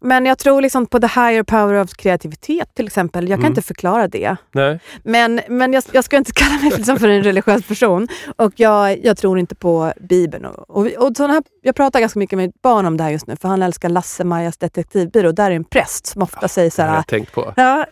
Men 0.04 0.26
jag 0.26 0.38
tror 0.38 0.62
liksom 0.62 0.86
på 0.86 1.00
the 1.00 1.08
higher 1.08 1.44
power 1.44 1.74
of 1.82 1.94
kreativitet 1.94 2.76
till 2.76 2.88
exempel. 2.88 3.30
Jag 3.30 3.38
kan 3.38 3.42
Mm. 3.46 3.52
inte 3.52 3.62
förklara 3.62 4.08
det. 4.08 4.36
Nej. 4.52 4.80
Men, 5.04 5.42
men 5.50 5.74
jag, 5.74 5.84
jag 5.92 6.04
ska 6.04 6.18
inte 6.18 6.32
kalla 6.32 6.62
mig 6.62 6.72
liksom 6.78 7.00
för 7.00 7.08
en 7.10 7.24
religiös 7.24 7.64
person. 7.68 8.08
Och 8.38 8.54
jag, 8.56 9.06
jag 9.06 9.18
tror 9.18 9.40
inte 9.40 9.56
på 9.56 9.94
Bibeln. 10.10 10.46
Och, 10.46 10.70
och, 10.78 10.88
och 10.88 11.18
såna 11.18 11.34
här, 11.34 11.44
jag 11.62 11.76
pratar 11.76 12.00
ganska 12.00 12.20
mycket 12.20 12.38
med 12.38 12.48
mitt 12.48 12.62
barn 12.62 12.86
om 12.86 12.98
det 12.98 13.04
här 13.04 13.12
just 13.12 13.28
nu, 13.28 13.36
för 13.36 13.48
han 13.48 13.62
älskar 13.64 13.90
Lasse-Majas 13.90 14.58
detektivbyrå. 14.58 15.32
Där 15.32 15.52
är 15.52 15.56
en 15.56 15.64
präst 15.64 16.06
som 16.08 16.22
ofta 16.22 16.48
säger 16.48 16.70
så 16.70 16.82
Det 16.82 16.88
har 16.88 16.96
här... 16.96 17.04
tänkt 17.04 17.32
på. 17.34 17.54
Ja. 17.56 17.86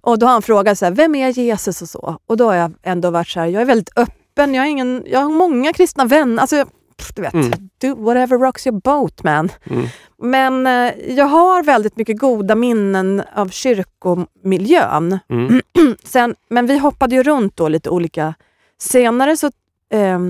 Och 0.00 0.18
då 0.18 0.26
har 0.26 0.32
han 0.32 0.42
frågat 0.42 0.78
så 0.78 0.84
här, 0.84 0.92
vem 0.92 1.14
är 1.14 1.28
Jesus 1.28 1.82
och 1.82 1.88
så. 1.88 2.18
Och 2.26 2.36
då 2.36 2.46
har 2.46 2.54
jag 2.54 2.72
ändå 2.82 3.10
varit 3.10 3.28
så 3.28 3.40
här, 3.40 3.46
jag 3.46 3.62
är 3.62 3.66
väldigt 3.66 3.98
öppen. 3.98 4.54
Jag 4.54 4.62
har, 4.62 4.66
ingen, 4.68 5.02
jag 5.06 5.20
har 5.20 5.30
många 5.30 5.72
kristna 5.72 6.04
vänner. 6.04 6.40
Alltså, 6.42 6.64
pff, 6.98 7.14
du 7.14 7.22
vet, 7.22 7.34
Mm. 7.34 7.50
do 7.80 7.94
whatever 7.94 8.38
rocks 8.38 8.66
your 8.66 8.80
boat 8.80 9.22
man. 9.24 9.48
Mm. 9.70 9.86
Men 10.18 10.66
eh, 10.66 11.12
jag 11.14 11.24
har 11.26 11.62
väldigt 11.62 11.96
mycket 11.96 12.18
goda 12.18 12.54
minnen 12.54 13.22
av 13.34 13.48
kyrkomiljön. 13.48 15.18
Mm. 15.28 15.62
Sen, 16.04 16.34
men 16.48 16.66
vi 16.66 16.78
hoppade 16.78 17.14
ju 17.14 17.22
runt 17.22 17.56
då 17.56 17.68
lite 17.68 17.90
olika. 17.90 18.34
Senare 18.78 19.36
så 19.36 19.46
eh, 19.92 20.20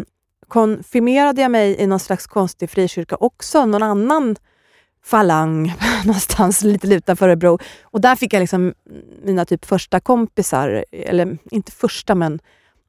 konfirmerade 0.49 1.43
jag 1.43 1.51
mig 1.51 1.77
i 1.81 1.87
någon 1.87 2.01
slags 2.01 2.27
konstig 2.27 2.71
frikyrka 2.71 3.17
också. 3.17 3.67
Någon 3.67 3.83
annan 3.83 4.37
falang 5.05 5.75
någonstans 6.05 6.63
lite 6.63 6.87
utanför 6.95 7.29
Örebro. 7.29 7.59
Och 7.83 8.01
där 8.01 8.17
fick 8.17 8.33
jag 8.33 8.41
liksom 8.41 8.75
mina 9.25 9.45
typ 9.45 9.65
första 9.65 10.01
kompisar, 10.01 10.85
eller 10.93 11.39
inte 11.51 11.73
första 11.73 12.15
men 12.15 12.39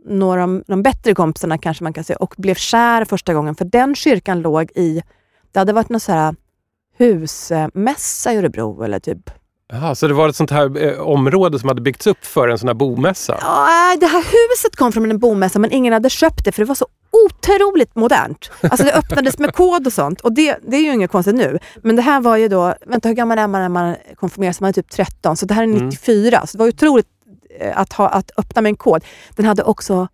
några 0.05 0.43
av 0.43 0.63
de 0.67 0.83
bättre 0.83 1.13
kompisarna 1.13 1.57
kanske 1.57 1.83
man 1.83 1.93
kan 1.93 2.03
säga, 2.03 2.17
och 2.17 2.33
blev 2.37 2.55
kär 2.55 3.05
första 3.05 3.33
gången. 3.33 3.55
För 3.55 3.65
den 3.65 3.95
kyrkan 3.95 4.41
låg 4.41 4.71
i, 4.75 5.03
det 5.51 5.59
hade 5.59 5.73
varit 5.73 5.89
någon 5.89 5.99
så 5.99 6.11
här 6.11 6.35
husmässa 6.97 8.33
i 8.33 8.37
Örebro 8.37 8.83
eller 8.83 8.99
typ 8.99 9.29
Jaha, 9.73 9.95
så 9.95 10.07
det 10.07 10.13
var 10.13 10.29
ett 10.29 10.35
sånt 10.35 10.51
här 10.51 10.83
eh, 10.83 10.99
område 10.99 11.59
som 11.59 11.69
hade 11.69 11.81
byggts 11.81 12.07
upp 12.07 12.25
för 12.25 12.47
en 12.47 12.57
sån 12.57 12.67
här 12.67 12.73
bomässa? 12.73 13.37
Ja, 13.41 13.97
det 13.99 14.05
här 14.05 14.23
huset 14.23 14.75
kom 14.75 14.91
från 14.91 15.11
en 15.11 15.19
bomässa 15.19 15.59
men 15.59 15.71
ingen 15.71 15.93
hade 15.93 16.09
köpt 16.09 16.45
det 16.45 16.51
för 16.51 16.61
det 16.61 16.67
var 16.67 16.75
så 16.75 16.87
otroligt 17.25 17.95
modernt. 17.95 18.51
Alltså 18.61 18.83
det 18.83 18.93
öppnades 18.93 19.39
med 19.39 19.53
kod 19.53 19.87
och 19.87 19.93
sånt 19.93 20.21
och 20.21 20.33
det, 20.33 20.57
det 20.67 20.77
är 20.77 20.81
ju 20.81 20.93
inget 20.93 21.11
konstigt 21.11 21.35
nu. 21.35 21.59
Men 21.83 21.95
det 21.95 22.01
här 22.01 22.21
var 22.21 22.37
ju 22.37 22.47
då, 22.47 22.73
vänta 22.85 23.09
hur 23.09 23.15
gammal 23.15 23.37
är 23.37 23.47
man 23.47 23.61
när 23.61 23.69
man 23.69 23.95
konfirmeras? 24.15 24.61
Man 24.61 24.69
är 24.69 24.73
typ 24.73 24.89
13 24.89 25.37
så 25.37 25.45
det 25.45 25.53
här 25.53 25.63
är 25.63 25.67
94. 25.67 26.47
Så 26.47 26.57
det 26.57 26.63
var 26.63 26.69
otroligt 26.69 27.07
att, 27.73 27.93
ha, 27.93 28.09
att 28.09 28.31
öppna 28.37 28.61
med 28.61 28.69
en 28.69 28.75
kod. 28.75 29.05
Den 29.35 29.45
hade 29.45 29.63
också 29.63 30.07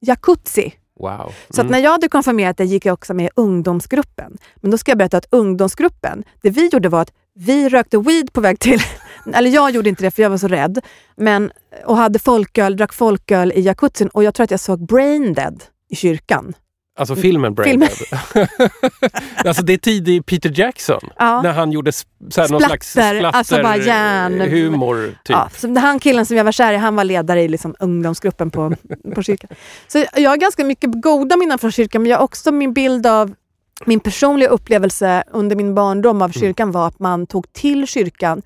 jacuzzi. 0.00 0.74
Wow. 1.00 1.32
Så 1.50 1.60
att 1.60 1.70
när 1.70 1.78
jag 1.78 1.90
hade 1.90 2.08
konfirmerat 2.08 2.56
det 2.56 2.64
gick 2.64 2.86
jag 2.86 2.92
också 2.92 3.14
med 3.14 3.26
i 3.26 3.30
ungdomsgruppen. 3.36 4.38
Men 4.56 4.70
då 4.70 4.78
ska 4.78 4.90
jag 4.90 4.98
berätta 4.98 5.16
att 5.16 5.26
ungdomsgruppen, 5.30 6.24
det 6.42 6.50
vi 6.50 6.68
gjorde 6.68 6.88
var 6.88 7.02
att 7.02 7.12
vi 7.34 7.68
rökte 7.68 7.98
weed 7.98 8.32
på 8.32 8.40
väg 8.40 8.60
till, 8.60 8.80
eller 9.34 9.50
jag 9.50 9.70
gjorde 9.70 9.88
inte 9.88 10.04
det 10.04 10.10
för 10.10 10.22
jag 10.22 10.30
var 10.30 10.38
så 10.38 10.48
rädd, 10.48 10.80
men, 11.16 11.52
och 11.84 11.96
hade 11.96 12.18
folköl, 12.18 12.76
drack 12.76 12.92
folköl 12.92 13.52
i 13.52 13.60
jacuzzin 13.60 14.08
och 14.08 14.24
jag 14.24 14.34
tror 14.34 14.44
att 14.44 14.50
jag 14.50 14.60
såg 14.60 14.86
Brain 14.86 15.34
Dead 15.34 15.64
i 15.88 15.96
kyrkan. 15.96 16.54
Alltså 16.98 17.16
filmen 17.16 17.54
Brain 17.54 17.70
Filmen. 17.70 17.88
Alltså 19.44 19.62
det 19.62 19.72
är 19.72 19.78
tidig 19.78 20.26
Peter 20.26 20.52
Jackson. 20.60 21.00
Ja. 21.18 21.42
När 21.42 21.52
han 21.52 21.72
gjorde 21.72 21.90
sp- 21.90 22.06
så 22.30 22.40
här, 22.40 22.48
någon 22.48 22.60
slags 22.60 22.90
Splatter, 22.90 23.22
alltså 23.24 23.62
bara 23.62 23.76
järn- 23.76 24.48
humor. 24.50 25.06
Typ. 25.06 25.36
Ja, 25.36 25.50
så 25.56 25.78
han 25.78 25.98
killen 25.98 26.26
som 26.26 26.36
jag 26.36 26.44
var 26.44 26.52
kär 26.52 26.72
i, 26.72 26.76
han 26.76 26.96
var 26.96 27.04
ledare 27.04 27.42
i 27.42 27.48
liksom 27.48 27.74
ungdomsgruppen 27.78 28.50
på, 28.50 28.72
på 29.14 29.22
kyrkan. 29.22 29.50
Så 29.88 30.04
jag 30.16 30.30
har 30.30 30.36
ganska 30.36 30.64
mycket 30.64 30.90
goda 31.02 31.36
minnen 31.36 31.58
från 31.58 31.72
kyrkan, 31.72 32.02
men 32.02 32.10
jag 32.10 32.18
har 32.18 32.24
också 32.24 32.52
min 32.52 32.72
bild 32.72 33.06
av 33.06 33.34
min 33.84 34.00
personliga 34.00 34.48
upplevelse 34.48 35.22
under 35.32 35.56
min 35.56 35.74
barndom 35.74 36.22
av 36.22 36.28
kyrkan 36.32 36.72
var 36.72 36.86
att 36.88 36.98
man 36.98 37.26
tog 37.26 37.52
till 37.52 37.86
kyrkan 37.86 38.42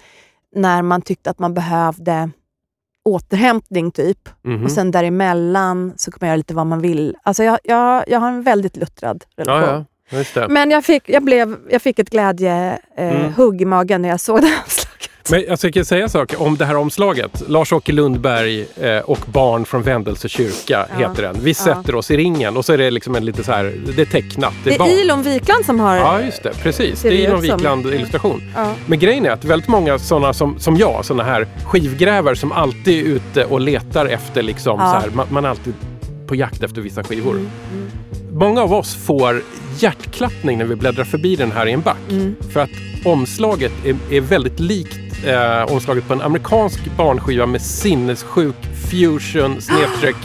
när 0.55 0.83
man 0.83 1.03
tyckte 1.03 1.31
att 1.31 1.39
man 1.39 1.55
behövde 1.55 2.31
återhämtning 3.05 3.91
typ. 3.91 4.29
Mhm. 4.43 4.65
Och 4.65 4.71
sen 4.71 4.91
däremellan 4.91 5.93
så 5.97 6.11
kan 6.11 6.19
man 6.21 6.29
göra 6.29 6.37
lite 6.37 6.55
vad 6.55 6.67
man 6.67 6.81
vill. 6.81 7.17
Alltså 7.23 7.45
jag, 7.45 7.59
jag, 7.65 8.05
jag 8.09 8.21
har 8.21 8.29
en 8.29 8.43
väldigt 8.43 8.77
luttrad 8.77 9.25
relation. 9.37 9.85
ja, 10.11 10.25
ja. 10.35 10.49
Men 10.49 10.71
jag 10.71 10.85
fick, 10.85 11.09
jag, 11.09 11.23
blev, 11.25 11.57
jag 11.71 11.83
fick 11.83 11.99
ett 11.99 12.11
glädjehugg 12.11 12.79
eh, 12.97 13.39
Mm. 13.39 13.61
i 13.61 13.65
magen 13.65 14.03
när 14.03 14.09
jag 14.09 14.21
såg 14.21 14.41
det 14.41 14.47
omslaget. 14.47 14.82
Men 15.31 15.45
alltså, 15.51 15.67
jag 15.67 15.75
kan 15.75 15.85
säga 15.85 16.03
en 16.03 16.11
sak 16.11 16.35
om 16.39 16.57
det 16.57 16.65
här 16.65 16.77
omslaget. 16.77 17.43
Lars-Åke 17.49 17.93
Lundberg 17.93 18.67
eh, 18.81 18.99
och 18.99 19.19
Barn 19.27 19.65
från 19.65 19.83
Vändelse 19.83 20.29
kyrka 20.29 20.87
Ja. 20.91 21.09
heter 21.09 21.23
den. 21.23 21.37
Vi 21.43 21.55
sätter 21.55 21.95
oss 21.95 22.11
i 22.11 22.17
ringen 22.17 22.57
och 22.57 22.65
så 22.65 22.73
är 22.73 22.79
det 22.79 22.91
liksom 22.91 23.15
en 23.17 23.25
lite 23.25 23.45
så 23.45 23.53
här, 23.53 23.75
det 23.97 24.03
är 24.03 24.07
tecknat. 24.07 24.53
Det 24.65 24.79
barn. 24.79 24.89
är 24.91 25.01
Ilon 25.01 25.23
Wikland 25.23 25.65
som 25.65 25.81
har... 25.81 25.97
Ja, 25.97 26.21
just 26.21 26.43
det. 26.43 26.53
Precis. 26.63 27.03
Det 27.03 27.11
det 27.11 27.27
är 27.27 27.31
som. 27.31 27.41
Wikland-illustration. 27.41 28.43
Ja. 28.55 28.73
Men 28.87 28.99
grejen 28.99 29.27
är 29.27 29.31
att 29.31 29.45
väldigt 29.45 29.69
många 29.69 29.99
sådana 29.99 30.33
som, 30.33 30.59
som 30.59 30.77
jag, 30.77 31.05
sådana 31.05 31.23
här 31.25 31.47
skivgrävare 31.67 32.37
som 32.37 32.53
alltid 32.53 33.07
är 33.07 33.11
ute 33.11 33.45
och 33.45 33.61
letar 33.61 34.07
efter 34.07 34.43
liksom 34.43 34.81
Ja. 34.81 34.87
så 34.93 34.99
här, 34.99 35.11
man, 35.15 35.27
man 35.31 35.45
är 35.45 35.49
alltid 35.49 35.75
på 36.27 36.35
jakt 36.35 36.63
efter 36.63 36.81
vissa 36.81 37.05
skivor. 37.05 37.35
Mm, 37.35 37.91
Många 38.33 38.63
av 38.63 38.73
oss 38.75 38.95
får 39.07 39.43
hjärtklappning 39.79 40.59
när 40.59 40.65
vi 40.65 40.77
bläddrar 40.77 41.05
förbi 41.05 41.37
den 41.37 41.53
här 41.53 41.67
i 41.67 41.73
en 41.73 41.81
back. 41.81 41.97
Mm. 42.11 42.35
För 42.53 42.61
att 42.61 42.71
omslaget 43.05 43.73
är, 43.85 43.97
är 44.17 44.21
väldigt 44.21 44.61
likt 44.61 45.02
eh, 45.25 45.73
omslaget 45.73 46.09
på 46.09 46.13
en 46.13 46.21
amerikansk 46.21 46.81
barnskiva 46.97 47.47
med 47.47 47.63
sinnessjuk 47.63 48.57
fusion 48.91 49.61
snedstreck 49.61 50.17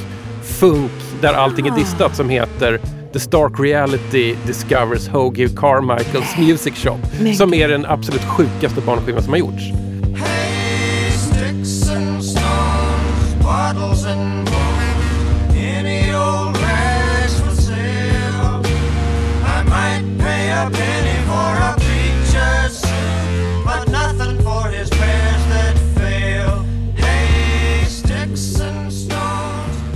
funk 0.44 0.92
där 1.22 1.34
allting 1.34 1.68
är 1.68 1.76
distat 1.76 2.16
som 2.16 2.30
heter 2.30 2.80
The 3.14 3.20
Stark 3.20 3.60
Reality 3.60 4.36
Discovers 4.48 5.08
Hoagie 5.08 5.50
Carmichaels 5.50 6.38
Music 6.38 6.74
Shop. 6.76 7.00
Som 7.38 7.54
är 7.54 7.68
den 7.68 7.86
absolut 7.86 8.24
sjukaste 8.24 8.82
barnskivan 8.82 9.24
som 9.24 9.34
har 9.34 9.40
gjorts. 9.40 9.64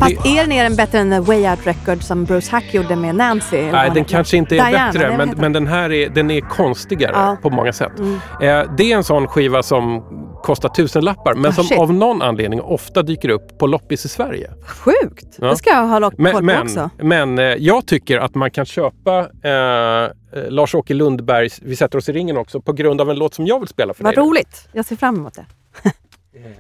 Fast 0.01 0.25
är 0.25 0.41
den, 0.41 0.51
är 0.51 0.63
den 0.63 0.75
bättre 0.75 0.99
än 0.99 1.11
The 1.11 1.19
Way 1.19 1.49
Out 1.49 1.67
Record 1.67 2.03
som 2.03 2.25
Bruce 2.25 2.51
Hack 2.51 2.73
gjorde 2.73 2.95
med 2.95 3.15
Nancy? 3.15 3.61
vad 3.63 3.71
Nej, 3.71 3.91
den 3.93 4.05
kanske 4.05 4.37
inte 4.37 4.55
är 4.57 4.69
Diana, 4.69 4.91
bättre, 4.91 5.09
vad 5.09 5.17
men, 5.17 5.37
men 5.37 5.53
den 5.53 5.67
här 5.67 5.91
är, 5.91 6.09
den 6.09 6.31
är 6.31 6.41
konstigare 6.41 7.11
Ja. 7.15 7.27
Mm. 7.27 7.41
på 7.41 7.49
många 7.49 7.73
sätt. 7.73 7.91
Eh, 7.99 8.61
det 8.77 8.91
är 8.91 8.95
en 8.95 9.03
sån 9.03 9.27
skiva 9.27 9.63
som 9.63 10.03
kostar 10.43 10.69
tusenlappar, 10.69 11.33
men 11.33 11.51
Ah, 11.51 11.53
som 11.53 11.63
shit. 11.63 11.79
av 11.79 11.93
någon 11.93 12.21
anledning 12.21 12.61
ofta 12.61 13.01
dyker 13.01 13.29
upp 13.29 13.57
på 13.57 13.67
loppis 13.67 14.05
i 14.05 14.09
Sverige. 14.09 14.51
Sjukt! 14.67 15.37
Ja. 15.41 15.47
Det 15.47 15.55
ska 15.55 15.69
jag 15.69 15.87
ha 15.87 15.99
koll 15.99 16.31
på 16.31 16.41
men, 16.41 16.61
också. 16.61 16.89
men 16.97 17.39
eh, 17.39 17.45
jag 17.45 17.85
tycker 17.85 18.17
att 18.19 18.35
man 18.35 18.51
kan 18.51 18.65
köpa 18.65 19.19
eh, 19.43 19.51
eh, 19.53 20.09
Lars-Åke 20.49 20.93
Lundbergs 20.93 21.59
Vi 21.61 21.75
sätter 21.75 21.97
oss 21.97 22.09
i 22.09 22.11
ringen 22.13 22.37
också 22.37 22.61
på 22.61 22.73
grund 22.73 23.01
av 23.01 23.09
en 23.09 23.15
låt 23.19 23.33
som 23.33 23.47
jag 23.47 23.59
vill 23.59 23.67
spela 23.67 23.93
för 23.93 24.03
Vad 24.03 24.15
dig. 24.15 24.23
nu. 24.23 24.29
roligt. 24.29 24.67
Jag 24.71 24.85
ser 24.85 24.95
fram 24.95 25.15
emot 25.15 25.33
det. 25.33 25.45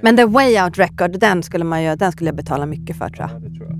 Men 0.01 0.17
The 0.17 0.25
Way 0.25 0.61
Out 0.61 0.77
Record, 0.77 1.19
den 1.19 1.43
skulle, 1.43 1.63
man 1.63 1.83
ju, 1.83 1.95
den 1.95 2.11
skulle 2.11 2.27
jag 2.27 2.35
betala 2.35 2.65
mycket 2.65 2.97
för 2.97 3.09
tror 3.09 3.29
jag. 3.31 3.41
Det 3.41 3.57
tror 3.57 3.69
jag. 3.69 3.77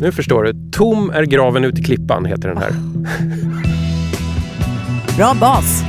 Nu 0.00 0.12
förstår 0.12 0.44
du. 0.44 0.70
Tom 0.72 1.10
är 1.10 1.22
graven 1.22 1.64
ut 1.64 1.78
i 1.78 1.82
klippan 1.82 2.24
heter 2.24 2.48
den 2.48 2.58
här. 2.58 2.70
Bra 5.16 5.34
bas! 5.40 5.82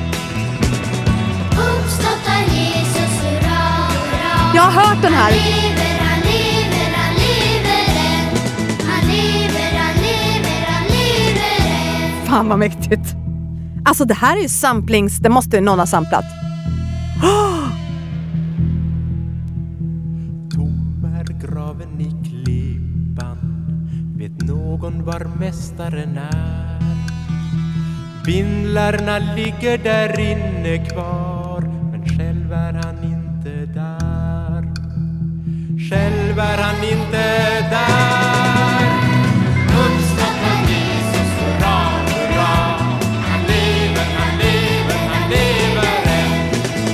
Jag 4.55 4.61
har 4.61 4.71
hört 4.71 5.01
den 5.01 5.13
här. 5.13 5.31
Fan 12.25 12.49
vad 12.49 12.59
mäktigt. 12.59 13.15
Alltså 13.85 14.05
det 14.05 14.13
här 14.13 14.37
är 14.37 14.41
ju 14.41 14.49
samplings... 14.49 15.17
Det 15.17 15.29
måste 15.29 15.55
ju 15.55 15.61
någon 15.61 15.79
ha 15.79 15.85
samplat. 15.85 16.25
Tom 17.21 17.54
någon 24.75 25.05
var 25.05 25.25
mästaren 25.39 26.17
är? 26.17 26.79
Bindlarna 28.25 29.19
ligger 29.19 29.77
där 29.77 30.19
inne 30.19 30.85
kvar 30.85 31.61
Men 31.91 32.05
själv 32.09 32.53
är 32.53 32.73
han 32.73 33.03
inte 33.03 33.65
där 33.73 34.61
Själv 35.89 36.39
är 36.39 36.57
han 36.57 36.83
inte 36.83 37.23
där 37.69 38.85
Jesus, 40.67 41.31
hurra, 41.39 41.77
hurra 42.07 42.55
Han 43.29 43.41
lever, 43.47 44.07
han 44.17 44.37
lever, 44.37 44.99
han 45.09 45.29
lever 45.29 45.95
än 46.05 46.31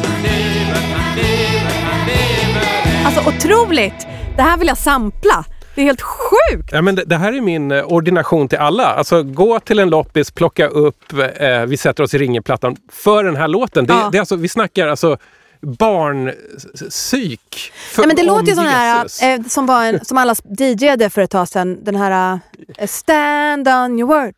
Han 0.05 0.21
lever, 0.23 0.83
han 0.95 1.15
lever, 1.15 1.81
han 1.91 2.07
lever 2.07 2.99
än 2.99 3.05
Alltså 3.05 3.29
otroligt! 3.29 4.07
Det 4.35 4.41
här 4.41 4.57
vill 4.57 4.67
jag 4.67 4.77
sampla. 4.77 5.45
Det 5.81 5.85
är 5.85 5.87
helt 5.87 6.01
sjukt! 6.01 6.69
Ja, 6.71 6.81
men 6.81 6.95
det, 6.95 7.03
det 7.05 7.17
här 7.17 7.33
är 7.33 7.41
min 7.41 7.71
eh, 7.71 7.83
ordination 7.83 8.47
till 8.47 8.57
alla. 8.57 8.85
Alltså 8.85 9.23
gå 9.23 9.59
till 9.59 9.79
en 9.79 9.89
loppis, 9.89 10.31
plocka 10.31 10.67
upp 10.67 11.13
eh, 11.35 11.65
Vi 11.65 11.77
sätter 11.77 12.03
oss 12.03 12.13
i 12.13 12.17
ringen-plattan 12.17 12.75
för 12.91 13.23
den 13.23 13.35
här 13.35 13.47
låten. 13.47 13.85
Det, 13.85 13.93
Ja. 13.93 14.09
det 14.11 14.17
är 14.17 14.19
alltså, 14.19 14.35
vi 14.35 14.47
snackar 14.47 14.87
alltså 14.87 15.17
barnpsyk. 15.61 17.71
Ja, 17.97 18.03
men 18.07 18.15
det 18.15 18.23
låter 18.23 18.45
ju 18.45 18.55
sån 18.55 18.65
här, 18.65 19.05
eh, 19.23 19.41
som, 19.47 19.65
var 19.65 19.85
en, 19.85 20.05
som 20.05 20.17
alla 20.17 20.35
DJade 20.59 21.09
för 21.09 21.21
ett 21.21 21.31
tag 21.31 21.47
sedan. 21.47 21.83
Den 21.83 21.95
här 21.95 22.39
eh, 22.77 22.87
Stand 22.87 23.67
on 23.67 23.99
your 23.99 24.07
word. 24.07 24.33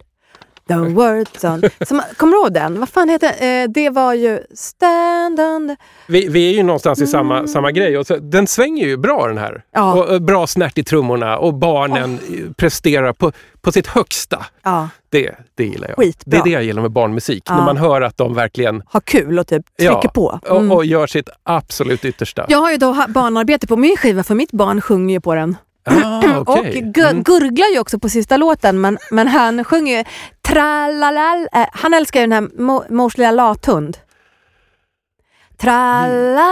The 0.68 0.76
word 0.76 1.28
on. 1.44 1.64
Som, 1.88 2.02
kommer 2.18 2.34
du 2.34 2.40
ihåg 2.40 2.54
den? 2.54 2.80
Vad 2.80 2.90
fan 2.90 3.10
heter 3.10 3.36
den? 3.40 3.64
Eh, 3.64 3.70
det 3.70 3.90
var 3.90 4.14
ju 4.14 4.40
Stand 4.56 5.40
on. 5.40 5.76
Vi, 6.08 6.28
vi 6.28 6.50
är 6.52 6.54
ju 6.54 6.64
någonstans 6.64 7.02
i 7.02 7.08
samma, 7.08 7.48
samma 7.48 7.72
grej. 7.72 7.98
Och 7.98 8.08
så, 8.08 8.18
den 8.18 8.48
svänger 8.48 8.86
ju 8.86 8.98
bra 8.98 9.28
den 9.28 9.38
här. 9.38 9.64
Ja. 9.74 9.94
Och, 9.94 10.10
och 10.10 10.22
bra 10.22 10.48
snärt 10.48 10.78
i 10.78 10.84
trummorna 10.84 11.38
och 11.38 11.54
barnen 11.54 12.14
eh, 12.14 12.54
presterar 12.54 13.14
på, 13.14 13.32
på 13.62 13.72
sitt 13.72 13.88
högsta. 13.88 14.46
Ja, 14.64 14.90
Det, 15.10 15.36
det 15.56 15.66
gillar 15.66 15.88
jag. 15.88 15.98
Skitbra. 15.98 16.32
Det 16.32 16.38
är 16.38 16.44
det 16.44 16.50
jag 16.50 16.64
gillar 16.64 16.82
med 16.82 16.92
barnmusik. 16.92 17.44
Ja. 17.46 17.58
När 17.58 17.66
man 17.66 17.78
hör 17.78 18.02
att 18.02 18.18
de 18.18 18.34
verkligen 18.34 18.84
ha 18.92 19.00
kul 19.00 19.40
och 19.40 19.48
typ 19.48 19.66
trycker 19.78 20.10
på. 20.10 20.40
Mm. 20.50 20.72
och, 20.72 20.78
och 20.78 20.86
gör 20.86 21.08
sitt 21.08 21.30
absolut 21.44 22.06
yttersta. 22.06 22.46
Jag 22.50 22.58
har 22.58 22.72
ju 22.72 22.78
då 22.78 23.06
barnarbete 23.08 23.68
på 23.68 23.76
min 23.78 23.98
skiva 23.98 24.24
för 24.24 24.36
mitt 24.36 24.52
barn 24.52 24.82
sjunger 24.82 25.14
ju 25.16 25.22
på 25.22 25.36
den. 25.36 25.56
Ah, 25.86 26.38
Och 26.40 26.50
okej. 26.60 26.82
gu- 26.96 27.10
Mm. 27.10 27.24
gurglar 27.24 27.68
ju 27.74 27.80
också 27.80 28.00
på 28.00 28.10
sista 28.10 28.38
låten 28.38 28.82
men, 28.82 28.98
men 29.12 29.28
han 29.28 29.64
sjunger 29.64 29.98
ju 29.98 30.04
tralalal. 30.42 31.48
Han 31.74 31.94
älskar 31.94 32.20
ju 32.20 32.28
den 32.28 32.32
här 32.34 32.42
Mo- 32.42 32.92
Mors 32.94 33.18
lilla 33.18 33.32
lathund. 33.32 33.98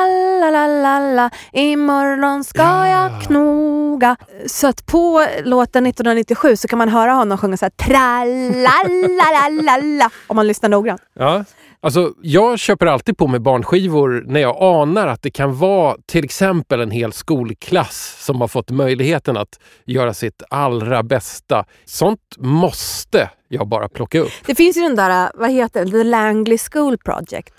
Tralalalala, 0.01 1.29
imorgon 1.53 2.43
ska 2.43 2.61
Ja. 2.61 2.87
jag 2.87 3.21
knoga. 3.21 4.15
Så 4.47 4.67
att 4.67 4.85
på 4.85 5.25
låten 5.43 5.85
1997 5.85 6.55
så 6.55 6.67
kan 6.67 6.77
man 6.79 6.89
höra 6.89 7.11
honom 7.11 7.37
sjunga 7.37 7.57
så 7.57 7.65
här 7.65 7.69
tralalalala 7.69 10.09
om 10.27 10.35
man 10.35 10.47
lyssnar 10.47 10.69
noggrant. 10.69 11.01
Ja. 11.13 11.43
Alltså, 11.83 12.13
jag 12.21 12.59
köper 12.59 12.85
alltid 12.85 13.17
på 13.17 13.27
mig 13.27 13.39
barnskivor 13.39 14.23
när 14.27 14.39
jag 14.39 14.57
anar 14.63 15.07
att 15.07 15.21
det 15.21 15.31
kan 15.31 15.57
vara 15.57 15.97
till 16.05 16.25
exempel 16.25 16.81
en 16.81 16.91
hel 16.91 17.13
skolklass 17.13 18.15
som 18.19 18.41
har 18.41 18.47
fått 18.47 18.69
möjligheten 18.69 19.37
att 19.37 19.59
göra 19.85 20.13
sitt 20.13 20.43
allra 20.49 21.03
bästa. 21.03 21.65
Sånt 21.85 22.19
måste 22.37 23.29
jag 23.47 23.67
bara 23.67 23.89
plocka 23.89 24.19
upp. 24.19 24.31
Det 24.45 24.55
finns 24.55 24.77
ju 24.77 24.81
den 24.81 24.95
där, 24.95 25.31
vad 25.35 25.51
heter 25.51 25.85
det, 25.85 25.91
The 25.91 26.03
Langley 26.03 26.57
School 26.71 26.97
Project. 26.97 27.53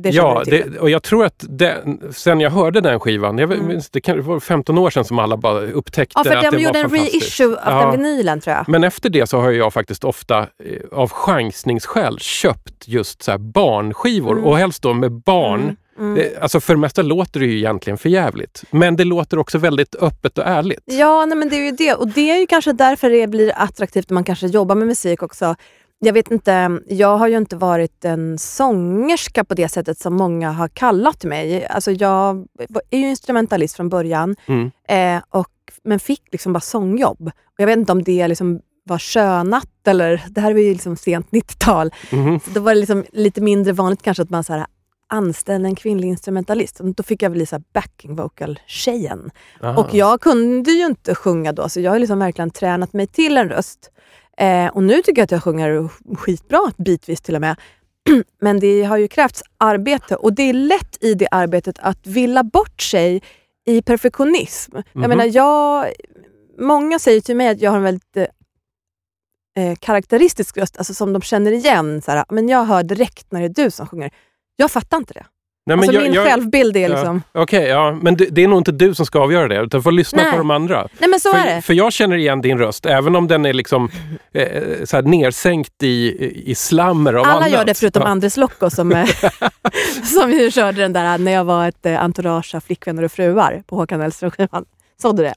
Det 0.00 0.10
ja, 0.10 0.42
det, 0.46 0.78
och 0.78 0.90
jag 0.90 1.02
tror 1.02 1.24
att 1.24 1.44
den, 1.48 2.00
sen 2.12 2.40
jag 2.40 2.50
hörde 2.50 2.80
den 2.80 3.00
skivan, 3.00 3.38
jag 3.38 3.52
Mm. 3.52 3.80
det, 3.92 4.00
kan, 4.00 4.16
det 4.16 4.22
var 4.22 4.40
15 4.40 4.78
år 4.78 4.90
sedan 4.90 5.04
som 5.04 5.18
alla 5.18 5.36
bara 5.36 5.60
upptäckte 5.60 6.12
Ja, 6.16 6.24
för 6.24 6.36
att 6.36 6.42
de 6.44 6.50
det 6.50 6.56
var 6.56 6.62
gjorde 6.62 6.78
en 6.80 6.90
reissue 6.90 7.46
av 7.56 7.72
Ja. 7.72 7.90
den 7.90 8.02
vinylen 8.02 8.40
tror 8.40 8.56
jag. 8.56 8.68
Men 8.68 8.84
efter 8.84 9.10
det 9.10 9.26
så 9.26 9.40
har 9.40 9.50
jag 9.50 9.72
faktiskt 9.72 10.04
ofta 10.04 10.38
eh, 10.38 10.46
av 10.92 11.10
chansningsskäl 11.10 12.18
köpt 12.18 12.88
just 12.88 13.22
så 13.22 13.30
här 13.30 13.38
barnskivor 13.38 14.32
Mm. 14.32 14.44
och 14.44 14.58
helst 14.58 14.82
då 14.82 14.94
med 14.94 15.12
barn. 15.12 15.76
Det, 16.16 16.38
alltså 16.42 16.60
för 16.60 16.74
det 16.74 16.80
mesta 16.80 17.02
låter 17.02 17.40
det 17.40 17.46
ju 17.46 17.56
egentligen 17.58 17.98
för 17.98 18.08
jävligt. 18.08 18.62
Men 18.70 18.96
det 18.96 19.04
låter 19.04 19.38
också 19.38 19.58
väldigt 19.58 19.94
öppet 19.94 20.38
och 20.38 20.44
ärligt. 20.46 20.82
Ja, 20.84 21.24
nej, 21.26 21.36
men 21.38 21.48
det 21.48 21.56
är 21.56 21.64
ju 21.64 21.70
det. 21.70 21.94
Och 21.94 22.08
det 22.08 22.30
är 22.30 22.38
ju 22.38 22.46
kanske 22.46 22.72
därför 22.72 23.10
det 23.10 23.26
blir 23.26 23.52
attraktivt 23.56 24.10
när 24.10 24.14
man 24.14 24.24
kanske 24.24 24.46
jobbar 24.46 24.74
med 24.74 24.88
musik 24.88 25.22
också. 25.22 25.54
Jag 26.00 26.12
vet 26.12 26.30
inte, 26.30 26.80
jag 26.86 27.16
har 27.16 27.28
ju 27.28 27.36
inte 27.36 27.56
varit 27.56 28.04
en 28.04 28.38
sångerska 28.38 29.44
på 29.44 29.54
det 29.54 29.68
sättet 29.68 29.98
som 29.98 30.14
många 30.14 30.50
har 30.50 30.68
kallat 30.68 31.24
mig. 31.24 31.66
Alltså 31.66 31.90
jag 31.92 32.46
är 32.90 32.98
ju 32.98 33.08
instrumentalist 33.08 33.76
från 33.76 33.88
början, 33.88 34.36
Mm. 34.46 34.70
eh, 34.88 35.22
och, 35.30 35.48
men 35.84 36.00
fick 36.00 36.22
liksom 36.32 36.52
bara 36.52 36.60
sångjobb. 36.60 37.26
Och 37.26 37.54
jag 37.56 37.66
vet 37.66 37.78
inte 37.78 37.92
om 37.92 38.02
det 38.02 38.28
liksom 38.28 38.60
var 38.84 38.98
könat 38.98 39.68
eller, 39.86 40.24
det 40.28 40.40
här 40.40 40.52
var 40.52 40.60
ju 40.60 40.72
liksom 40.72 40.96
sent 40.96 41.30
90-tal. 41.30 41.90
Mhm. 42.12 42.40
Så 42.40 42.50
då 42.50 42.60
var 42.60 42.74
det 42.74 42.80
liksom 42.80 43.04
lite 43.12 43.40
mindre 43.40 43.72
vanligt 43.72 44.02
kanske 44.02 44.22
att 44.22 44.30
man 44.30 44.44
så 44.44 44.52
här, 44.52 44.66
anställde 45.08 45.68
en 45.68 45.74
kvinnlig 45.74 46.08
instrumentalist. 46.08 46.80
Och 46.80 46.86
då 46.94 47.02
fick 47.02 47.22
jag 47.22 47.32
bli 47.32 47.46
backing 47.74 48.16
vocal-tjejen. 48.16 49.30
Och 49.76 49.94
jag 49.94 50.20
kunde 50.20 50.70
ju 50.70 50.86
inte 50.86 51.14
sjunga 51.14 51.52
då, 51.52 51.68
så 51.68 51.80
jag 51.80 51.90
har 51.90 51.98
liksom 51.98 52.18
verkligen 52.18 52.50
tränat 52.50 52.92
mig 52.92 53.06
till 53.06 53.36
en 53.36 53.48
röst. 53.48 53.90
Eh, 54.40 54.66
och 54.68 54.82
nu 54.82 55.02
tycker 55.02 55.20
jag 55.20 55.24
att 55.24 55.30
jag 55.30 55.42
sjunger 55.42 55.88
skitbra, 56.16 56.72
bitvis 56.78 57.20
till 57.20 57.34
och 57.34 57.40
med. 57.40 57.56
Men 58.40 58.60
det 58.60 58.82
har 58.84 58.96
ju 58.96 59.08
krävts 59.08 59.42
arbete 59.58 60.16
och 60.16 60.32
det 60.32 60.42
är 60.42 60.52
lätt 60.52 60.96
i 61.04 61.14
det 61.14 61.28
arbetet 61.30 61.78
att 61.78 62.06
villa 62.06 62.42
bort 62.44 62.82
sig 62.82 63.22
i 63.66 63.82
perfektionism. 63.82 64.76
Jag 64.76 64.84
Mhm. 64.92 65.08
menar, 65.08 65.24
jag, 65.24 65.92
många 66.58 66.98
säger 66.98 67.20
till 67.20 67.36
mig 67.36 67.48
att 67.48 67.60
jag 67.60 67.70
har 67.70 67.76
en 67.78 67.82
väldigt 67.84 68.16
eh, 68.16 68.26
eh, 69.64 69.76
karaktäristisk 69.76 70.56
röst, 70.56 70.76
alltså 70.78 70.94
som 70.94 71.12
de 71.12 71.22
känner 71.22 71.52
igen. 71.52 72.02
Så 72.02 72.10
här, 72.10 72.24
men 72.28 72.48
jag 72.48 72.64
hör 72.64 72.82
direkt 72.82 73.32
när 73.32 73.40
det 73.40 73.46
är 73.46 73.64
du 73.64 73.70
som 73.70 73.86
sjunger. 73.86 74.10
Jag 74.56 74.70
fattar 74.70 74.96
inte 74.96 75.14
det. 75.14 75.26
Nej, 75.68 75.76
men 75.76 75.78
alltså 75.78 75.92
jag- 75.92 76.02
min 76.02 76.12
jag- 76.12 76.26
självbild 76.26 76.76
är 76.76 76.80
Ja. 76.80 76.88
liksom... 76.88 77.22
Okej, 77.32 77.64
ja, 77.68 77.98
men 78.02 78.16
det, 78.16 78.26
det 78.30 78.44
är 78.44 78.48
nog 78.48 78.58
inte 78.60 78.72
du 78.72 78.94
som 78.94 79.06
ska 79.06 79.18
avgöra 79.20 79.48
det, 79.48 79.60
utan 79.60 79.82
får 79.82 79.92
lyssna 79.92 80.22
Nej. 80.22 80.32
på 80.32 80.38
de 80.38 80.50
andra. 80.50 80.88
Nej 80.98 81.10
men 81.10 81.20
så 81.20 81.30
för, 81.32 81.38
är 81.38 81.54
det. 81.56 81.62
för 81.62 81.74
jag 81.74 81.92
känner 81.92 82.16
igen 82.16 82.40
din 82.40 82.58
röst, 82.58 82.86
även 82.86 83.16
om 83.16 83.28
den 83.28 83.46
är 83.46 83.52
liksom 83.52 83.90
eh, 84.32 84.62
så 84.84 84.96
här 84.96 85.02
nersänkt 85.02 85.82
i, 85.82 86.16
i 86.50 86.54
slammer 86.54 87.14
av 87.14 87.24
Alla 87.24 87.34
annat. 87.34 87.50
gör 87.50 87.64
det 87.64 87.74
förutom 87.74 88.02
ja. 88.02 88.08
Andres 88.08 88.36
Lokko 88.36 88.70
som, 88.70 88.92
eh, 88.92 89.06
som 90.04 90.30
ju 90.32 90.50
körde 90.50 90.80
den 90.82 90.92
där 90.92 91.18
när 91.18 91.32
jag 91.32 91.44
var 91.44 91.68
ett 91.68 91.86
eh, 91.86 92.02
entourage 92.04 92.54
av 92.54 92.60
flickvänner 92.60 93.02
och 93.02 93.12
fruar 93.12 93.62
på 93.66 93.76
Håkan 93.76 94.00
Hellström-skivan. 94.00 94.64
Såg 95.02 95.16
du 95.16 95.22
det? 95.22 95.34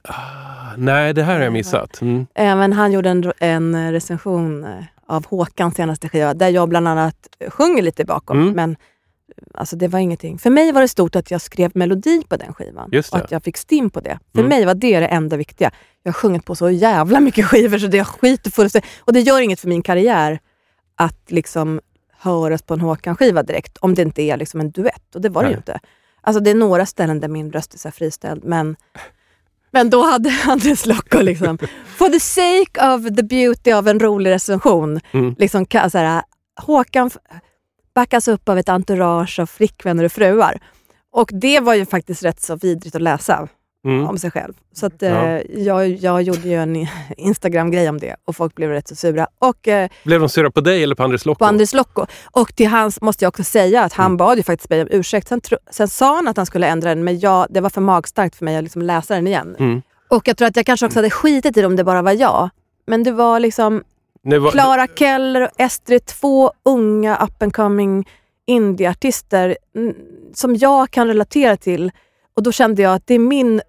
Nej, 0.76 1.14
det 1.14 1.22
här 1.22 1.34
har 1.34 1.40
jag 1.44 1.52
missat. 1.52 2.00
Mm. 2.00 2.26
Eh, 2.34 2.56
men 2.56 2.72
han 2.72 2.92
gjorde 2.92 3.10
en, 3.10 3.32
en 3.38 3.92
recension 3.92 4.64
eh, 4.64 4.70
av 5.06 5.26
Håkans 5.26 5.74
senaste 5.74 6.08
skiva 6.08 6.34
där 6.34 6.48
jag 6.48 6.68
bland 6.68 6.88
annat 6.88 7.14
sjunger 7.48 7.82
lite 7.82 8.04
bakom. 8.04 8.40
Mm. 8.42 8.52
Men 8.54 8.76
alltså, 9.54 9.76
det 9.76 9.88
var 9.88 9.98
ingenting. 9.98 10.38
För 10.38 10.50
mig 10.50 10.72
var 10.72 10.80
det 10.80 10.88
stort 10.88 11.16
att 11.16 11.30
jag 11.30 11.40
skrev 11.40 11.70
melodi 11.74 12.22
på 12.28 12.36
den 12.36 12.54
skivan. 12.54 12.84
Och 12.84 12.90
det. 12.90 13.12
att 13.14 13.30
jag 13.30 13.42
fick 13.44 13.56
stim 13.56 13.90
på 13.90 14.00
det. 14.00 14.18
För 14.34 14.38
Mm. 14.40 14.48
mig 14.48 14.64
var 14.64 14.74
det 14.74 15.00
det 15.00 15.06
enda 15.06 15.36
viktiga. 15.36 15.70
Jag 16.02 16.12
har 16.12 16.14
sjungit 16.14 16.44
på 16.44 16.54
så 16.56 16.70
jävla 16.70 17.20
mycket 17.20 17.46
skivor 17.46 17.78
så 17.78 17.86
det 17.86 17.98
är 17.98 18.04
skit 18.04 18.46
och 18.46 18.52
fullständigt. 18.52 18.90
Och 19.00 19.12
det 19.12 19.20
gör 19.20 19.40
inget 19.40 19.60
för 19.60 19.68
min 19.68 19.82
karriär 19.82 20.38
att 20.96 21.30
liksom 21.30 21.80
höras 22.18 22.62
på 22.62 22.74
en 22.74 22.80
Håkan-skiva 22.80 23.42
direkt. 23.42 23.78
Om 23.78 23.94
det 23.94 24.02
inte 24.02 24.22
är 24.22 24.36
liksom 24.36 24.60
en 24.60 24.70
duett. 24.70 25.14
Och 25.14 25.20
det 25.20 25.28
var 25.28 25.42
det 25.42 25.48
Nej. 25.48 25.54
ju 25.54 25.56
inte. 25.56 25.80
Alltså 26.20 26.40
det 26.40 26.50
är 26.50 26.54
några 26.54 26.86
ställen 26.86 27.20
där 27.20 27.28
min 27.28 27.52
röst 27.52 27.74
är 27.74 27.78
så 27.78 27.90
friställd. 27.90 28.44
Men, 28.44 28.76
men 29.70 29.90
då 29.90 30.02
hade 30.02 30.30
Andres 30.46 30.86
Lokko 30.86 31.20
liksom, 31.22 31.58
for 31.86 32.08
the 32.08 32.20
sake 32.20 32.94
of 32.94 33.16
the 33.16 33.22
beauty 33.22 33.72
av 33.72 33.88
en 33.88 34.00
rolig 34.00 34.30
recension, 34.30 35.00
Mm. 35.12 35.34
liksom, 35.38 35.66
så 35.70 35.98
här, 35.98 36.22
Håkan 36.60 37.10
backas 37.94 38.28
upp 38.28 38.48
av 38.48 38.58
ett 38.58 38.68
entourage 38.68 39.38
av 39.40 39.46
flickvänner 39.46 40.04
och 40.04 40.12
fruar. 40.12 40.58
Och 41.12 41.30
det 41.32 41.60
var 41.60 41.74
ju 41.74 41.86
faktiskt 41.86 42.22
rätt 42.24 42.40
så 42.42 42.56
vidrigt 42.56 42.94
att 42.96 43.02
läsa 43.02 43.48
Mm. 43.84 44.08
om 44.08 44.18
sig 44.18 44.30
själv. 44.30 44.52
Så 44.74 44.86
att, 44.86 45.02
eh, 45.02 45.10
Ja. 45.10 45.40
jag, 45.56 45.88
jag 45.88 46.22
gjorde 46.22 46.48
ju 46.48 46.54
en 46.54 46.86
Instagram-grej 47.16 47.88
om 47.88 47.98
det 47.98 48.16
och 48.24 48.36
folk 48.36 48.54
blev 48.54 48.70
rätt 48.70 48.88
så 48.88 48.96
sura. 48.96 49.26
Och 49.38 49.68
eh, 49.68 49.90
Blev 50.04 50.20
de 50.20 50.28
sura 50.28 50.50
på 50.50 50.60
dig 50.60 50.82
eller 50.82 50.94
på 50.94 51.02
Andres 51.02 51.26
Lokko? 51.26 51.38
på 51.38 51.44
Andres 51.44 51.72
Lokko. 51.74 52.06
Och 52.30 52.54
till 52.56 52.66
hans 52.68 53.00
måste 53.00 53.24
jag 53.24 53.28
också 53.28 53.44
säga 53.44 53.82
att 53.84 53.92
han 53.92 54.06
Mm. 54.06 54.16
bad 54.16 54.36
ju 54.36 54.42
faktiskt 54.42 54.70
mig 54.70 54.82
om 54.82 54.88
ursäkt. 54.90 55.28
Sen, 55.28 55.40
sen 55.70 55.88
sa 55.88 56.14
han 56.16 56.28
att 56.28 56.36
han 56.36 56.46
skulle 56.46 56.66
ändra 56.66 56.88
den, 56.88 57.04
men 57.04 57.18
jag, 57.20 57.46
det 57.50 57.60
var 57.60 57.70
för 57.70 57.80
magstarkt 57.80 58.36
för 58.36 58.44
mig 58.44 58.56
att 58.56 58.62
liksom 58.62 58.82
läsa 58.82 59.14
den 59.14 59.26
igen. 59.26 59.56
Mm. 59.58 59.82
Och 60.08 60.28
jag 60.28 60.36
tror 60.36 60.48
att 60.48 60.56
jag 60.56 60.66
kanske 60.66 60.86
också 60.86 60.98
hade 60.98 61.10
skitit 61.10 61.56
i 61.56 61.60
det 61.60 61.66
om 61.66 61.76
det 61.76 61.84
bara 61.84 62.02
var 62.02 62.12
jag. 62.12 62.50
Men 62.86 63.02
det 63.02 63.12
var 63.12 63.40
liksom 63.40 63.82
var, 64.22 64.50
Clara 64.50 64.86
Keller 64.86 65.40
och 65.40 65.50
Estrid, 65.60 66.06
två 66.06 66.52
unga 66.64 67.16
up 67.16 67.42
and 67.42 67.54
coming 67.54 68.08
indieartister 68.46 69.56
mm, 69.76 69.94
som 70.34 70.56
jag 70.56 70.90
kan 70.90 71.06
relatera 71.08 71.56
till. 71.56 71.90
Och 72.36 72.42
då 72.42 72.52
kände 72.52 72.82
jag 72.82 72.94
att 72.94 73.06
det 73.06 73.14
är 73.14 73.18
min 73.18 73.60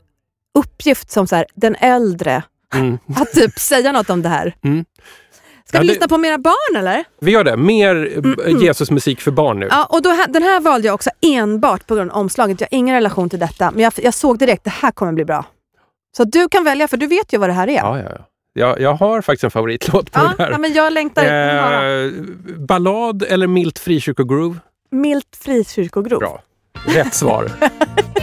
uppgift 0.60 1.12
som 1.12 1.28
så 1.28 1.36
här, 1.36 1.46
den 1.56 1.76
äldre 1.80 2.44
mm. 2.76 2.98
att 3.16 3.32
typ 3.32 3.60
säga 3.60 3.92
något 3.92 4.10
om 4.10 4.22
det 4.22 4.30
här. 4.30 4.56
Mm. 4.64 4.86
Ska 5.66 5.78
Ja, 5.78 5.82
vi 5.82 5.88
det- 5.88 5.94
lyssna 5.94 6.08
på 6.08 6.18
Mera 6.18 6.38
barn 6.38 6.76
eller? 6.78 7.04
Vi 7.20 7.32
gör 7.32 7.44
det. 7.44 7.58
Mer 7.58 8.22
eh, 8.48 8.64
Jesusmusik 8.64 9.22
för 9.22 9.32
barn 9.32 9.60
nu. 9.60 9.68
Ja, 9.72 9.86
och 9.86 10.02
då, 10.02 10.10
den 10.30 10.44
här 10.44 10.60
valde 10.60 10.88
jag 10.88 10.96
också 10.96 11.10
enbart 11.22 11.88
på 11.88 11.96
grund 11.96 12.12
av 12.12 12.18
omslaget. 12.18 12.62
Jag 12.62 12.68
har 12.72 12.78
ingen 12.78 12.96
relation 12.96 13.30
till 13.30 13.40
detta, 13.40 13.72
men 13.72 13.80
jag, 13.84 13.94
jag 13.98 14.14
såg 14.14 14.40
direkt 14.40 14.64
det 14.64 14.70
här 14.70 14.92
kommer 14.92 15.14
bli 15.14 15.26
bra. 15.26 15.46
Så 16.18 16.24
du 16.24 16.50
kan 16.50 16.64
välja, 16.64 16.88
för 16.88 16.98
du 16.98 17.08
vet 17.08 17.34
ju 17.34 17.38
vad 17.38 17.50
det 17.50 17.54
här 17.54 17.68
är. 17.68 17.76
Ja, 17.76 17.98
ja, 18.00 18.04
ja. 18.10 18.26
Jag, 18.54 18.80
jag 18.82 18.94
har 18.94 19.22
faktiskt 19.22 19.44
en 19.44 19.52
favoritlåt 19.52 20.12
på 20.12 20.20
Ja, 20.20 20.24
den 20.38 20.46
här. 20.46 20.52
ja, 20.52 20.58
men 20.58 20.74
jag 20.74 20.94
längtar 20.94 21.24
eh, 21.26 22.12
ballad 22.58 23.24
eller 23.24 23.48
milt 23.48 23.80
frikyrkogroove? 23.80 24.56
Milt 24.92 25.38
frikyrkogrov. 25.44 26.20
Bra. 26.20 26.42
Rätt 26.88 27.14
svar. 27.14 27.52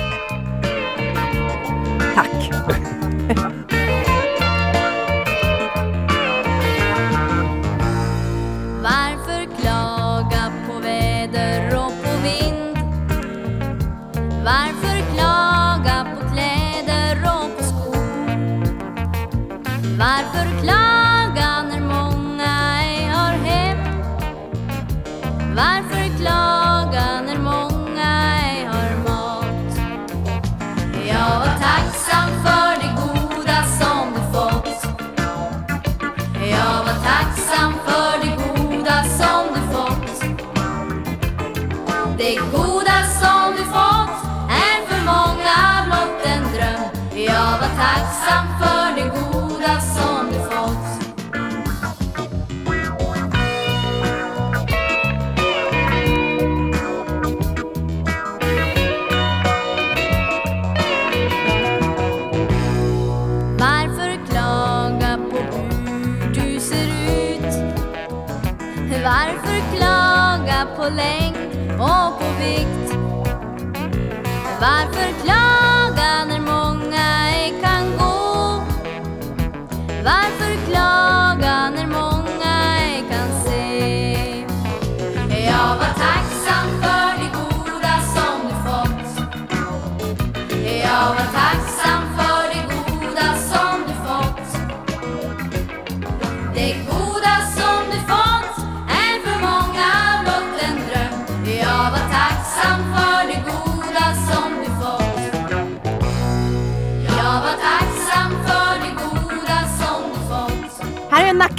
Varför 74.60 75.09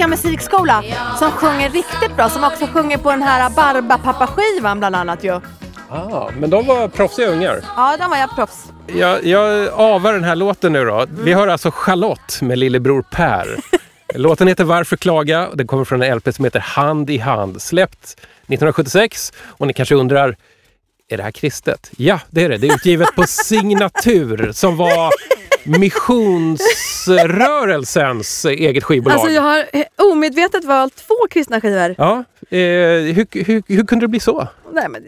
Nacka 0.02 0.10
musikskola 0.10 0.84
som 1.20 1.32
sjunger 1.32 1.70
riktigt 1.70 2.16
bra, 2.16 2.30
som 2.30 2.43
också 2.43 2.68
sjunger 2.68 2.97
på 2.97 3.12
den 3.12 3.22
här 3.22 3.49
Barbapapa-skivan 3.49 4.80
bland 4.80 4.95
annat 4.95 5.24
ju. 5.24 5.41
Ah, 5.89 6.30
men 6.39 6.49
de 6.49 6.66
var 6.66 6.88
proffsiga 6.88 7.28
ungar. 7.28 7.62
Ja, 7.76 7.95
den 7.97 8.10
var 8.10 8.18
jag 8.18 8.36
proffs. 8.36 8.72
Jag, 8.88 9.26
jag 9.26 9.68
avar 9.68 10.14
den 10.14 10.24
här 10.24 10.36
låten 10.36 10.74
nu 10.74 10.86
då. 10.86 11.06
Vi 11.24 11.34
hör 11.34 11.47
alltså 11.47 11.72
Charlotte 11.72 12.41
med 12.41 12.58
lillebror 12.58 13.02
Per. 13.12 13.47
Låten 14.16 14.47
heter 14.47 14.64
Varför 14.64 14.97
klaga? 14.97 15.47
och 15.47 15.58
Den 15.58 15.68
kommer 15.68 15.86
från 15.86 16.02
en 16.02 16.18
LP 16.18 16.36
som 16.36 16.45
heter 16.45 16.60
Hand 16.60 17.10
i 17.10 17.18
hand. 17.18 17.62
Släppt 17.62 18.04
1976. 18.04 19.34
Och 19.47 19.68
ni 19.68 19.74
kanske 19.74 19.95
undrar, 19.95 20.36
är 21.10 21.18
det 21.18 21.24
här 21.24 21.32
kristet? 21.32 21.91
Ja, 21.97 22.20
det 22.30 22.43
är 22.43 22.49
det. 22.49 22.58
Det 22.58 22.68
är 22.68 22.76
utgivet 22.76 23.16
på 23.16 23.24
Signatur 23.28 24.52
som 24.52 24.78
var 24.78 25.12
missionsrörelsens 25.64 28.45
eget 28.45 28.84
skivbolag. 28.84 29.20
Alltså 29.20 29.32
jag 29.32 29.41
har 29.41 29.66
omedvetet 30.12 30.66
valt 30.66 30.95
två 30.95 31.28
kristna 31.30 31.62
skivor. 31.62 31.95
Ja, 31.97 32.24
eh, 32.49 32.57
hur, 33.14 33.43
hur, 33.43 33.64
hur 33.68 33.86
kunde 33.86 34.03
det 34.03 34.09
bli 34.09 34.20
så? 34.20 34.47
Nej, 34.74 34.90
men 34.90 35.04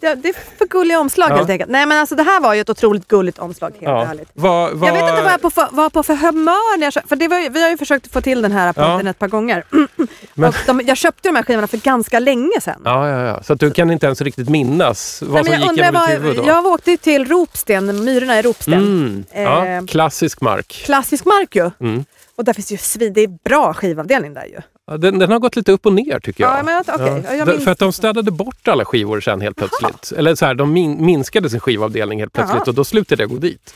det, 0.00 0.14
det, 0.14 0.28
är 0.28 0.56
för 0.58 0.66
gulliga 0.66 1.00
omslag 1.00 1.30
Ja. 1.30 1.36
helt 1.36 1.50
enkelt. 1.50 1.70
Nej 1.70 1.86
men 1.86 1.98
alltså 1.98 2.14
det 2.14 2.22
här 2.22 2.40
var 2.40 2.54
ju 2.54 2.60
ett 2.60 2.70
otroligt 2.70 3.08
gulligt 3.08 3.38
omslag. 3.38 3.70
Helt 3.70 3.82
Ja. 3.82 4.06
ärligt. 4.10 4.28
Vad- 4.34 4.72
vad- 4.72 4.88
Jag 4.88 4.92
vet 4.94 5.02
inte 5.10 5.22
vad 5.22 5.32
jag 5.32 5.42
på 5.42 5.50
för, 5.50 5.68
var 5.70 5.90
på 5.90 6.02
för 6.02 6.14
humör 6.14 6.78
när 6.78 6.86
jag 6.86 6.92
köpte, 6.92 7.08
för 7.08 7.16
det 7.16 7.28
var, 7.28 7.50
vi 7.50 7.62
har 7.62 7.70
ju 7.70 7.76
försökt 7.78 8.12
få 8.12 8.20
till 8.20 8.42
den 8.42 8.52
här 8.52 8.72
på 8.72 8.80
Ja. 8.80 8.92
internet 8.92 9.16
ett 9.16 9.18
par 9.18 9.28
gånger. 9.28 9.64
Men- 10.34 10.52
de, 10.66 10.80
jag 10.86 10.96
köpte 10.96 11.28
de 11.28 11.36
här 11.36 11.42
skivorna 11.42 11.66
för 11.66 11.76
ganska 11.76 12.18
länge 12.18 12.60
sedan. 12.60 12.82
Ja, 12.84 13.08
ja, 13.08 13.20
ja. 13.26 13.42
Så 13.42 13.52
att 13.52 13.60
du 13.60 13.70
kan 13.70 13.90
inte 13.90 14.06
ens 14.06 14.20
riktigt 14.20 14.48
minnas 14.48 15.22
vad 15.22 15.32
Nej, 15.32 15.44
som 15.44 15.52
jag, 15.52 15.60
gick 15.72 15.84
genom 15.84 16.06
ditt 16.06 16.14
huvud 16.14 16.36
då? 16.36 16.42
jag 16.46 16.66
åkte 16.66 16.96
till 16.96 17.24
Ropsten, 17.28 18.04
Myrorna 18.04 18.38
i 18.38 18.42
Ropsten. 18.42 18.72
Mm. 18.74 19.24
Ja, 19.34 19.66
Eh, 19.66 19.84
klassisk 19.86 20.40
mark. 20.40 20.82
Klassisk 20.84 21.24
mark 21.24 21.56
ju. 21.56 21.70
Mm. 21.80 22.04
Och 22.36 22.44
där 22.44 22.52
finns 22.52 22.72
ju 22.72 22.76
svin, 22.76 23.12
det 23.12 23.20
är 23.20 23.28
bra 23.44 23.74
skivavdelning 23.74 24.34
där 24.34 24.44
ju. 24.44 24.60
Den, 24.98 25.18
den 25.18 25.30
har 25.32 25.38
gått 25.38 25.56
lite 25.56 25.72
upp 25.72 25.86
och 25.86 25.92
ner 25.92 26.20
tycker 26.20 26.44
jag. 26.44 26.58
Ja, 26.58 26.62
men 26.62 26.84
okej, 26.88 27.22
ja, 27.28 27.34
jag 27.34 27.62
För- 27.62 27.70
att 27.70 27.78
de 27.78 27.92
städade 27.92 28.30
bort 28.30 28.68
alla 28.68 28.84
skivor 28.84 29.20
sen 29.20 29.40
helt 29.40 29.56
plötsligt. 29.56 30.12
Eller 30.18 30.34
så 30.34 30.46
här, 30.46 30.54
de 30.54 30.72
min, 30.72 31.04
minskade 31.04 31.50
sin 31.50 31.60
skivavdelning 31.60 32.18
helt 32.20 32.32
plötsligt 32.32 32.56
Jaha. 32.56 32.64
och 32.70 32.74
då 32.74 32.84
slutade 32.84 33.22
jag 33.22 33.30
gå 33.30 33.36
dit. 33.36 33.74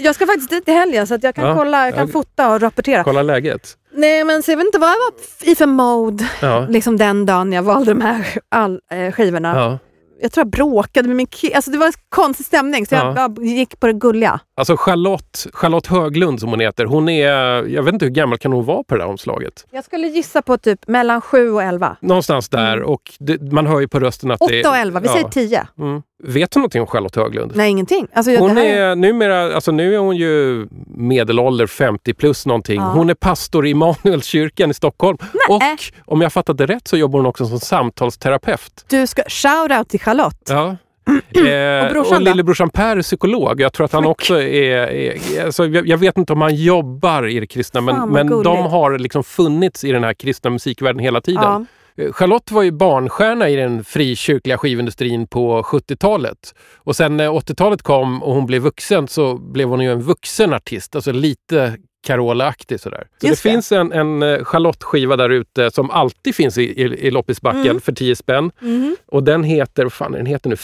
Jag 0.00 0.14
ska 0.14 0.26
faktiskt 0.26 0.50
dit 0.50 0.68
i 0.68 0.72
helgen 0.72 1.06
så 1.06 1.14
att 1.14 1.22
jag 1.22 1.34
kan 1.34 1.44
Ja. 1.48 1.54
kolla, 1.56 1.84
jag 1.84 1.94
kan 1.94 2.06
Ja. 2.06 2.12
fota 2.12 2.52
och 2.54 2.60
rapportera. 2.60 3.04
Kolla 3.04 3.22
läget. 3.22 3.76
Nej 3.94 4.24
men 4.24 4.42
så 4.42 4.50
jag 4.50 4.56
vet 4.56 4.66
inte 4.66 4.78
vad 4.78 4.90
jag 4.90 4.96
var 4.96 5.12
i 5.52 5.54
för 5.54 5.66
mode 5.66 6.28
Ja. 6.42 6.66
liksom 6.68 6.96
den 6.96 7.26
dagen 7.26 7.52
jag 7.52 7.62
valde 7.62 7.90
de 7.94 8.00
här 8.00 8.26
all, 8.48 8.80
eh, 8.92 9.12
skivorna. 9.12 9.56
Ja. 9.56 9.78
Jag 10.20 10.32
tror 10.32 10.44
jag 10.44 10.50
bråkade 10.50 11.08
med 11.08 11.16
min 11.16 11.26
kille. 11.26 11.54
Alltså 11.56 11.70
det 11.70 11.78
var 11.78 11.86
en 11.86 11.92
konstig 12.08 12.46
stämning 12.46 12.86
så 12.86 12.94
jag, 12.94 13.06
Ja. 13.16 13.34
jag 13.36 13.44
gick 13.44 13.80
på 13.80 13.86
det 13.86 13.92
gulliga. 13.92 14.40
Alltså 14.58 14.76
Charlotte, 14.76 15.46
Charlotte 15.52 15.86
Höglund 15.86 16.40
som 16.40 16.48
hon 16.50 16.60
heter, 16.60 16.84
hon 16.84 17.08
är, 17.08 17.30
jag 17.66 17.82
vet 17.82 17.92
inte 17.92 18.04
hur 18.04 18.12
gammal 18.12 18.38
kan 18.38 18.52
hon 18.52 18.64
vara 18.64 18.82
på 18.82 18.94
det 18.94 19.00
där 19.00 19.08
omslaget? 19.08 19.66
Jag 19.70 19.84
skulle 19.84 20.06
gissa 20.06 20.42
på 20.42 20.58
typ 20.58 20.88
mellan 20.88 21.20
7 21.20 21.50
och 21.50 21.62
11. 21.62 21.96
Någonstans 22.00 22.48
där 22.48 22.82
och 22.82 23.02
det, 23.18 23.52
man 23.52 23.66
hör 23.66 23.80
ju 23.80 23.88
på 23.88 24.00
rösten 24.00 24.30
att 24.30 24.40
det 24.48 24.60
8 24.60 24.70
och 24.70 24.76
11, 24.76 25.00
vi 25.00 25.06
ja. 25.06 25.12
säger 25.12 25.28
10. 25.28 25.66
Mm. 25.78 26.02
Vet 26.24 26.50
du 26.50 26.58
någonting 26.60 26.80
om 26.80 26.86
Charlotte 26.86 27.16
Höglund? 27.16 27.52
Nej 27.54 27.70
ingenting. 27.70 28.08
Alltså, 28.12 28.30
jag- 28.32 28.40
Hon 28.40 28.58
är... 28.58 28.80
är 28.80 28.96
numera, 28.96 29.54
alltså 29.54 29.72
nu 29.72 29.94
är 29.94 29.98
hon 29.98 30.16
ju 30.16 30.66
medelålder, 30.86 31.66
50 31.66 32.14
plus 32.14 32.46
någonting. 32.46 32.80
Ja. 32.80 32.92
Hon 32.92 33.10
är 33.10 33.14
pastor 33.14 33.66
i 33.66 33.70
Immanuelskyrkan 33.70 34.70
i 34.70 34.74
Stockholm. 34.74 35.18
Och 35.48 35.62
om 36.04 36.20
jag 36.20 36.32
fattat 36.32 36.58
det 36.58 36.66
rätt 36.66 36.88
så 36.88 36.96
jobbar 36.96 37.18
hon 37.18 37.26
också 37.26 37.46
som 37.46 37.60
samtalsterapeut. 37.60 38.84
Du 38.88 39.06
ska 39.06 39.22
shout 39.28 39.78
out 39.78 39.88
till 39.88 40.00
Charlotte. 40.00 40.48
Ja. 40.48 40.76
Eh, 41.06 41.84
Och 41.86 41.92
brorsan 41.92 42.16
och 42.16 42.22
lillebrorsan 42.22 42.70
Per 42.70 42.96
är 42.96 43.02
psykolog. 43.02 43.60
Jag 43.60 43.72
tror 43.72 43.84
att 43.84 43.92
han 43.92 44.06
också 44.06 44.40
är... 44.40 44.90
är 44.90 45.44
alltså, 45.44 45.66
jag, 45.66 45.86
jag 45.88 45.98
vet 45.98 46.18
inte 46.18 46.32
om 46.32 46.40
han 46.40 46.54
jobbar 46.54 47.28
i 47.28 47.40
det 47.40 47.46
kristna, 47.46 47.80
men, 47.80 47.94
Fan, 47.94 48.12
vad 48.12 48.26
men 48.26 48.42
de 48.42 48.66
har 48.66 48.98
liksom 48.98 49.24
funnits 49.24 49.84
i 49.84 49.92
den 49.92 50.04
här 50.04 50.14
kristna 50.14 50.50
musikvärlden 50.50 50.98
hela 50.98 51.20
tiden. 51.20 51.42
Ja. 51.42 51.64
Eh, 51.96 52.12
Charlotte 52.12 52.50
var 52.50 52.62
ju 52.62 52.70
barnstjärna 52.70 53.48
i 53.48 53.56
den 53.56 53.84
frikyrkliga 53.84 54.58
skivindustrin 54.58 55.26
på 55.26 55.62
70-talet. 55.62 56.54
Och 56.76 56.96
sen 56.96 57.16
när 57.16 57.28
80-talet 57.28 57.82
kom 57.82 58.22
och 58.22 58.34
hon 58.34 58.46
blev 58.46 58.62
vuxen 58.62 59.08
så 59.08 59.38
blev 59.38 59.68
hon 59.68 59.80
ju 59.80 59.92
en 59.92 60.02
vuxen 60.02 60.52
artist. 60.52 60.94
Alltså 60.96 61.12
lite 61.12 61.76
Carola-aktig 62.06 62.80
sådär. 62.80 63.06
Så 63.20 63.26
Just 63.26 63.42
det, 63.42 63.48
det. 63.48 63.52
finns 63.52 63.72
en, 63.72 63.92
en 63.92 64.22
eh, 64.22 64.44
Charlotte-skiva 64.44 65.16
där 65.16 65.30
ute 65.30 65.70
som 65.70 65.90
alltid 65.90 66.34
finns 66.34 66.58
i, 66.58 66.62
i, 66.62 66.82
i 66.82 67.10
loppisbacken 67.10 67.60
Mm. 67.66 67.80
för 67.80 67.92
10 67.92 68.16
spänn. 68.16 68.50
Mhm. 68.60 68.96
Och 69.06 69.22
den 69.22 69.44
heter, 69.44 69.82
vad 69.82 69.92
fan 69.92 70.14
är 70.14 70.16
den 70.18 70.26
heter 70.26 70.50
nu? 70.50 70.56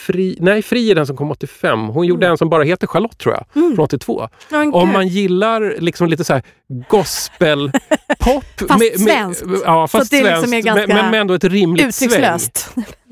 Fri, 0.00 0.36
nej, 0.40 0.62
Fri 0.62 0.90
är 0.90 0.94
den 0.94 1.06
som 1.06 1.16
kom 1.16 1.30
85. 1.30 1.78
Hon 1.88 2.06
gjorde 2.06 2.26
en 2.26 2.38
som 2.38 2.48
bara 2.50 2.62
heter 2.64 2.86
Charlotte 2.86 3.18
tror 3.18 3.34
jag, 3.34 3.44
Mm. 3.62 3.74
från 3.76 3.84
82. 3.84 4.28
Men 4.48 4.74
Om 4.74 4.92
man 4.92 5.08
gillar 5.08 5.74
liksom 5.78 6.08
lite 6.08 6.24
så 6.24 6.32
här 6.32 6.42
gospel-pop. 6.88 8.44
Fast 8.68 9.00
svenskt. 9.04 9.42
Ja, 9.64 9.88
Så 9.88 9.98
fast 9.98 10.02
att 10.04 10.10
det 10.10 10.24
liksom 10.24 10.48
svenskt. 10.48 10.54
är 10.54 10.60
ganska 10.74 10.86
men, 10.86 10.96
men 10.96 11.10
med 11.10 11.20
ändå 11.20 11.34
ett 11.34 11.44
rimligt 11.44 11.94
sväng. 11.94 12.38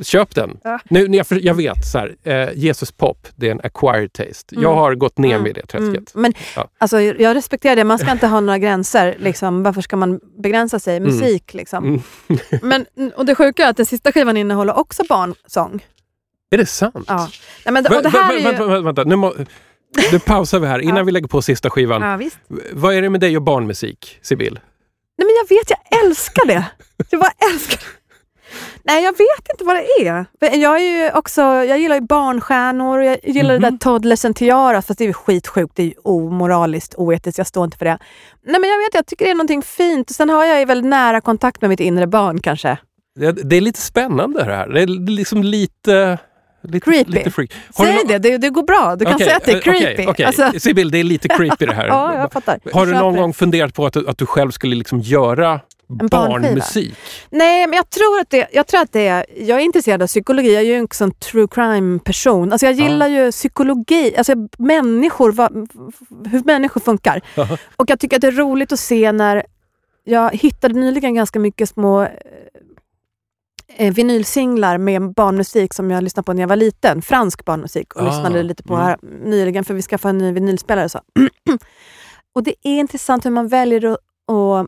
Köp 0.02 0.34
den. 0.34 0.58
Ja. 0.64 0.78
Nu, 0.90 1.06
jag, 1.06 1.26
jag 1.30 1.54
vet, 1.54 1.86
så 1.86 1.98
här, 1.98 2.16
eh, 2.24 2.48
Jesus 2.54 2.92
pop, 2.92 3.26
det 3.36 3.46
är 3.46 3.50
en 3.50 3.60
acquired 3.64 4.12
taste. 4.12 4.54
Jag 4.54 4.74
har 4.74 4.94
gått 4.94 5.18
ner 5.18 5.38
med 5.38 5.54
det 5.54 5.60
träsket. 5.66 5.78
Mm. 5.84 6.02
Men 6.14 6.32
Ja. 6.56 6.68
alltså, 6.78 7.00
jag 7.00 7.36
respekterar 7.36 7.76
det, 7.76 7.84
man 7.84 7.98
ska 7.98 8.12
inte 8.12 8.26
ha 8.26 8.40
några 8.40 8.58
gränser. 8.58 9.16
Liksom. 9.18 9.62
Varför 9.62 9.80
ska 9.80 9.96
man 9.96 10.20
begränsa 10.42 10.78
sig? 10.78 11.00
Musik 11.00 11.54
liksom. 11.54 11.84
Mm. 11.84 12.00
Men, 12.62 12.86
och 13.16 13.26
det 13.26 13.34
sjuka 13.34 13.64
är 13.64 13.70
att 13.70 13.76
den 13.76 13.86
sista 13.86 14.12
skivan 14.12 14.36
innehåller 14.36 14.78
också 14.78 15.02
barnsång. 15.08 15.84
Är 16.50 16.58
det 16.58 16.66
sant? 16.66 17.04
Ja. 17.08 17.28
Nej, 17.66 17.72
men, 17.72 17.86
och 17.96 18.02
det 18.02 18.08
här 18.08 18.34
är 18.34 18.42
vänta, 18.42 18.62
ju... 18.62 18.68
vänta, 18.68 18.80
vänta. 18.80 19.04
Nu, 19.04 19.16
må, 19.16 19.34
nu 20.12 20.18
pausar 20.18 20.58
vi 20.58 20.66
här 20.66 20.78
innan 20.78 20.96
Ja. 20.96 21.02
vi 21.02 21.12
lägger 21.12 21.28
på 21.28 21.42
sista 21.42 21.70
skivan. 21.70 22.02
Ja, 22.02 22.16
visst. 22.16 22.38
Vad 22.72 22.94
är 22.94 23.02
det 23.02 23.10
med 23.10 23.20
dig 23.20 23.36
och 23.36 23.42
barnmusik, 23.42 24.18
Sibyl? 24.22 24.60
Nej 25.18 25.26
men 25.26 25.34
jag 25.36 25.56
vet, 25.58 25.70
jag 25.70 26.04
älskar 26.04 26.46
det. 26.46 26.64
Jag 27.10 27.20
bara 27.20 27.32
älskar 27.52 27.80
Nej, 28.82 29.04
jag 29.04 29.12
vet 29.12 29.50
inte 29.52 29.64
vad 29.64 29.76
det 29.76 30.06
är. 30.08 30.24
Jag, 30.56 30.80
är 30.80 31.04
ju 31.04 31.10
också, 31.12 31.40
jag 31.42 31.78
gillar 31.78 31.94
ju 31.96 32.00
barnstjärnor 32.00 32.98
och 32.98 33.04
jag 33.04 33.18
gillar 33.22 33.54
det 33.54 33.60
Mhm. 33.60 33.70
där 33.70 33.78
Toddlers 33.78 34.24
and 34.24 34.36
Tiaras, 34.36 34.86
fast 34.86 34.98
det 34.98 35.04
är 35.04 35.06
ju 35.06 35.12
skitsjukt. 35.12 35.76
Det 35.76 35.82
är 35.82 35.86
ju 35.86 35.92
omoraliskt, 36.04 36.94
oetiskt. 36.94 37.38
Jag 37.38 37.46
står 37.46 37.64
inte 37.64 37.76
för 37.78 37.84
det. 37.84 37.98
Nej, 38.46 38.60
men 38.60 38.70
jag 38.70 38.78
vet, 38.78 38.94
jag 38.94 39.06
tycker 39.06 39.24
det 39.24 39.30
är 39.30 39.34
någonting 39.34 39.62
fint. 39.62 40.10
Sen 40.10 40.30
har 40.30 40.44
jag 40.44 40.58
ju 40.58 40.64
väldigt 40.64 40.90
nära 40.90 41.20
kontakt 41.20 41.60
med 41.60 41.70
mitt 41.70 41.80
inre 41.80 42.06
barn 42.06 42.40
kanske. 42.40 42.78
Det, 43.20 43.32
det 43.32 43.56
är 43.56 43.60
lite 43.60 43.80
spännande 43.80 44.44
det 44.44 44.54
här. 44.54 44.68
Det 44.68 44.80
är 44.82 44.86
liksom 45.10 45.42
lite... 45.42 46.18
Lite, 46.62 46.90
Creepy. 46.90 47.12
lite 47.12 47.30
freak. 47.30 47.52
Har 47.74 47.84
Säg 47.84 47.94
nå- 47.94 48.00
det, 48.08 48.18
det, 48.18 48.38
det 48.38 48.50
går 48.50 48.62
bra. 48.62 48.96
Du 48.96 49.04
kan 49.04 49.14
Okej, 49.14 49.26
säga 49.26 49.36
att 49.36 49.44
det 49.44 49.52
är 49.52 49.56
eh, 49.56 49.60
creepy. 49.60 50.06
Okej, 50.06 50.26
Alltså, 50.26 50.52
Sibyl, 50.60 50.90
det 50.90 50.98
är 50.98 51.04
lite 51.04 51.28
creepy 51.28 51.66
det 51.66 51.74
här. 51.74 51.86
ja, 51.88 52.14
jag 52.18 52.32
fattar. 52.32 52.60
Har 52.72 52.86
du 52.86 52.92
någon 52.92 53.16
gång 53.16 53.34
funderat 53.34 53.74
på 53.74 53.86
att, 53.86 53.92
du- 53.92 54.08
att 54.08 54.18
du 54.18 54.26
själv 54.26 54.50
skulle 54.50 54.76
liksom 54.76 55.00
göra 55.00 55.60
En 56.00 56.06
barnmusik? 56.06 56.94
Nej, 57.30 57.66
men 57.66 57.76
jag 57.76 57.90
tror 57.90 58.20
att 58.20 58.30
det, 58.30 58.46
jag 58.52 58.66
tror 58.66 58.80
att 58.80 58.92
det 58.92 59.06
är... 59.08 59.26
Jag 59.36 59.58
är 59.60 59.64
intresserad 59.64 60.02
av 60.02 60.06
psykologi. 60.06 60.54
Jag 60.54 60.62
är 60.62 60.66
ju 60.66 60.74
en 60.76 60.88
sån 60.90 61.10
true 61.10 61.46
crime-person. 61.50 62.52
Alltså 62.52 62.66
jag 62.66 62.74
gillar 62.74 63.08
ju 63.08 63.30
psykologi, 63.32 64.14
alltså 64.18 64.32
människor, 64.58 65.32
vad, 65.32 65.52
hur 66.30 66.42
människor 66.44 66.80
funkar. 66.80 67.20
Och 67.76 67.90
jag 67.90 68.00
tycker 68.00 68.16
att 68.16 68.20
det 68.22 68.28
är 68.28 68.32
roligt 68.32 68.72
att 68.72 68.80
se 68.80 69.12
när... 69.12 69.42
Jag 70.04 70.30
hittade 70.36 70.74
nyligen 70.80 71.14
ganska 71.14 71.38
mycket 71.38 71.68
små 71.68 72.08
eh, 73.78 73.86
eh, 73.86 73.94
vinylsinglar 73.94 74.78
med 74.78 75.14
barnmusik 75.14 75.74
som 75.74 75.90
jag 75.90 76.04
lyssnade 76.04 76.24
på 76.24 76.32
när 76.32 76.40
jag 76.42 76.48
var 76.48 76.56
liten. 76.56 77.02
Fransk 77.02 77.44
barnmusik. 77.44 77.94
Och 77.96 78.02
Ah, 78.02 78.04
lyssnade 78.04 78.42
lite 78.42 78.62
på 78.62 78.74
mm. 78.74 78.86
här 78.86 78.98
nyligen 79.24 79.64
för 79.64 79.74
vi 79.74 79.82
skaffade 79.82 80.10
en 80.10 80.18
ny 80.18 80.32
vinylspelare. 80.32 80.88
Så. 80.88 81.00
och 82.34 82.42
det 82.42 82.54
är 82.62 82.78
intressant 82.78 83.26
hur 83.26 83.30
man 83.30 83.48
väljer 83.48 83.86
att, 83.92 83.98
att 84.32 84.66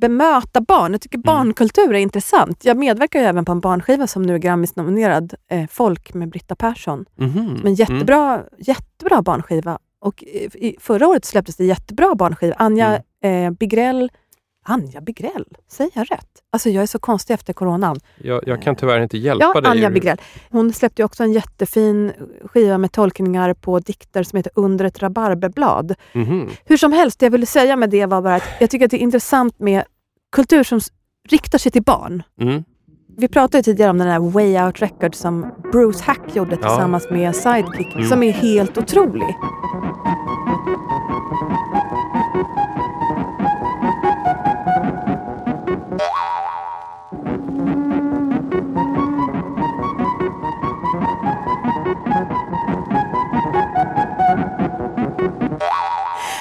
bemöta 0.00 0.60
barn. 0.60 0.92
Jag 0.92 1.00
tycker 1.00 1.18
Mm. 1.18 1.22
barnkultur 1.24 1.94
är 1.94 1.98
intressant. 1.98 2.64
Jag 2.64 2.76
medverkar 2.76 3.20
ju 3.20 3.26
även 3.26 3.44
på 3.44 3.52
en 3.52 3.60
barnskiva 3.60 4.06
som 4.06 4.22
nu 4.22 4.34
är 4.34 4.38
Grammis-nominerad, 4.38 5.34
eh, 5.50 5.66
Folk 5.70 6.14
med 6.14 6.28
Britta 6.30 6.56
Persson. 6.56 7.04
Mhm. 7.16 7.60
Men 7.62 7.74
jättebra, 7.74 8.42
jättebra 8.58 9.22
barnskiva. 9.22 9.78
Och 10.00 10.22
i, 10.22 10.48
i, 10.54 10.76
förra 10.80 11.08
året 11.08 11.24
släpptes 11.24 11.56
det 11.56 11.64
jättebra 11.64 12.14
barnskiva. 12.14 12.54
Anja 12.58 13.02
Mm. 13.22 13.44
eh, 13.46 13.50
Bigrell, 13.58 14.10
Anja 14.64 15.00
Bigrell, 15.00 15.44
säger 15.68 15.90
jag 15.94 16.10
rätt? 16.12 16.26
Alltså 16.52 16.70
jag 16.70 16.82
är 16.82 16.86
så 16.86 16.98
konstig 16.98 17.34
efter 17.34 17.52
coronan. 17.52 17.96
Jag, 18.18 18.42
jag 18.46 18.62
kan 18.62 18.76
tyvärr 18.76 19.00
inte 19.00 19.18
hjälpa 19.18 19.52
Ja, 19.54 19.60
dig. 19.60 19.70
Anja 19.70 19.90
Bigrell. 19.90 20.20
Hon 20.50 20.72
släppte 20.72 21.04
också 21.04 21.22
en 21.22 21.32
jättefin 21.32 22.12
skiva 22.44 22.78
med 22.78 22.92
tolkningar 22.92 23.54
på 23.54 23.78
dikter 23.78 24.22
som 24.22 24.36
heter 24.36 24.52
Under 24.54 24.84
ett 24.84 24.98
rabarberblad. 25.02 25.94
Mhm. 26.12 26.48
Hur 26.64 26.76
som 26.76 26.92
helst, 26.92 27.18
det 27.20 27.26
jag 27.26 27.30
ville 27.30 27.46
säga 27.46 27.76
med 27.76 27.90
det 27.90 28.06
var 28.06 28.22
bara 28.22 28.34
att 28.34 28.44
jag 28.60 28.70
tycker 28.70 28.84
att 28.84 28.90
det 28.90 28.96
är 28.96 29.02
intressant 29.02 29.58
med 29.58 29.84
kultur 30.32 30.62
som 30.64 30.80
riktar 31.28 31.58
sig 31.58 31.72
till 31.72 31.82
barn. 31.82 32.22
Mm. 32.40 32.64
Vi 33.16 33.28
pratade 33.28 33.62
tidigare 33.62 33.90
om 33.90 33.98
den 33.98 34.08
här 34.08 34.18
Way 34.18 34.62
Out 34.66 34.82
Record 34.82 35.14
som 35.14 35.46
Bruce 35.72 36.04
Hack 36.04 36.20
gjorde 36.36 36.50
Ja. 36.62 36.68
tillsammans 36.68 37.10
med 37.10 37.36
Sidekick, 37.36 37.94
Mm. 37.94 38.08
som 38.08 38.22
är 38.22 38.32
helt 38.32 38.78
otrolig. 38.78 39.34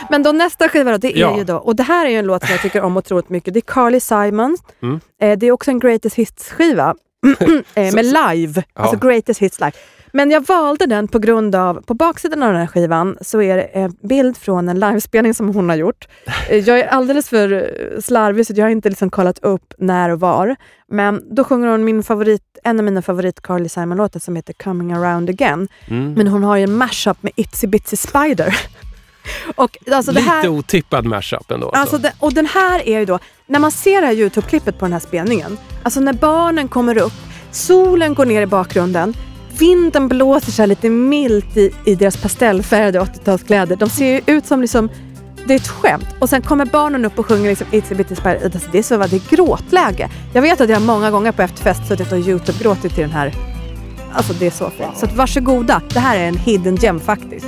Men 0.10 0.24
då 0.24 0.32
nästa 0.32 0.70
skiva 0.70 0.92
då, 0.92 0.98
det 0.98 1.18
är 1.18 1.22
Ja. 1.22 1.38
ju 1.38 1.44
då, 1.44 1.56
och 1.56 1.76
det 1.76 1.84
här 1.84 2.06
är 2.06 2.10
ju 2.10 2.18
en 2.18 2.26
låt 2.26 2.44
som 2.46 2.52
jag 2.52 2.62
tycker 2.62 2.82
om 2.82 2.98
otroligt 2.98 3.30
mycket. 3.30 3.54
Det 3.54 3.60
är 3.60 3.74
Carly 3.74 4.00
Simon. 4.00 4.58
Mm. 4.82 5.00
Eh, 5.22 5.38
det 5.40 5.48
är 5.48 5.52
också 5.52 5.72
en 5.72 5.80
Greatest 5.80 6.16
Hits-skiva. 6.16 6.96
eh, 7.76 7.94
med 7.94 8.06
live, 8.06 8.64
Ja. 8.76 8.82
alltså 8.82 9.08
Greatest 9.08 9.40
Hits 9.42 9.60
live. 9.60 9.72
Men 10.14 10.32
jag 10.32 10.48
valde 10.48 10.86
den 10.86 11.08
på 11.08 11.20
grund 11.20 11.56
av, 11.56 11.82
på 11.82 11.94
baksidan 11.94 12.44
av 12.44 12.52
den 12.52 12.60
här 12.62 12.68
skivan 12.68 13.18
så 13.22 13.42
är 13.42 13.56
det 13.58 13.64
en 13.64 13.96
bild 14.04 14.38
från 14.38 14.70
en 14.70 14.80
livespelning 14.80 15.34
som 15.34 15.50
hon 15.56 15.70
har 15.70 15.76
gjort. 15.76 16.08
Eh, 16.50 16.58
Jag 16.58 16.80
är 16.80 16.88
alldeles 16.88 17.30
för 17.30 17.72
slarvig 18.02 18.48
så 18.48 18.54
jag 18.56 18.66
har 18.66 18.70
inte 18.70 18.90
liksom 18.90 19.10
kollat 19.10 19.40
upp 19.40 19.74
när 19.78 20.10
och 20.10 20.20
var. 20.20 20.56
Men 20.92 21.36
då 21.36 21.44
sjunger 21.44 21.68
hon 21.68 21.84
min 21.86 22.04
favorit, 22.04 22.42
en 22.64 22.80
av 22.80 22.86
mina 22.86 23.02
favorit 23.02 23.42
Carly 23.42 23.70
Simon-låtar 23.70 24.20
som 24.20 24.36
heter 24.36 24.54
Coming 24.54 24.94
around 24.94 25.30
again. 25.30 25.68
Mm. 25.88 26.14
Men 26.14 26.28
hon 26.28 26.44
har 26.44 26.58
ju 26.58 26.64
en 26.64 26.74
mashup 26.74 27.24
med 27.24 27.32
Itsy 27.36 27.68
Bitsy 27.68 27.96
Spider. 27.98 28.58
Och 29.56 29.78
alltså 29.92 30.12
Lite 30.12 30.30
här, 30.30 30.48
otippad 30.48 31.06
mashup 31.06 31.52
ändå. 31.52 31.70
Alltså 31.70 31.98
det, 31.98 32.14
och 32.20 32.34
den 32.34 32.46
här 32.46 32.88
är 32.88 33.00
ju 33.00 33.06
då, 33.06 33.20
när 33.48 33.60
man 33.60 33.72
ser 33.72 34.02
det 34.02 34.08
här 34.08 34.14
Youtube-klippet 34.14 34.80
på 34.80 34.86
den 34.86 34.94
här 34.94 35.00
spelningen, 35.00 35.58
alltså 35.84 36.00
när 36.00 36.14
barnen 36.14 36.68
kommer 36.68 36.98
upp, 36.98 37.14
solen 37.52 38.14
går 38.14 38.26
ner 38.26 38.42
i 38.42 38.46
bakgrunden, 38.46 39.14
vinden 39.60 40.08
blåser 40.08 40.52
så 40.52 40.66
lite 40.66 40.90
milt 40.90 41.58
i, 41.58 41.72
i 41.86 41.96
deras 41.96 42.18
pastellfärgade 42.18 43.00
80-talskläder. 43.00 43.76
De 43.76 43.90
ser 43.90 44.06
ju 44.06 44.22
ut 44.26 44.46
som 44.46 44.62
liksom, 44.62 44.90
det 45.48 45.54
är 45.54 45.58
ett 45.58 45.68
skämt. 45.68 46.08
Och 46.20 46.30
sen 46.30 46.42
kommer 46.42 46.66
barnen 46.66 47.06
upp 47.06 47.20
och 47.20 47.26
sjunger 47.26 47.50
liksom 47.50 47.68
It's 47.68 47.92
a 47.92 47.96
bit 47.96 48.10
inspired. 48.12 48.44
Alltså 48.44 48.70
det 48.72 48.78
är 48.78 48.84
så, 48.84 48.98
det 48.98 49.16
är 49.16 49.36
gråtläge. 49.36 50.10
Jag 50.34 50.42
vet 50.42 50.62
att 50.62 50.70
jag 50.70 50.82
många 50.82 51.12
gånger 51.12 51.32
på 51.32 51.42
efterfest 51.42 51.88
suttit 51.88 52.12
och 52.12 52.18
Youtube-gråtit 52.18 52.96
till 52.96 53.04
den 53.04 53.12
här. 53.12 53.34
Alltså 54.14 54.34
det 54.34 54.48
är 54.48 54.52
så 54.52 54.70
fint. 54.70 54.98
Så 54.98 55.06
att 55.06 55.16
varsågoda, 55.16 55.82
det 55.94 56.00
här 56.00 56.18
är 56.18 56.28
en 56.28 56.38
hidden 56.38 56.76
gem 56.76 57.00
faktiskt. 57.00 57.48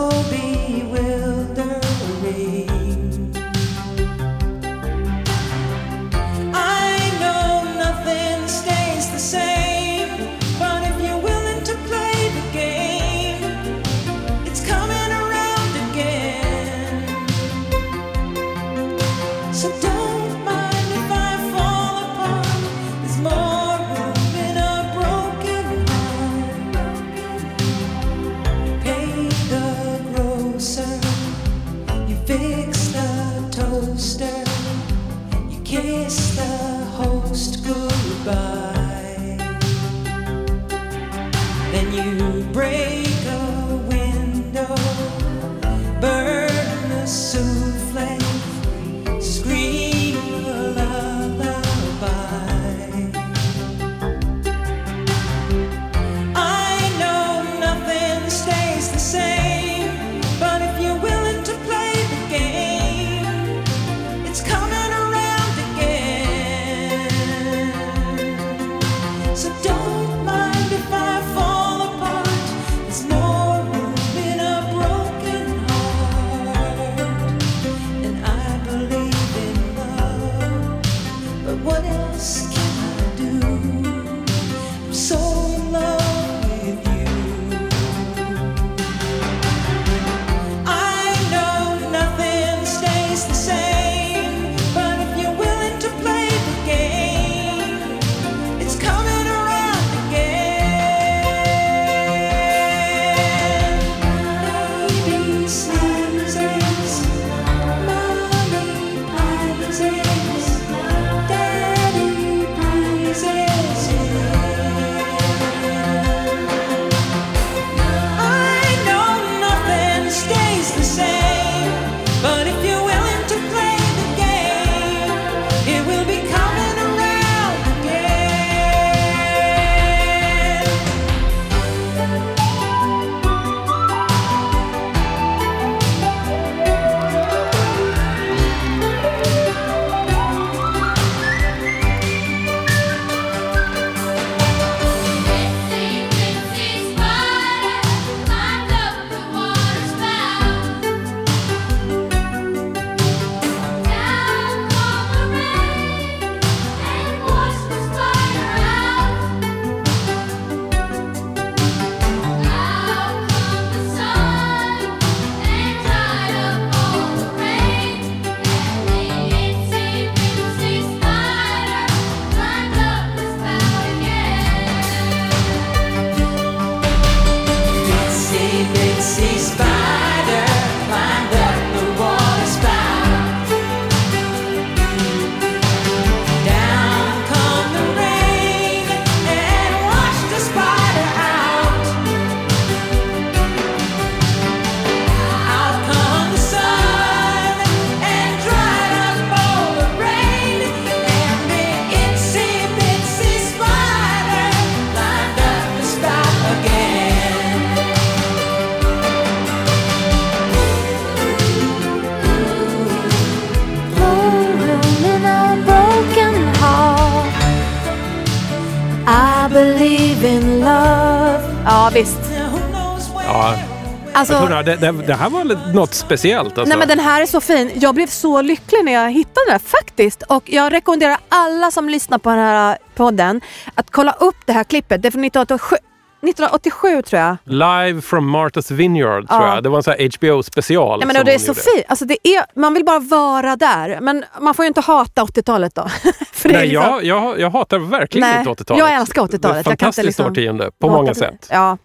Alltså, 224.21 224.33
jag 224.33 224.47
tror 224.47 224.63
det, 224.63 224.75
det, 224.75 225.07
det 225.07 225.13
här 225.13 225.29
var 225.29 225.73
något 225.73 225.93
speciellt. 225.93 226.57
Alltså. 226.57 226.63
Nej 226.69 226.77
men 226.77 226.87
den 226.87 226.99
här 226.99 227.21
är 227.21 227.25
så 227.25 227.41
fin. 227.41 227.71
Jag 227.75 227.95
blev 227.95 228.07
så 228.07 228.41
lycklig 228.41 228.85
när 228.85 228.91
jag 228.91 229.11
hittade 229.11 229.45
den 229.45 229.51
här 229.51 229.59
faktiskt. 229.59 230.23
Och 230.23 230.43
jag 230.45 230.73
rekommenderar 230.73 231.17
alla 231.29 231.71
som 231.71 231.89
lyssnar 231.89 232.17
på 232.17 232.29
den 232.29 232.39
här 232.39 232.77
podden 232.95 233.41
att 233.75 233.91
kolla 233.91 234.11
upp 234.11 234.35
det 234.45 234.53
här 234.53 234.63
klippet. 234.63 235.01
Det 235.01 235.07
är 235.07 235.11
från 235.11 235.23
1987, 235.25 235.75
1987 236.23 237.01
tror 237.01 237.21
jag. 237.21 237.37
Live 237.45 238.01
from 238.01 238.35
Martha's 238.35 238.73
Vineyard, 238.73 239.27
tror 239.29 239.41
Ja. 239.41 239.53
jag. 239.55 239.63
Det 239.63 239.69
var 239.69 239.77
en 239.77 239.83
sån 239.83 239.93
här 239.99 240.09
HBO-special. 240.09 240.97
Nej, 240.99 241.07
men 241.07 241.15
som 241.15 241.25
det 241.25 241.33
är 241.33 241.39
så 241.39 241.53
fint. 241.53 241.85
Alltså, 241.87 242.05
det 242.05 242.27
är, 242.27 242.59
man 242.59 242.73
vill 242.73 242.85
bara 242.85 242.99
vara 242.99 243.55
där. 243.55 243.99
Men 244.01 244.23
man 244.41 244.53
får 244.53 244.65
ju 244.65 244.67
inte 244.67 244.81
hata 244.81 245.21
80-talet 245.23 245.75
då. 245.75 245.81
Nej, 246.45 246.67
liksom- 246.67 246.83
jag, 246.83 247.03
jag, 247.03 247.39
jag 247.39 247.49
hatar 247.49 247.79
verkligen 247.79 248.27
Nej, 248.29 248.39
inte 248.39 248.63
80-talet. 248.63 248.79
jag 248.79 248.93
älskar 248.99 249.21
80-talet. 249.21 249.41
Det 249.41 249.47
är 249.47 249.53
Jag 249.53 249.59
ett 249.59 249.65
kan 249.65 249.71
inte 249.73 249.79
fantastiskt 249.85 250.05
liksom 250.05 250.25
årtionde 250.25 250.71
på 250.79 250.89
många 250.89 251.09
det. 251.13 251.15
sätt. 251.19 251.47
Ja. 251.49 251.77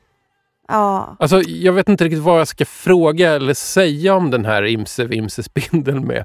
Ja. 0.69 1.17
Alltså, 1.19 1.43
jag 1.43 1.73
vet 1.73 1.89
inte 1.89 2.05
riktigt 2.05 2.23
vad 2.23 2.41
jag 2.41 2.49
ska 2.49 2.65
fråga 2.65 3.33
eller 3.33 3.55
säga 3.55 4.15
om 4.15 4.31
den 4.31 4.45
här 4.45 4.65
Imse 4.65 5.05
Vimse 5.05 5.43
spindeln 5.43 6.07
med 6.07 6.25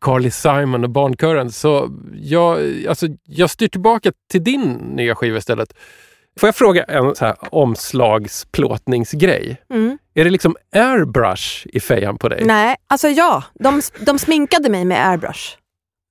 Carly 0.00 0.30
Simon 0.30 0.84
och 0.84 0.90
barnkören. 0.90 1.52
Så 1.52 1.90
jag, 2.14 2.58
alltså, 2.88 3.06
jag 3.24 3.50
styr 3.50 3.68
tillbaka 3.68 4.12
till 4.30 4.44
din 4.44 4.72
nya 4.72 5.14
skiva 5.14 5.38
istället. 5.38 5.74
Får 6.40 6.46
jag 6.46 6.56
fråga 6.56 6.84
en 6.84 7.14
så 7.14 7.24
här 7.24 7.36
omslagsplåtningsgrej? 7.40 9.56
Mm. 9.70 9.98
Är 10.14 10.24
det 10.24 10.30
liksom 10.30 10.56
airbrush 10.72 11.66
i 11.72 11.80
fejan 11.80 12.18
på 12.18 12.28
dig? 12.28 12.44
Nej, 12.44 12.76
alltså 12.86 13.08
ja. 13.08 13.44
De, 13.54 13.82
de 14.00 14.18
sminkade 14.18 14.68
mig 14.68 14.84
med 14.84 15.08
airbrush. 15.08 15.56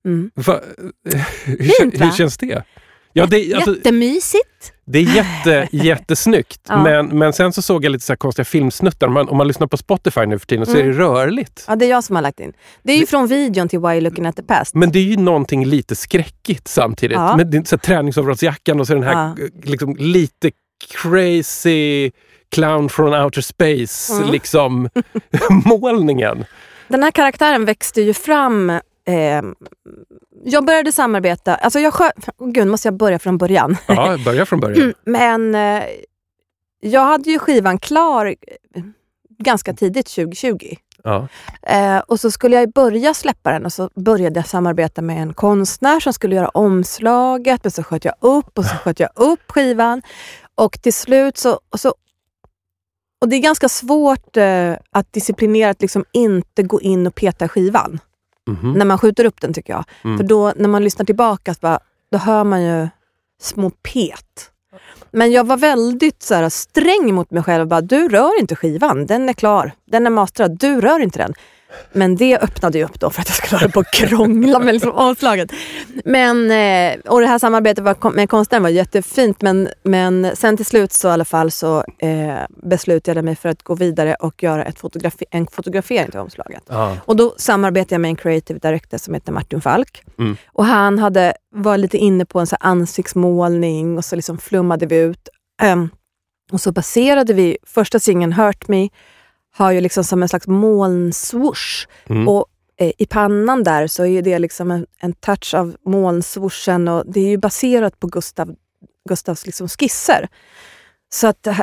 Mm. 0.06 0.30
Va, 0.34 0.60
hur, 1.44 1.80
Fint, 1.80 2.00
hur 2.00 2.06
va? 2.06 2.12
känns 2.12 2.38
det? 2.38 2.64
Ja, 3.12 3.26
det, 3.26 3.54
alltså, 3.54 3.74
Jättemysigt. 3.74 4.72
Det 4.92 4.98
är 4.98 5.14
jätte, 5.16 5.68
jättesnyggt. 5.76 6.60
Ja. 6.68 6.82
Men, 6.82 7.06
men 7.06 7.32
sen 7.32 7.52
så 7.52 7.62
såg 7.62 7.84
jag 7.84 7.90
lite 7.92 8.04
så 8.04 8.12
här 8.12 8.16
konstiga 8.16 8.44
filmsnuttar. 8.44 9.06
Om 9.06 9.12
man, 9.12 9.28
om 9.28 9.36
man 9.36 9.48
lyssnar 9.48 9.66
på 9.66 9.76
Spotify 9.76 10.26
nu 10.26 10.38
för 10.38 10.46
tiden 10.46 10.66
så 10.66 10.72
är 10.72 10.80
Mm. 10.80 10.92
det 10.92 10.98
rörligt. 10.98 11.64
Ja, 11.68 11.76
det 11.76 11.84
är 11.86 11.90
jag 11.90 12.04
som 12.04 12.16
har 12.16 12.22
lagt 12.22 12.40
in. 12.40 12.52
Det 12.82 12.92
är 12.92 12.96
ju 12.96 13.06
från 13.06 13.26
videon 13.26 13.68
till 13.68 13.78
Why 13.78 13.88
You 13.92 14.00
Looking 14.00 14.26
At 14.26 14.36
The 14.36 14.42
Past. 14.42 14.74
Men 14.74 14.92
det 14.92 14.98
är 14.98 15.02
ju 15.02 15.16
någonting 15.16 15.66
lite 15.66 15.96
skräckigt 15.96 16.68
samtidigt. 16.68 17.16
Ja. 17.16 17.36
Det 17.44 17.56
är 17.58 17.62
så 17.64 17.76
här, 17.76 17.80
träningsoverallsjackan 17.80 18.80
och 18.80 18.86
så 18.86 18.94
den 18.94 19.02
här 19.02 19.34
Ja. 19.38 19.46
liksom, 19.64 19.96
lite 19.98 20.50
crazy 21.02 22.10
clown 22.54 22.88
från 22.88 23.14
outer 23.14 23.40
space 23.40 24.12
Mm. 24.12 24.30
liksom 24.30 24.88
målningen. 25.64 26.44
Den 26.88 27.02
här 27.02 27.10
karaktären 27.10 27.64
växte 27.64 28.00
ju 28.02 28.14
fram. 28.14 28.72
Eh, 29.04 29.42
jag 30.44 30.64
började 30.64 30.92
samarbeta, 30.92 31.54
alltså 31.54 31.80
jag 31.80 31.94
oh, 31.94 32.50
Gud, 32.50 32.66
måste 32.66 32.88
jag 32.88 32.94
börja 32.94 33.18
från 33.18 33.38
början? 33.38 33.76
Ja, 33.88 34.18
börja 34.24 34.46
från 34.46 34.60
början. 34.60 34.94
Men 35.04 35.54
eh, 35.54 35.84
jag 36.80 37.04
hade 37.04 37.30
ju 37.30 37.38
skivan 37.38 37.78
klar 37.78 38.26
eh, 38.26 38.82
ganska 39.38 39.72
tidigt 39.74 40.06
2020. 40.06 40.76
Ja. 41.04 41.28
Eh, 41.62 41.98
och 41.98 42.20
så 42.20 42.30
skulle 42.30 42.56
jag 42.56 42.72
börja 42.72 43.14
släppa 43.14 43.52
den 43.52 43.64
och 43.64 43.72
så 43.72 43.90
började 43.94 44.40
jag 44.40 44.48
samarbeta 44.48 45.02
med 45.02 45.22
en 45.22 45.34
konstnär 45.34 46.00
som 46.00 46.12
skulle 46.12 46.36
göra 46.36 46.48
omslaget. 46.48 47.64
Men 47.64 47.70
så 47.70 47.82
sköt 47.82 48.04
jag 48.04 48.14
upp 48.20 48.58
och 48.58 48.64
så 48.64 48.76
sköt 48.76 49.00
jag 49.00 49.10
upp 49.14 49.50
skivan. 49.52 50.02
Och 50.54 50.82
till 50.82 50.94
slut 50.94 51.38
så... 51.38 51.60
Och, 51.70 51.80
så, 51.80 51.94
och 53.20 53.28
det 53.28 53.36
är 53.36 53.40
ganska 53.40 53.68
svårt 53.68 54.36
eh, 54.36 54.72
att 54.90 55.12
disciplinerat 55.12 55.82
liksom 55.82 56.04
inte 56.12 56.62
gå 56.62 56.80
in 56.80 57.06
och 57.06 57.14
peta 57.14 57.48
skivan 57.48 58.00
Mhm. 58.50 58.72
när 58.72 58.84
man 58.84 58.98
skjuter 58.98 59.24
upp 59.24 59.40
den 59.40 59.54
tycker 59.54 59.72
jag. 59.72 59.84
Mm. 60.04 60.18
För 60.18 60.24
då 60.24 60.52
när 60.56 60.68
man 60.68 60.84
lyssnar 60.84 61.06
tillbaka 61.06 61.54
så 61.54 61.58
bara, 61.60 61.78
då 62.10 62.18
hör 62.18 62.44
man 62.44 62.62
ju 62.62 62.88
små 63.40 63.70
pet. 63.70 64.50
Men 65.10 65.32
jag 65.32 65.46
var 65.46 65.56
väldigt 65.56 66.22
så 66.22 66.34
här, 66.34 66.48
sträng 66.48 67.14
mot 67.14 67.30
mig 67.30 67.42
själv. 67.42 67.66
Bara, 67.68 67.80
du 67.80 68.08
rör 68.08 68.40
inte 68.40 68.56
skivan, 68.56 69.06
den 69.06 69.28
är 69.28 69.32
klar. 69.32 69.72
Den 69.84 70.06
är 70.06 70.10
masterad, 70.10 70.58
du 70.58 70.80
rör 70.80 71.00
inte 71.00 71.18
den. 71.18 71.34
Men 71.92 72.16
det 72.16 72.38
öppnade 72.38 72.78
ju 72.78 72.84
upp 72.84 73.00
då 73.00 73.10
för 73.10 73.20
att 73.20 73.28
jag 73.28 73.36
skulle 73.36 73.58
hålla 73.58 73.72
på 73.72 73.80
och 73.80 73.92
krångla 73.92 74.58
med 74.58 74.74
liksom 74.74 74.92
omslaget. 74.92 75.52
Men, 76.04 76.50
eh, 76.50 77.00
och 77.12 77.20
det 77.20 77.26
här 77.26 77.38
samarbetet 77.38 78.14
med 78.14 78.30
konstnären 78.30 78.62
var 78.62 78.70
jättefint 78.70 79.42
men, 79.42 79.68
men 79.82 80.36
sen 80.36 80.56
till 80.56 80.66
slut 80.66 80.92
så 80.92 81.08
i 81.08 81.10
alla 81.10 81.24
fall 81.24 81.50
så 81.50 81.84
eh, 81.98 82.34
beslutade 82.48 83.18
jag 83.18 83.24
mig 83.24 83.36
för 83.36 83.48
att 83.48 83.62
gå 83.62 83.74
vidare 83.74 84.14
och 84.14 84.42
göra 84.42 84.64
ett 84.64 84.78
fotografi- 84.80 85.24
en 85.30 85.46
fotografering 85.46 86.10
till 86.10 86.20
omslaget. 86.20 86.62
Ja. 86.68 86.96
Och 87.04 87.16
då 87.16 87.34
samarbetade 87.36 87.94
jag 87.94 88.00
med 88.00 88.08
en 88.08 88.16
creative 88.16 88.58
director 88.58 88.98
som 88.98 89.14
heter 89.14 89.32
Martin 89.32 89.60
Falk. 89.60 90.02
Mm. 90.18 90.36
Och 90.46 90.64
han 90.64 90.98
hade, 90.98 91.34
var 91.54 91.78
lite 91.78 91.98
inne 91.98 92.24
på 92.24 92.40
en 92.40 92.46
så 92.46 92.56
ansiktsmålning 92.60 93.98
och 93.98 94.04
så 94.04 94.16
liksom 94.16 94.38
flummade 94.38 94.86
vi 94.86 94.96
ut. 94.96 95.28
Ehm, 95.62 95.88
och 96.52 96.60
så 96.60 96.72
baserade 96.72 97.32
vi, 97.32 97.58
första 97.66 97.98
singeln 97.98 98.32
Hurt 98.32 98.68
Me 98.68 98.88
har 99.56 99.72
ju 99.72 99.80
liksom 99.80 100.04
som 100.04 100.22
en 100.22 100.28
slags 100.28 100.46
molnswoosh. 100.46 101.86
Mm. 102.06 102.28
Och 102.28 102.46
eh, 102.76 102.92
i 102.98 103.06
pannan 103.06 103.62
där 103.62 103.86
så 103.86 104.06
är 104.06 104.22
det 104.22 104.38
liksom 104.38 104.70
en, 104.70 104.86
en 104.98 105.12
touch 105.12 105.54
av 105.54 105.76
molnswooshen 105.86 106.88
och 106.88 107.04
det 107.06 107.20
är 107.20 107.28
ju 107.28 107.38
baserat 107.38 108.00
på 108.00 108.06
Gustav, 108.06 108.54
Gustavs 109.08 109.46
liksom 109.46 109.68
skisser. 109.68 110.28
Så 111.12 111.26
att 111.26 111.46
eh, 111.46 111.58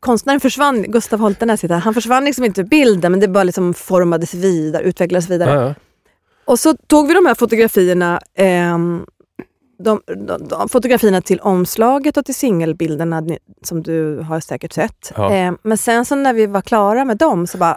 konstnären 0.00 0.40
försvann, 0.40 0.82
Gustav 0.82 1.20
Holtenäs 1.20 1.64
heter 1.64 1.74
han, 1.74 1.82
han 1.82 1.94
försvann 1.94 2.24
liksom 2.24 2.44
inte 2.44 2.60
ur 2.60 2.64
bilden 2.64 3.12
men 3.12 3.20
det 3.20 3.28
bara 3.28 3.44
liksom 3.44 3.74
formades 3.74 4.34
vidare, 4.34 4.82
utvecklades 4.82 5.30
vidare. 5.30 5.50
Ja, 5.50 5.66
ja. 5.66 5.74
Och 6.44 6.58
så 6.58 6.74
tog 6.76 7.08
vi 7.08 7.14
de 7.14 7.26
här 7.26 7.34
fotografierna, 7.34 8.20
ehm, 8.34 9.06
de, 9.84 10.00
de, 10.06 10.48
de 10.48 10.68
fotografierna 10.68 11.20
till 11.20 11.40
omslaget 11.40 12.16
och 12.16 12.24
till 12.24 12.34
singelbilderna 12.34 13.22
som 13.62 13.82
du 13.82 14.18
har 14.18 14.40
säkert 14.40 14.72
sett. 14.72 15.12
Ja. 15.16 15.32
Ehm, 15.32 15.58
men 15.62 15.78
sen 15.78 16.04
så 16.04 16.14
när 16.14 16.32
vi 16.32 16.46
var 16.46 16.62
klara 16.62 17.04
med 17.04 17.16
dem 17.16 17.46
så 17.46 17.58
bara, 17.58 17.76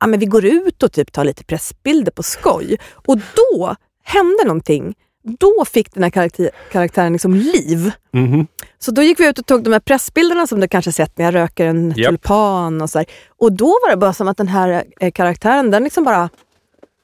ja 0.00 0.06
men 0.06 0.20
vi 0.20 0.26
går 0.26 0.44
ut 0.44 0.82
och 0.82 0.92
typ 0.92 1.12
tar 1.12 1.24
lite 1.24 1.44
pressbilder 1.44 2.12
på 2.12 2.22
skoj. 2.22 2.78
Och 2.92 3.16
då 3.16 3.76
hände 4.04 4.44
någonting. 4.44 4.94
Då 5.22 5.64
fick 5.64 5.94
den 5.94 6.02
här 6.02 6.10
karaktär, 6.10 6.50
karaktären 6.72 7.12
liksom 7.12 7.34
liv. 7.34 7.92
Mhm. 8.12 8.46
Så 8.78 8.90
då 8.90 9.02
gick 9.02 9.20
vi 9.20 9.28
ut 9.28 9.38
och 9.38 9.46
tog 9.46 9.62
de 9.62 9.72
här 9.72 9.80
pressbilderna 9.80 10.46
som 10.46 10.60
du 10.60 10.68
kanske 10.68 10.92
sett 10.92 11.18
när 11.18 11.24
jag 11.24 11.34
röker 11.34 11.66
en 11.66 11.94
Japp. 11.96 12.10
tulpan 12.10 12.82
och 12.82 12.90
så 12.90 12.98
här. 12.98 13.06
Och 13.38 13.52
då 13.52 13.66
var 13.66 13.90
det 13.90 13.96
bara 13.96 14.12
som 14.12 14.28
att 14.28 14.36
den 14.36 14.48
här 14.48 14.84
eh, 15.00 15.10
karaktären, 15.10 15.70
den 15.70 15.84
liksom 15.84 16.04
bara 16.04 16.30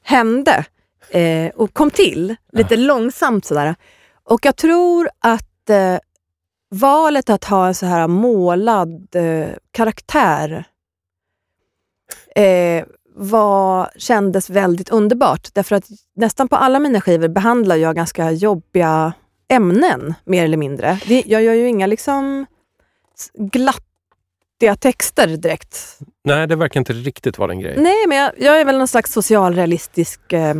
hände 0.03 0.65
eh, 1.09 1.49
och 1.55 1.73
kom 1.73 1.91
till 1.91 2.35
lite 2.53 2.75
långsamt 2.75 3.45
sådär. 3.45 3.75
Och 4.29 4.45
jag 4.45 4.55
tror 4.55 5.09
att 5.19 5.69
eh, 5.69 5.97
valet 6.69 7.29
att 7.29 7.43
ha 7.43 7.67
en 7.67 7.75
så 7.75 7.85
här 7.85 8.07
målad 8.07 9.15
eh, 9.15 9.49
karaktär 9.71 10.65
eh, 12.35 12.85
var, 13.15 13.89
kändes 13.97 14.49
väldigt 14.49 14.89
underbart. 14.89 15.53
Därför 15.53 15.75
att 15.75 15.87
nästan 16.15 16.47
på 16.47 16.55
alla 16.55 16.79
mina 16.79 17.01
skivor 17.01 17.27
behandlar 17.27 17.75
jag 17.75 17.95
ganska 17.95 18.31
jobbiga 18.31 19.13
ämnen, 19.47 20.13
mer 20.25 20.43
eller 20.43 20.57
mindre. 20.57 20.99
Det, 21.07 21.23
jag 21.25 21.43
gör 21.43 21.53
ju 21.53 21.67
inga 21.67 21.87
liksom 21.87 22.45
glatt 23.33 23.86
glattiga 24.59 24.75
texter 24.75 25.27
direkt. 25.27 25.99
Nej, 26.23 26.47
det 26.47 26.55
verkar 26.55 26.79
inte 26.79 26.93
riktigt 26.93 27.37
vara 27.37 27.51
en 27.51 27.59
grej. 27.59 27.75
Nej, 27.77 28.07
men 28.07 28.17
jag, 28.17 28.31
jag 28.37 28.61
är 28.61 28.65
väl 28.65 28.77
någon 28.77 28.87
slags 28.87 29.11
socialrealistisk 29.11 30.33
eh, 30.33 30.55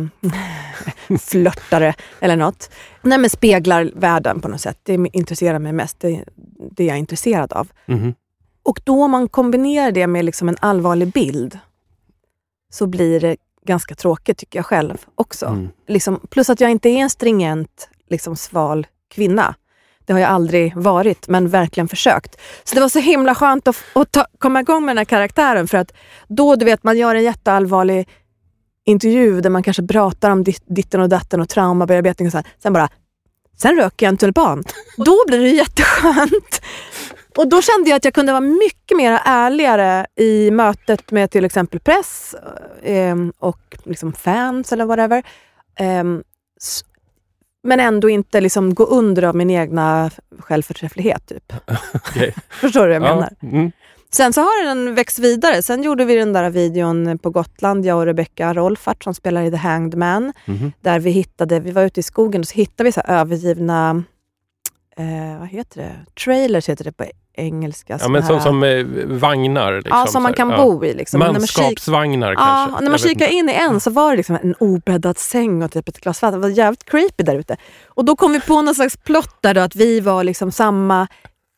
flörtare 1.20 1.94
eller 2.20 2.36
något. 2.36 2.70
Nej, 3.02 3.18
men 3.18 3.30
speglar 3.30 3.90
världen 3.94 4.40
på 4.40 4.48
något 4.48 4.60
sätt. 4.60 4.78
Det 4.82 5.08
intresserar 5.12 5.58
mig 5.58 5.72
mest. 5.72 6.00
Det, 6.00 6.24
det 6.70 6.84
är 6.84 6.88
jag 6.88 6.98
intresserad 6.98 7.52
av. 7.52 7.68
Mhm. 7.86 8.14
Och 8.62 8.80
då 8.84 9.04
om 9.04 9.10
man 9.10 9.28
kombinerar 9.28 9.92
det 9.92 10.06
med 10.06 10.24
liksom 10.24 10.48
en 10.48 10.56
allvarlig 10.60 11.12
bild 11.12 11.58
så 12.72 12.86
blir 12.86 13.20
det 13.20 13.36
ganska 13.66 13.94
tråkigt 13.94 14.38
tycker 14.38 14.58
jag 14.58 14.66
själv 14.66 14.96
också. 15.14 15.46
Mm. 15.46 15.68
Liksom, 15.88 16.20
plus 16.30 16.50
att 16.50 16.60
jag 16.60 16.70
inte 16.70 16.88
är 16.88 16.98
en 16.98 17.10
stringent, 17.10 17.88
liksom 18.08 18.36
sval 18.36 18.86
kvinna. 19.08 19.54
Det 20.08 20.12
har 20.14 20.20
jag 20.20 20.30
aldrig 20.30 20.76
varit, 20.76 21.28
men 21.28 21.48
verkligen 21.48 21.88
försökt. 21.88 22.40
Så 22.64 22.74
det 22.74 22.80
var 22.80 22.88
så 22.88 22.98
himla 22.98 23.34
skönt 23.34 23.68
att, 23.68 23.76
att 23.92 24.12
ta, 24.12 24.26
komma 24.38 24.60
igång 24.60 24.84
med 24.84 24.90
den 24.90 24.98
här 24.98 25.04
karaktären 25.04 25.68
för 25.68 25.78
att 25.78 25.92
då, 26.28 26.56
du 26.56 26.64
vet, 26.64 26.84
man 26.84 26.98
gör 26.98 27.14
en 27.14 27.22
jätteallvarlig 27.22 28.08
intervju 28.86 29.40
där 29.40 29.50
man 29.50 29.62
kanske 29.62 29.86
pratar 29.86 30.30
om 30.30 30.44
dit- 30.44 30.64
ditten 30.66 31.00
och 31.00 31.08
datten 31.08 31.40
och 31.40 31.48
traumabearbetning 31.48 32.28
och 32.28 32.32
så 32.32 32.38
här. 32.38 32.46
Sen 32.62 32.72
bara, 32.72 32.88
sen 33.56 33.76
röker 33.76 34.06
jag 34.06 34.10
en 34.12 34.16
tulpan. 34.16 34.64
Då 34.96 35.16
blir 35.26 35.38
det 35.38 35.48
jätteskönt. 35.48 36.60
Och 37.36 37.48
då 37.48 37.62
kände 37.62 37.90
jag 37.90 37.96
att 37.96 38.04
jag 38.04 38.14
kunde 38.14 38.32
vara 38.32 38.40
mycket 38.40 38.96
mer 38.96 39.20
ärligare 39.24 40.06
i 40.16 40.50
mötet 40.50 41.10
med 41.10 41.30
till 41.30 41.44
exempel 41.44 41.80
press 41.80 42.34
eh, 42.82 43.16
och 43.38 43.76
liksom 43.84 44.12
fans 44.12 44.72
eller 44.72 44.84
whatever. 44.84 45.22
Eh, 45.80 46.04
men 47.68 47.80
ändå 47.80 48.08
inte 48.10 48.40
liksom 48.40 48.74
gå 48.74 48.84
under 48.84 49.22
av 49.22 49.36
min 49.36 49.50
egna 49.50 50.10
självförträfflighet. 50.38 51.26
Typ. 51.26 51.52
Förstår 52.50 52.86
du 52.88 52.98
vad 52.98 53.08
jag 53.08 53.10
Ja. 53.10 53.14
menar? 53.14 53.32
Mm. 53.58 53.72
Sen 54.10 54.32
så 54.32 54.40
har 54.40 54.64
den 54.64 54.94
växt 54.94 55.18
vidare. 55.18 55.62
Sen 55.62 55.82
gjorde 55.82 56.04
vi 56.04 56.14
den 56.14 56.32
där 56.32 56.50
videon 56.50 57.18
på 57.18 57.30
Gotland, 57.30 57.86
jag 57.86 57.98
och 57.98 58.04
Rebecca 58.06 58.54
Rolfart 58.54 59.04
som 59.04 59.14
spelar 59.14 59.42
i 59.42 59.50
The 59.50 59.56
Hanged 59.56 59.94
Man. 59.98 60.32
Mhm. 60.46 60.72
Där 60.80 61.00
vi 61.00 61.10
hittade, 61.10 61.60
vi 61.60 61.70
var 61.70 61.82
ute 61.82 62.00
i 62.00 62.02
skogen 62.02 62.40
och 62.40 62.46
så 62.48 62.54
hittade 62.54 62.84
vi 62.88 62.92
så 62.92 63.00
övergivna, 63.00 64.02
eh, 64.96 65.38
vad 65.38 65.48
heter 65.48 65.80
det? 65.82 65.92
Trailers 66.24 66.68
heter 66.68 66.84
det 66.84 66.92
på 66.92 67.04
engelska. 67.38 67.98
Ja, 68.00 68.08
men 68.08 68.22
som, 68.22 68.36
här- 68.36 68.42
som 68.42 68.62
eh, 68.62 68.84
vagnar. 69.18 69.72
Liksom, 69.76 69.98
ja, 69.98 70.06
som 70.06 70.22
man 70.22 70.34
så 70.34 70.42
här. 70.42 70.56
kan 70.56 70.64
bo 70.66 70.84
i. 70.84 70.94
Liksom. 70.94 71.20
När 71.20 71.26
man 71.26 71.34
kik- 71.34 71.40
Manskapsvagnar 71.62 72.32
Ja, 72.32 72.36
kanske. 72.36 72.74
när 72.74 72.82
Jag 72.82 72.90
man 72.90 72.98
kikade 72.98 73.32
in 73.32 73.48
i 73.48 73.52
en 73.52 73.80
så 73.80 73.90
var 73.90 74.10
det 74.10 74.16
liksom 74.16 74.38
en 74.42 74.54
obäddad 74.54 75.18
säng 75.18 75.62
och 75.62 75.72
typ 75.72 75.88
ett 75.88 76.00
glas 76.00 76.22
vatten. 76.22 76.40
Det 76.40 76.48
var 76.48 76.54
jävligt 76.54 76.84
creepy 76.84 77.24
där 77.24 77.34
ute. 77.38 77.56
Och 77.88 78.04
då 78.04 78.16
kom 78.16 78.32
vi 78.32 78.40
på 78.40 78.62
någon 78.62 78.74
slags 78.74 78.96
plott 78.96 79.36
där 79.40 79.54
då, 79.54 79.60
att 79.60 79.76
vi 79.76 80.00
var 80.00 80.24
liksom 80.24 80.52
samma 80.52 81.06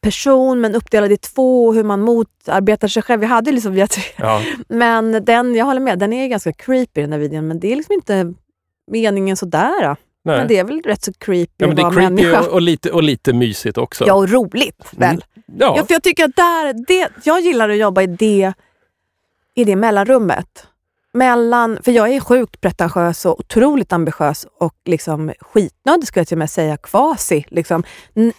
person 0.02 0.60
men 0.60 0.74
uppdelad 0.74 1.12
i 1.12 1.16
två, 1.16 1.72
hur 1.72 1.84
man 1.84 2.00
motarbetar 2.00 2.88
sig 2.88 3.02
själv. 3.02 3.20
Vi 3.20 3.26
hade 3.26 3.52
liksom, 3.52 3.72
vi 3.72 3.86
Ja. 4.16 4.42
men 4.68 5.24
den, 5.24 5.54
jag 5.54 5.64
håller 5.64 5.80
med, 5.80 5.98
den 5.98 6.12
är 6.12 6.28
ganska 6.28 6.52
creepy 6.52 7.00
den 7.00 7.12
här 7.12 7.18
videon 7.18 7.48
men 7.48 7.60
det 7.60 7.72
är 7.72 7.76
liksom 7.76 7.92
inte 7.92 8.34
meningen 8.90 9.36
sådär. 9.36 9.82
Då. 9.82 9.96
Nej. 10.24 10.38
Men 10.38 10.48
det 10.48 10.58
är 10.58 10.64
väl 10.64 10.82
rätt 10.82 11.02
så 11.02 11.12
creepy 11.12 11.52
Ja, 11.56 11.66
men 11.66 11.76
det 11.76 11.82
är 11.82 11.90
creepy 11.90 12.00
människa. 12.00 12.50
och, 12.50 12.62
lite, 12.62 12.92
och 12.92 13.02
lite 13.02 13.32
mysigt 13.32 13.78
också. 13.78 14.04
Ja, 14.06 14.14
och 14.14 14.28
roligt 14.28 14.86
väl? 14.96 15.24
Ja. 15.34 15.74
Ja, 15.76 15.84
för 15.84 15.94
jag 15.94 16.02
tycker 16.02 16.24
att 16.24 16.36
där, 16.36 16.74
det, 16.86 17.08
jag 17.24 17.40
gillar 17.40 17.68
att 17.68 17.76
jobba 17.76 18.02
i 18.02 18.06
det, 18.06 18.52
i 19.54 19.64
det 19.64 19.76
mellanrummet. 19.76 20.66
Mellan, 21.12 21.78
för 21.82 21.92
jag 21.92 22.08
är 22.08 22.20
sjukt 22.20 22.60
pretentiös 22.60 23.26
och 23.26 23.40
otroligt 23.40 23.92
ambitiös 23.92 24.46
och 24.58 24.74
liksom 24.84 25.32
skitnödig 25.40 26.06
skulle 26.06 26.20
jag 26.20 26.28
till 26.28 26.34
och 26.34 26.38
med 26.38 26.50
säga, 26.50 26.76
kvasi, 26.76 27.44
liksom, 27.48 27.84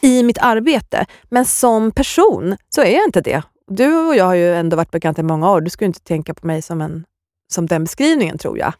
i 0.02 0.24
mitt 0.24 0.38
arbete. 0.38 1.06
Men 1.30 1.46
som 1.46 1.92
person 1.92 2.58
så 2.70 2.82
är 2.82 2.94
jag 2.96 3.06
inte 3.06 3.22
det. 3.22 3.44
Du 3.68 4.08
och 4.08 4.16
jag 4.16 4.26
har 4.26 4.36
ju 4.36 4.54
ändå 4.56 4.78
varit 4.78 4.92
bekanta 4.92 5.22
i 5.22 5.24
många 5.24 5.52
år. 5.52 5.62
Du 5.62 5.70
skulle 5.70 5.86
inte 5.86 6.00
tänka 6.00 6.34
på 6.34 6.48
mig 6.48 6.62
som, 6.62 6.82
en, 6.82 7.06
som 7.54 7.66
den 7.68 7.84
beskrivningen 7.84 8.38
tror 8.38 8.58
jag. 8.60 8.74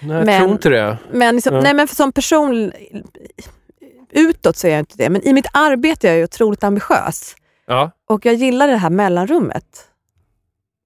Nej, 0.00 0.16
jag 0.16 0.26
men- 0.26 0.40
tror 0.40 0.52
inte 0.52 0.68
det. 0.68 0.98
Men, 1.12 1.34
liksom, 1.34 1.54
Ja. 1.54 1.60
nej, 1.60 1.74
men 1.74 1.88
för 1.88 1.94
som 1.94 2.12
person 2.12 2.72
utåt 4.12 4.56
så 4.56 4.66
är 4.66 4.70
jag 4.70 4.78
inte 4.78 4.94
det, 4.98 5.10
men 5.10 5.22
i 5.26 5.32
mitt 5.32 5.46
arbete 5.52 6.08
är 6.08 6.12
jag 6.12 6.18
ju 6.18 6.24
otroligt 6.24 6.64
ambitiös. 6.64 7.34
Ja. 7.66 7.90
Och 8.08 8.26
jag 8.26 8.34
gillar 8.34 8.68
det 8.68 8.76
här 8.76 8.90
mellanrummet 8.90 9.64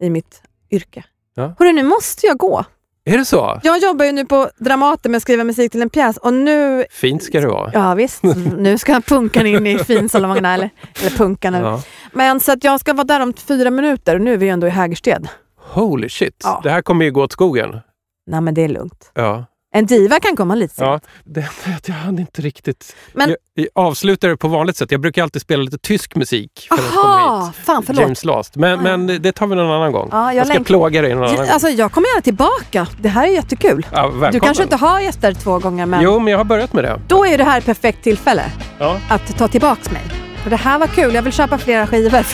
i 0.03 0.11
mitt 0.11 0.43
yrke. 0.71 1.05
Ja. 1.35 1.55
Hörru, 1.59 1.73
nu 1.73 1.83
måste 1.83 2.27
jag 2.27 2.37
gå. 2.39 2.65
Är 3.07 3.19
det 3.19 3.25
så? 3.25 3.61
Jag 3.63 3.79
jobbar 3.83 4.05
ju 4.05 4.13
nu 4.13 4.27
på 4.27 4.51
Dramaten 4.59 5.11
med 5.13 5.17
att 5.17 5.23
skriva 5.23 5.45
musik 5.45 5.73
till 5.73 5.83
en 5.83 5.91
pjäs 5.91 6.17
och 6.17 6.35
nu, 6.35 6.85
Fint 6.91 7.23
ska 7.23 7.41
det 7.41 7.47
vara. 7.47 7.71
ja 7.75 7.95
visst, 7.95 8.23
nu 8.59 8.79
ska 8.79 9.01
punkan 9.01 9.47
in 9.47 9.67
i 9.67 9.79
finsalongerna 9.79 10.55
eller, 10.55 10.71
eller 11.01 11.11
punkan. 11.11 11.55
Eller. 11.55 11.69
Ja. 11.69 11.83
Men 12.13 12.41
så 12.41 12.53
att 12.53 12.65
jag 12.65 12.81
ska 12.81 12.93
vara 12.93 13.05
där 13.05 13.21
om 13.21 13.33
fyra 13.33 13.71
minuter 13.71 14.15
och 14.15 14.21
nu 14.21 14.33
är 14.33 14.37
vi 14.39 14.49
ändå 14.49 14.67
i 14.67 14.71
Hägersted. 14.71 15.29
Holy 15.57 16.09
shit. 16.09 16.41
Ja. 16.45 16.61
Det 16.63 16.71
här 16.71 16.83
kommer 16.83 17.05
ju 17.05 17.11
gå 17.13 17.23
åt 17.23 17.33
skogen. 17.33 17.81
Nej 18.27 18.41
men 18.41 18.55
det 18.55 18.65
är 18.65 18.69
lugnt. 18.69 19.11
Ja. 19.15 19.45
En 19.77 19.87
diva 19.87 20.21
kan 20.21 20.37
komma 20.37 20.55
lite 20.55 20.75
sent. 20.75 20.87
Ja, 21.05 21.11
det 21.25 21.41
är 21.41 21.77
att 21.77 21.89
jag 21.89 21.95
hann 21.95 22.19
inte 22.19 22.43
riktigt... 22.43 22.97
Men- 23.13 23.29
Jag, 23.29 23.39
jag 23.55 23.69
avslutar 23.75 24.29
det 24.29 24.37
på 24.37 24.49
vanligt 24.49 24.77
sätt. 24.77 24.91
Jag 24.91 25.01
brukar 25.01 25.23
alltid 25.23 25.43
spela 25.43 25.63
lite 25.63 25.79
tysk 25.79 26.15
musik 26.17 26.67
för 26.69 26.75
att 26.75 26.91
komma 26.95 27.05
Aha, 27.05 27.47
hit. 27.47 27.57
fan 27.67 27.83
förlåt. 27.83 28.01
James 28.03 28.25
Last. 28.25 28.57
Men, 28.57 28.81
men 28.83 29.07
det 29.07 29.33
tar 29.33 29.47
vi 29.47 29.55
någon 29.57 29.71
annan 29.71 29.93
gång. 29.93 30.09
Ja, 30.13 30.27
jag 30.27 30.35
jag 30.41 30.47
ska 30.47 30.55
längtar- 30.55 30.65
plåga 30.67 31.03
dig 31.03 31.15
någon 31.15 31.25
annan 31.25 31.37
gång. 31.37 31.47
Alltså 31.49 31.69
jag 31.69 31.93
kommer 31.93 32.09
gärna 32.09 32.21
tillbaka. 32.23 32.87
Det 33.01 33.09
här 33.09 33.27
är 33.29 33.33
jättekul. 33.33 33.87
Ja, 33.93 34.03
välkommen. 34.03 34.33
Du 34.33 34.41
kanske 34.41 34.63
inte 34.63 34.77
har 34.77 35.01
gäster 35.01 35.35
två 35.35 35.59
gånger 35.59 35.87
men 35.87 36.03
Jo, 36.03 36.19
men 36.19 36.31
jag 36.31 36.39
har 36.39 36.45
börjat 36.45 36.73
med 36.73 36.85
det. 36.85 37.01
då 37.09 37.27
är 37.27 37.39
det 37.39 37.45
här 37.45 37.59
ett 37.59 37.65
perfekt 37.67 38.03
tillfälle 38.05 38.45
Ja. 38.79 38.97
att 39.11 39.39
ta 39.39 39.49
tillbaks 39.49 39.91
mig. 39.91 40.03
Och 40.45 40.51
det 40.51 40.57
här 40.57 40.79
var 40.79 40.87
kul. 40.87 41.15
Jag 41.15 41.23
vill 41.23 41.33
köpa 41.33 41.59
flera 41.59 41.87
skivor. 41.87 42.27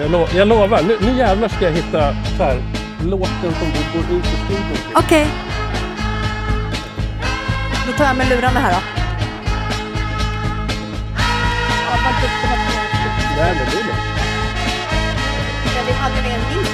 Jag, 0.00 0.10
lo 0.10 0.26
jag 0.34 0.48
lovar. 0.48 0.80
Nu, 0.88 0.98
nu 1.00 1.18
jävlar 1.18 1.48
ska 1.48 1.64
jag 1.64 1.72
hitta 1.72 2.14
så 2.36 2.42
här, 2.42 2.62
låten 3.10 3.54
som 3.58 3.68
du 3.74 3.80
går 3.92 4.18
ut 4.18 4.26
i 4.26 4.28
studion 4.28 4.76
till. 4.76 4.94
Okej. 4.94 5.26
Då 7.86 7.92
tar 7.92 8.04
jag 8.04 8.16
med 8.16 8.28
lurarna 8.28 8.60
här 8.60 8.72
då. 8.72 8.78
Nej, 13.36 13.54
men 13.54 13.66
det 13.70 13.78
är 13.78 13.84
lugnt. 13.84 14.00
Vi 15.86 15.92
hade 15.92 16.14
med 16.14 16.34
en 16.34 16.40
minst. 16.54 16.72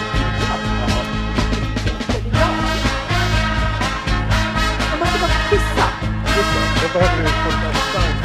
Jag 4.91 4.99
måste 4.99 5.19
bara 5.21 5.39
kissa. 5.51 5.87
Just 6.37 6.53
det. 6.55 6.61
Då 6.83 6.99
behöver 6.99 7.23
du 7.23 7.31
korta 7.45 7.69
distans. 7.73 8.17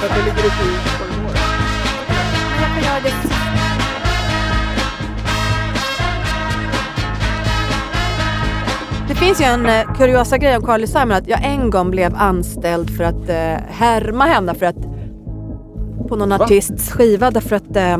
För 0.00 0.06
att 0.06 0.14
det 0.14 0.22
ligger 0.22 0.46
ute 0.46 0.62
i 0.62 0.78
korridoren. 0.98 1.38
Men 2.50 2.62
jag 2.62 2.70
kan 2.74 2.82
göra 2.84 3.00
det 3.00 3.55
Det 9.08 9.14
finns 9.14 9.40
ju 9.40 9.44
en 9.44 9.66
eh, 9.66 9.94
kuriosa 9.94 10.38
grej 10.38 10.56
om 10.56 10.62
Carly 10.62 10.86
Simon 10.86 11.12
att 11.12 11.28
jag 11.28 11.44
en 11.44 11.70
gång 11.70 11.90
blev 11.90 12.14
anställd 12.16 12.90
för 12.90 13.04
att 13.04 13.28
eh, 13.28 13.64
härma 13.68 14.24
henne 14.24 14.54
för 14.54 14.66
att 14.66 14.76
på 16.08 16.16
någon 16.16 16.32
artists 16.32 16.90
skiva 16.90 17.30
därför 17.30 17.56
att 17.56 17.76
eh, 17.76 17.98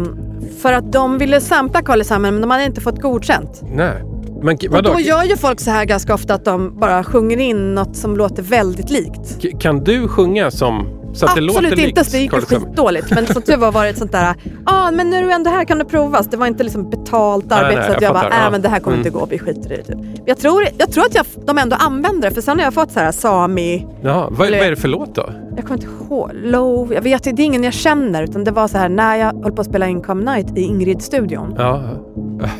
för 0.63 0.73
att 0.73 0.93
de 0.93 1.19
ville 1.19 1.41
sampla 1.41 1.83
Carly 1.83 2.05
Simon 2.05 2.23
men 2.23 2.41
de 2.41 2.51
hade 2.51 2.65
inte 2.65 2.81
fått 2.81 3.01
godkänt. 3.01 3.63
Nej. 3.63 4.03
Men 4.43 4.59
Och 4.74 4.82
då 4.82 5.01
gör 5.01 5.24
ju 5.24 5.37
folk 5.37 5.61
så 5.61 5.70
här 5.70 5.84
ganska 5.84 6.14
ofta 6.14 6.34
att 6.34 6.45
de 6.45 6.78
bara 6.80 7.05
sjunger 7.05 7.37
in 7.37 7.74
något 7.74 7.97
som 7.97 8.16
låter 8.16 8.43
väldigt 8.43 8.91
likt. 8.91 9.39
K- 9.43 9.49
Kan 9.61 9.84
du 9.84 10.09
sjunga 10.09 10.51
som... 10.51 10.89
Så 11.14 11.26
att 11.26 11.34
det 11.34 11.41
låter 11.41 11.59
Absolut 11.59 11.78
inte, 11.87 12.01
likt 12.01 12.12
det 12.12 12.18
gick 12.18 12.32
ju 12.34 12.41
skitdåligt. 12.41 13.11
Men 13.14 13.26
som 13.26 13.43
tur 13.43 13.57
var 13.57 13.72
var 13.72 13.84
det 13.84 13.91
ett 13.91 13.99
sånt 13.99 14.12
där, 14.12 14.34
ah, 14.66 14.91
men 14.91 15.11
nu 15.11 15.16
är 15.16 15.22
du 15.22 15.32
ändå 15.32 15.51
här 15.51 15.64
kan 15.64 15.78
du 15.78 15.84
provas. 15.84 16.26
Det 16.30 16.37
var 16.37 16.47
inte 16.47 16.62
liksom 16.64 16.91
betalt 16.91 17.45
Nej, 17.49 17.59
arbete 17.59 17.80
nej, 17.80 17.87
så 17.91 17.93
att 17.97 18.03
jag 18.03 18.09
jag, 18.09 18.14
bara, 18.14 18.28
nej 18.28 18.39
ja. 18.45 18.51
men 18.51 18.62
det 18.62 18.68
här 18.68 18.80
kommer 18.80 18.97
Mm. 18.97 19.07
inte 19.07 19.18
gå, 19.18 19.26
vi 19.30 19.39
skiter 19.39 19.72
i 19.72 19.76
det. 19.76 19.82
Typ. 19.82 19.97
Jag 20.26 20.39
tror, 20.39 20.64
jag 20.78 20.91
tror 20.93 21.05
att 21.05 21.14
jag, 21.14 21.26
de 21.47 21.59
ändå 21.59 21.76
använder 21.76 22.28
det 22.28 22.34
för 22.34 22.41
sen 22.43 22.59
har 22.59 22.64
jag 22.64 22.74
fått 22.74 22.93
så 22.93 23.01
här 23.01 23.12
sami, 23.12 23.87
Ja, 24.03 24.28
vad, 24.30 24.47
Eller- 24.47 24.59
vad 24.59 24.66
är 24.66 24.70
det 24.70 24.76
för 24.76 24.89
låt 24.89 25.14
då? 25.14 25.26
jag 25.57 25.64
kommer 25.66 25.80
inte 25.82 25.93
ihåg, 26.11 26.30
low, 26.34 26.93
jag 26.95 27.03
vet 27.03 27.22
det 27.22 27.30
är 27.30 27.41
ingen 27.41 27.64
jag 27.64 27.72
känner 27.72 28.22
utan 28.22 28.45
det 28.45 28.51
var 28.51 28.68
så 28.68 28.78
här 28.78 28.89
när 28.89 29.16
jag 29.16 29.43
höll 29.43 29.53
på 29.53 29.61
att 29.61 29.66
spela 29.68 29.87
in 29.89 30.01
Come 30.03 30.34
Night 30.34 30.59
i 30.59 30.61
Ingrid-studion 30.61 31.55
Ja, 31.59 31.82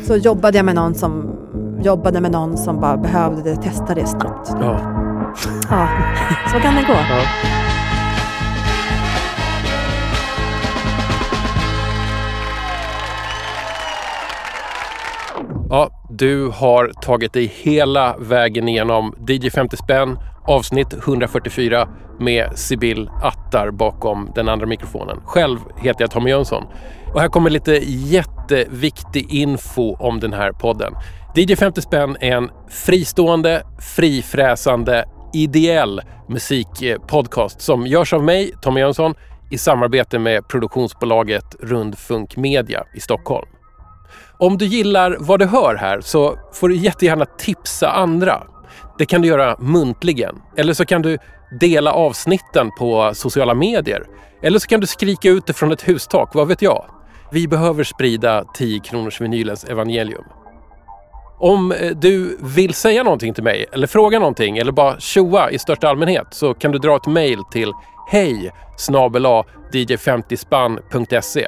så 0.07 0.15
jobbade 0.15 0.57
jag 0.57 0.65
med 0.65 0.75
någon 0.75 0.95
som 0.95 1.29
jobbade 1.81 2.21
med 2.21 2.31
någon 2.31 2.57
som 2.57 2.79
bara 2.79 2.97
behövde 2.97 3.55
testa 3.55 3.95
det 3.95 4.05
snabbt. 4.05 4.49
ja. 4.61 4.79
Ja, 5.69 5.87
så 6.51 6.59
kan 6.59 6.75
det 6.75 6.81
gå. 6.81 6.93
ja. 6.93 7.21
Ja, 15.69 15.89
du 16.09 16.49
har 16.49 16.91
tagit 17.01 17.33
dig 17.33 17.45
hela 17.55 18.15
vägen 18.17 18.67
igenom 18.67 19.13
DJ 19.27 19.49
50 19.49 19.77
spänn 19.77 20.19
avsnitt 20.47 20.93
144 20.93 21.87
med 22.19 22.49
Sibyl 22.55 23.09
Attar 23.23 23.71
bakom 23.71 24.31
den 24.35 24.49
andra 24.49 24.65
mikrofonen. 24.65 25.17
Själv 25.25 25.59
heter 25.77 26.01
jag 26.01 26.11
Tommy 26.11 26.29
Jönsson 26.29 26.63
och 27.13 27.21
här 27.21 27.27
kommer 27.27 27.49
lite 27.49 27.71
jätteviktig 27.85 29.33
info 29.33 29.95
om 29.95 30.19
den 30.19 30.33
här 30.33 30.51
podden. 30.51 30.93
DJ 31.37 31.55
50 31.55 31.81
spänn 31.81 32.17
är 32.19 32.31
en 32.31 32.49
fristående, 32.69 33.63
frifräsande, 33.95 35.05
ideell 35.33 36.01
musikpodcast 36.29 37.61
som 37.61 37.87
görs 37.87 38.13
av 38.13 38.23
mig, 38.23 38.51
Tommy 38.61 38.79
Jönsson, 38.79 39.13
i 39.51 39.57
samarbete 39.57 40.19
med 40.19 40.47
produktionsbolaget 40.47 41.55
Rundfunk 41.59 42.37
Media 42.37 42.83
i 42.95 42.99
Stockholm. 42.99 43.47
Om 44.39 44.57
du 44.57 44.65
gillar 44.65 45.17
vad 45.19 45.39
du 45.39 45.45
hör 45.45 45.75
här 45.75 46.01
så 46.01 46.37
får 46.53 46.69
du 46.69 46.75
jättegärna 46.75 47.25
tipsa 47.25 47.89
andra. 47.89 48.43
Det 48.97 49.05
kan 49.05 49.21
du 49.21 49.27
göra 49.27 49.55
muntligen. 49.59 50.35
Eller 50.55 50.73
så 50.73 50.85
kan 50.85 51.01
du 51.01 51.17
dela 51.59 51.91
avsnitten 51.91 52.71
på 52.79 53.11
sociala 53.13 53.53
medier. 53.53 54.03
Eller 54.41 54.59
så 54.59 54.67
kan 54.67 54.79
du 54.79 54.87
skrika 54.87 55.29
ut 55.29 55.45
det 55.45 55.53
från 55.53 55.71
ett 55.71 55.87
hustak, 55.87 56.35
vad 56.35 56.47
vet 56.47 56.61
jag? 56.61 56.85
Vi 57.31 57.47
behöver 57.47 57.83
sprida 57.83 58.45
10 58.53 58.79
kronors 58.79 59.21
vinylens 59.21 59.63
evangelium. 59.63 60.23
Om 61.39 61.71
eh, 61.71 61.91
du 61.95 62.37
vill 62.41 62.73
säga 62.73 63.03
någonting 63.03 63.33
till 63.33 63.43
mig 63.43 63.65
eller 63.71 63.87
fråga 63.87 64.19
någonting 64.19 64.57
eller 64.57 64.71
bara 64.71 64.99
tjoa 64.99 65.51
i 65.51 65.59
största 65.59 65.89
allmänhet 65.89 66.27
så 66.31 66.53
kan 66.53 66.71
du 66.71 66.79
dra 66.79 66.95
ett 66.95 67.07
mejl 67.07 67.43
till 67.51 67.73
hej 68.11 68.51
dj50spann.se 69.71 71.47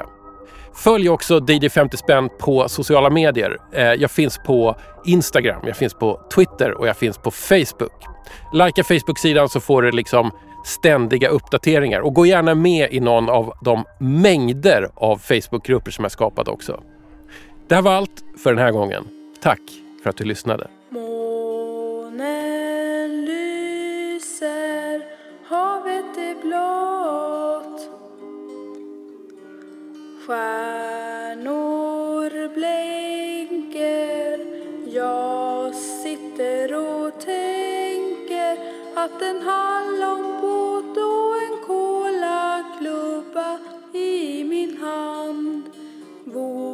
Följ 0.73 1.09
också 1.09 1.39
DJ 1.47 1.69
50 1.69 1.97
spänn 1.97 2.29
på 2.39 2.69
sociala 2.69 3.09
medier. 3.09 3.57
Eh, 3.73 3.93
jag 3.93 4.11
finns 4.11 4.37
på 4.37 4.75
Instagram, 5.05 5.61
jag 5.65 5.77
finns 5.77 5.93
på 5.93 6.21
Twitter 6.35 6.71
och 6.71 6.87
jag 6.87 6.97
finns 6.97 7.17
på 7.17 7.31
Facebook. 7.31 8.05
Likea 8.53 8.83
Facebook-sidan 8.83 9.49
så 9.49 9.59
får 9.59 9.81
du 9.81 9.91
liksom 9.91 10.31
ständiga 10.65 11.29
uppdateringar 11.29 11.99
och 11.99 12.13
gå 12.13 12.25
gärna 12.25 12.55
med 12.55 12.93
i 12.93 12.99
någon 12.99 13.29
av 13.29 13.53
de 13.61 13.83
mängder 13.99 14.89
av 14.95 15.17
Facebookgrupper 15.17 15.91
som 15.91 16.03
jag 16.03 16.11
skapat 16.11 16.47
också. 16.47 16.83
Det 17.67 17.75
här 17.75 17.81
var 17.81 17.93
allt 17.93 18.23
för 18.43 18.53
den 18.53 18.63
här 18.63 18.71
gången. 18.71 19.18
Tack 19.41 19.81
för 20.03 20.09
att 20.09 20.17
du 20.17 20.23
lyssnade. 20.23 20.67
Månen 20.89 22.25
lyser, 23.25 25.05
havet 25.43 26.17
är 26.17 26.35
blått 26.41 27.89
Stjärnor 30.27 31.69
blänker 32.53 34.39
Jag 34.93 35.75
sitter 35.75 36.73
och 36.73 37.19
tänker 37.19 38.57
att 38.95 39.21
en 39.21 39.41
hallonbåt 39.41 40.97
och 40.97 41.35
en 41.43 41.57
kolaklubba 41.67 43.59
i 43.93 44.43
min 44.43 44.77
hand 44.77 45.58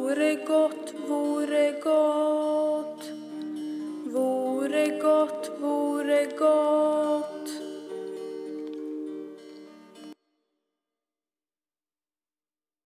vore 0.06 0.40
gott, 0.44 0.94
vore 1.08 1.78
gott. 1.82 3.12
Vore 4.12 4.96
gott, 4.98 5.50
vore 5.58 6.28
gott. 6.38 7.35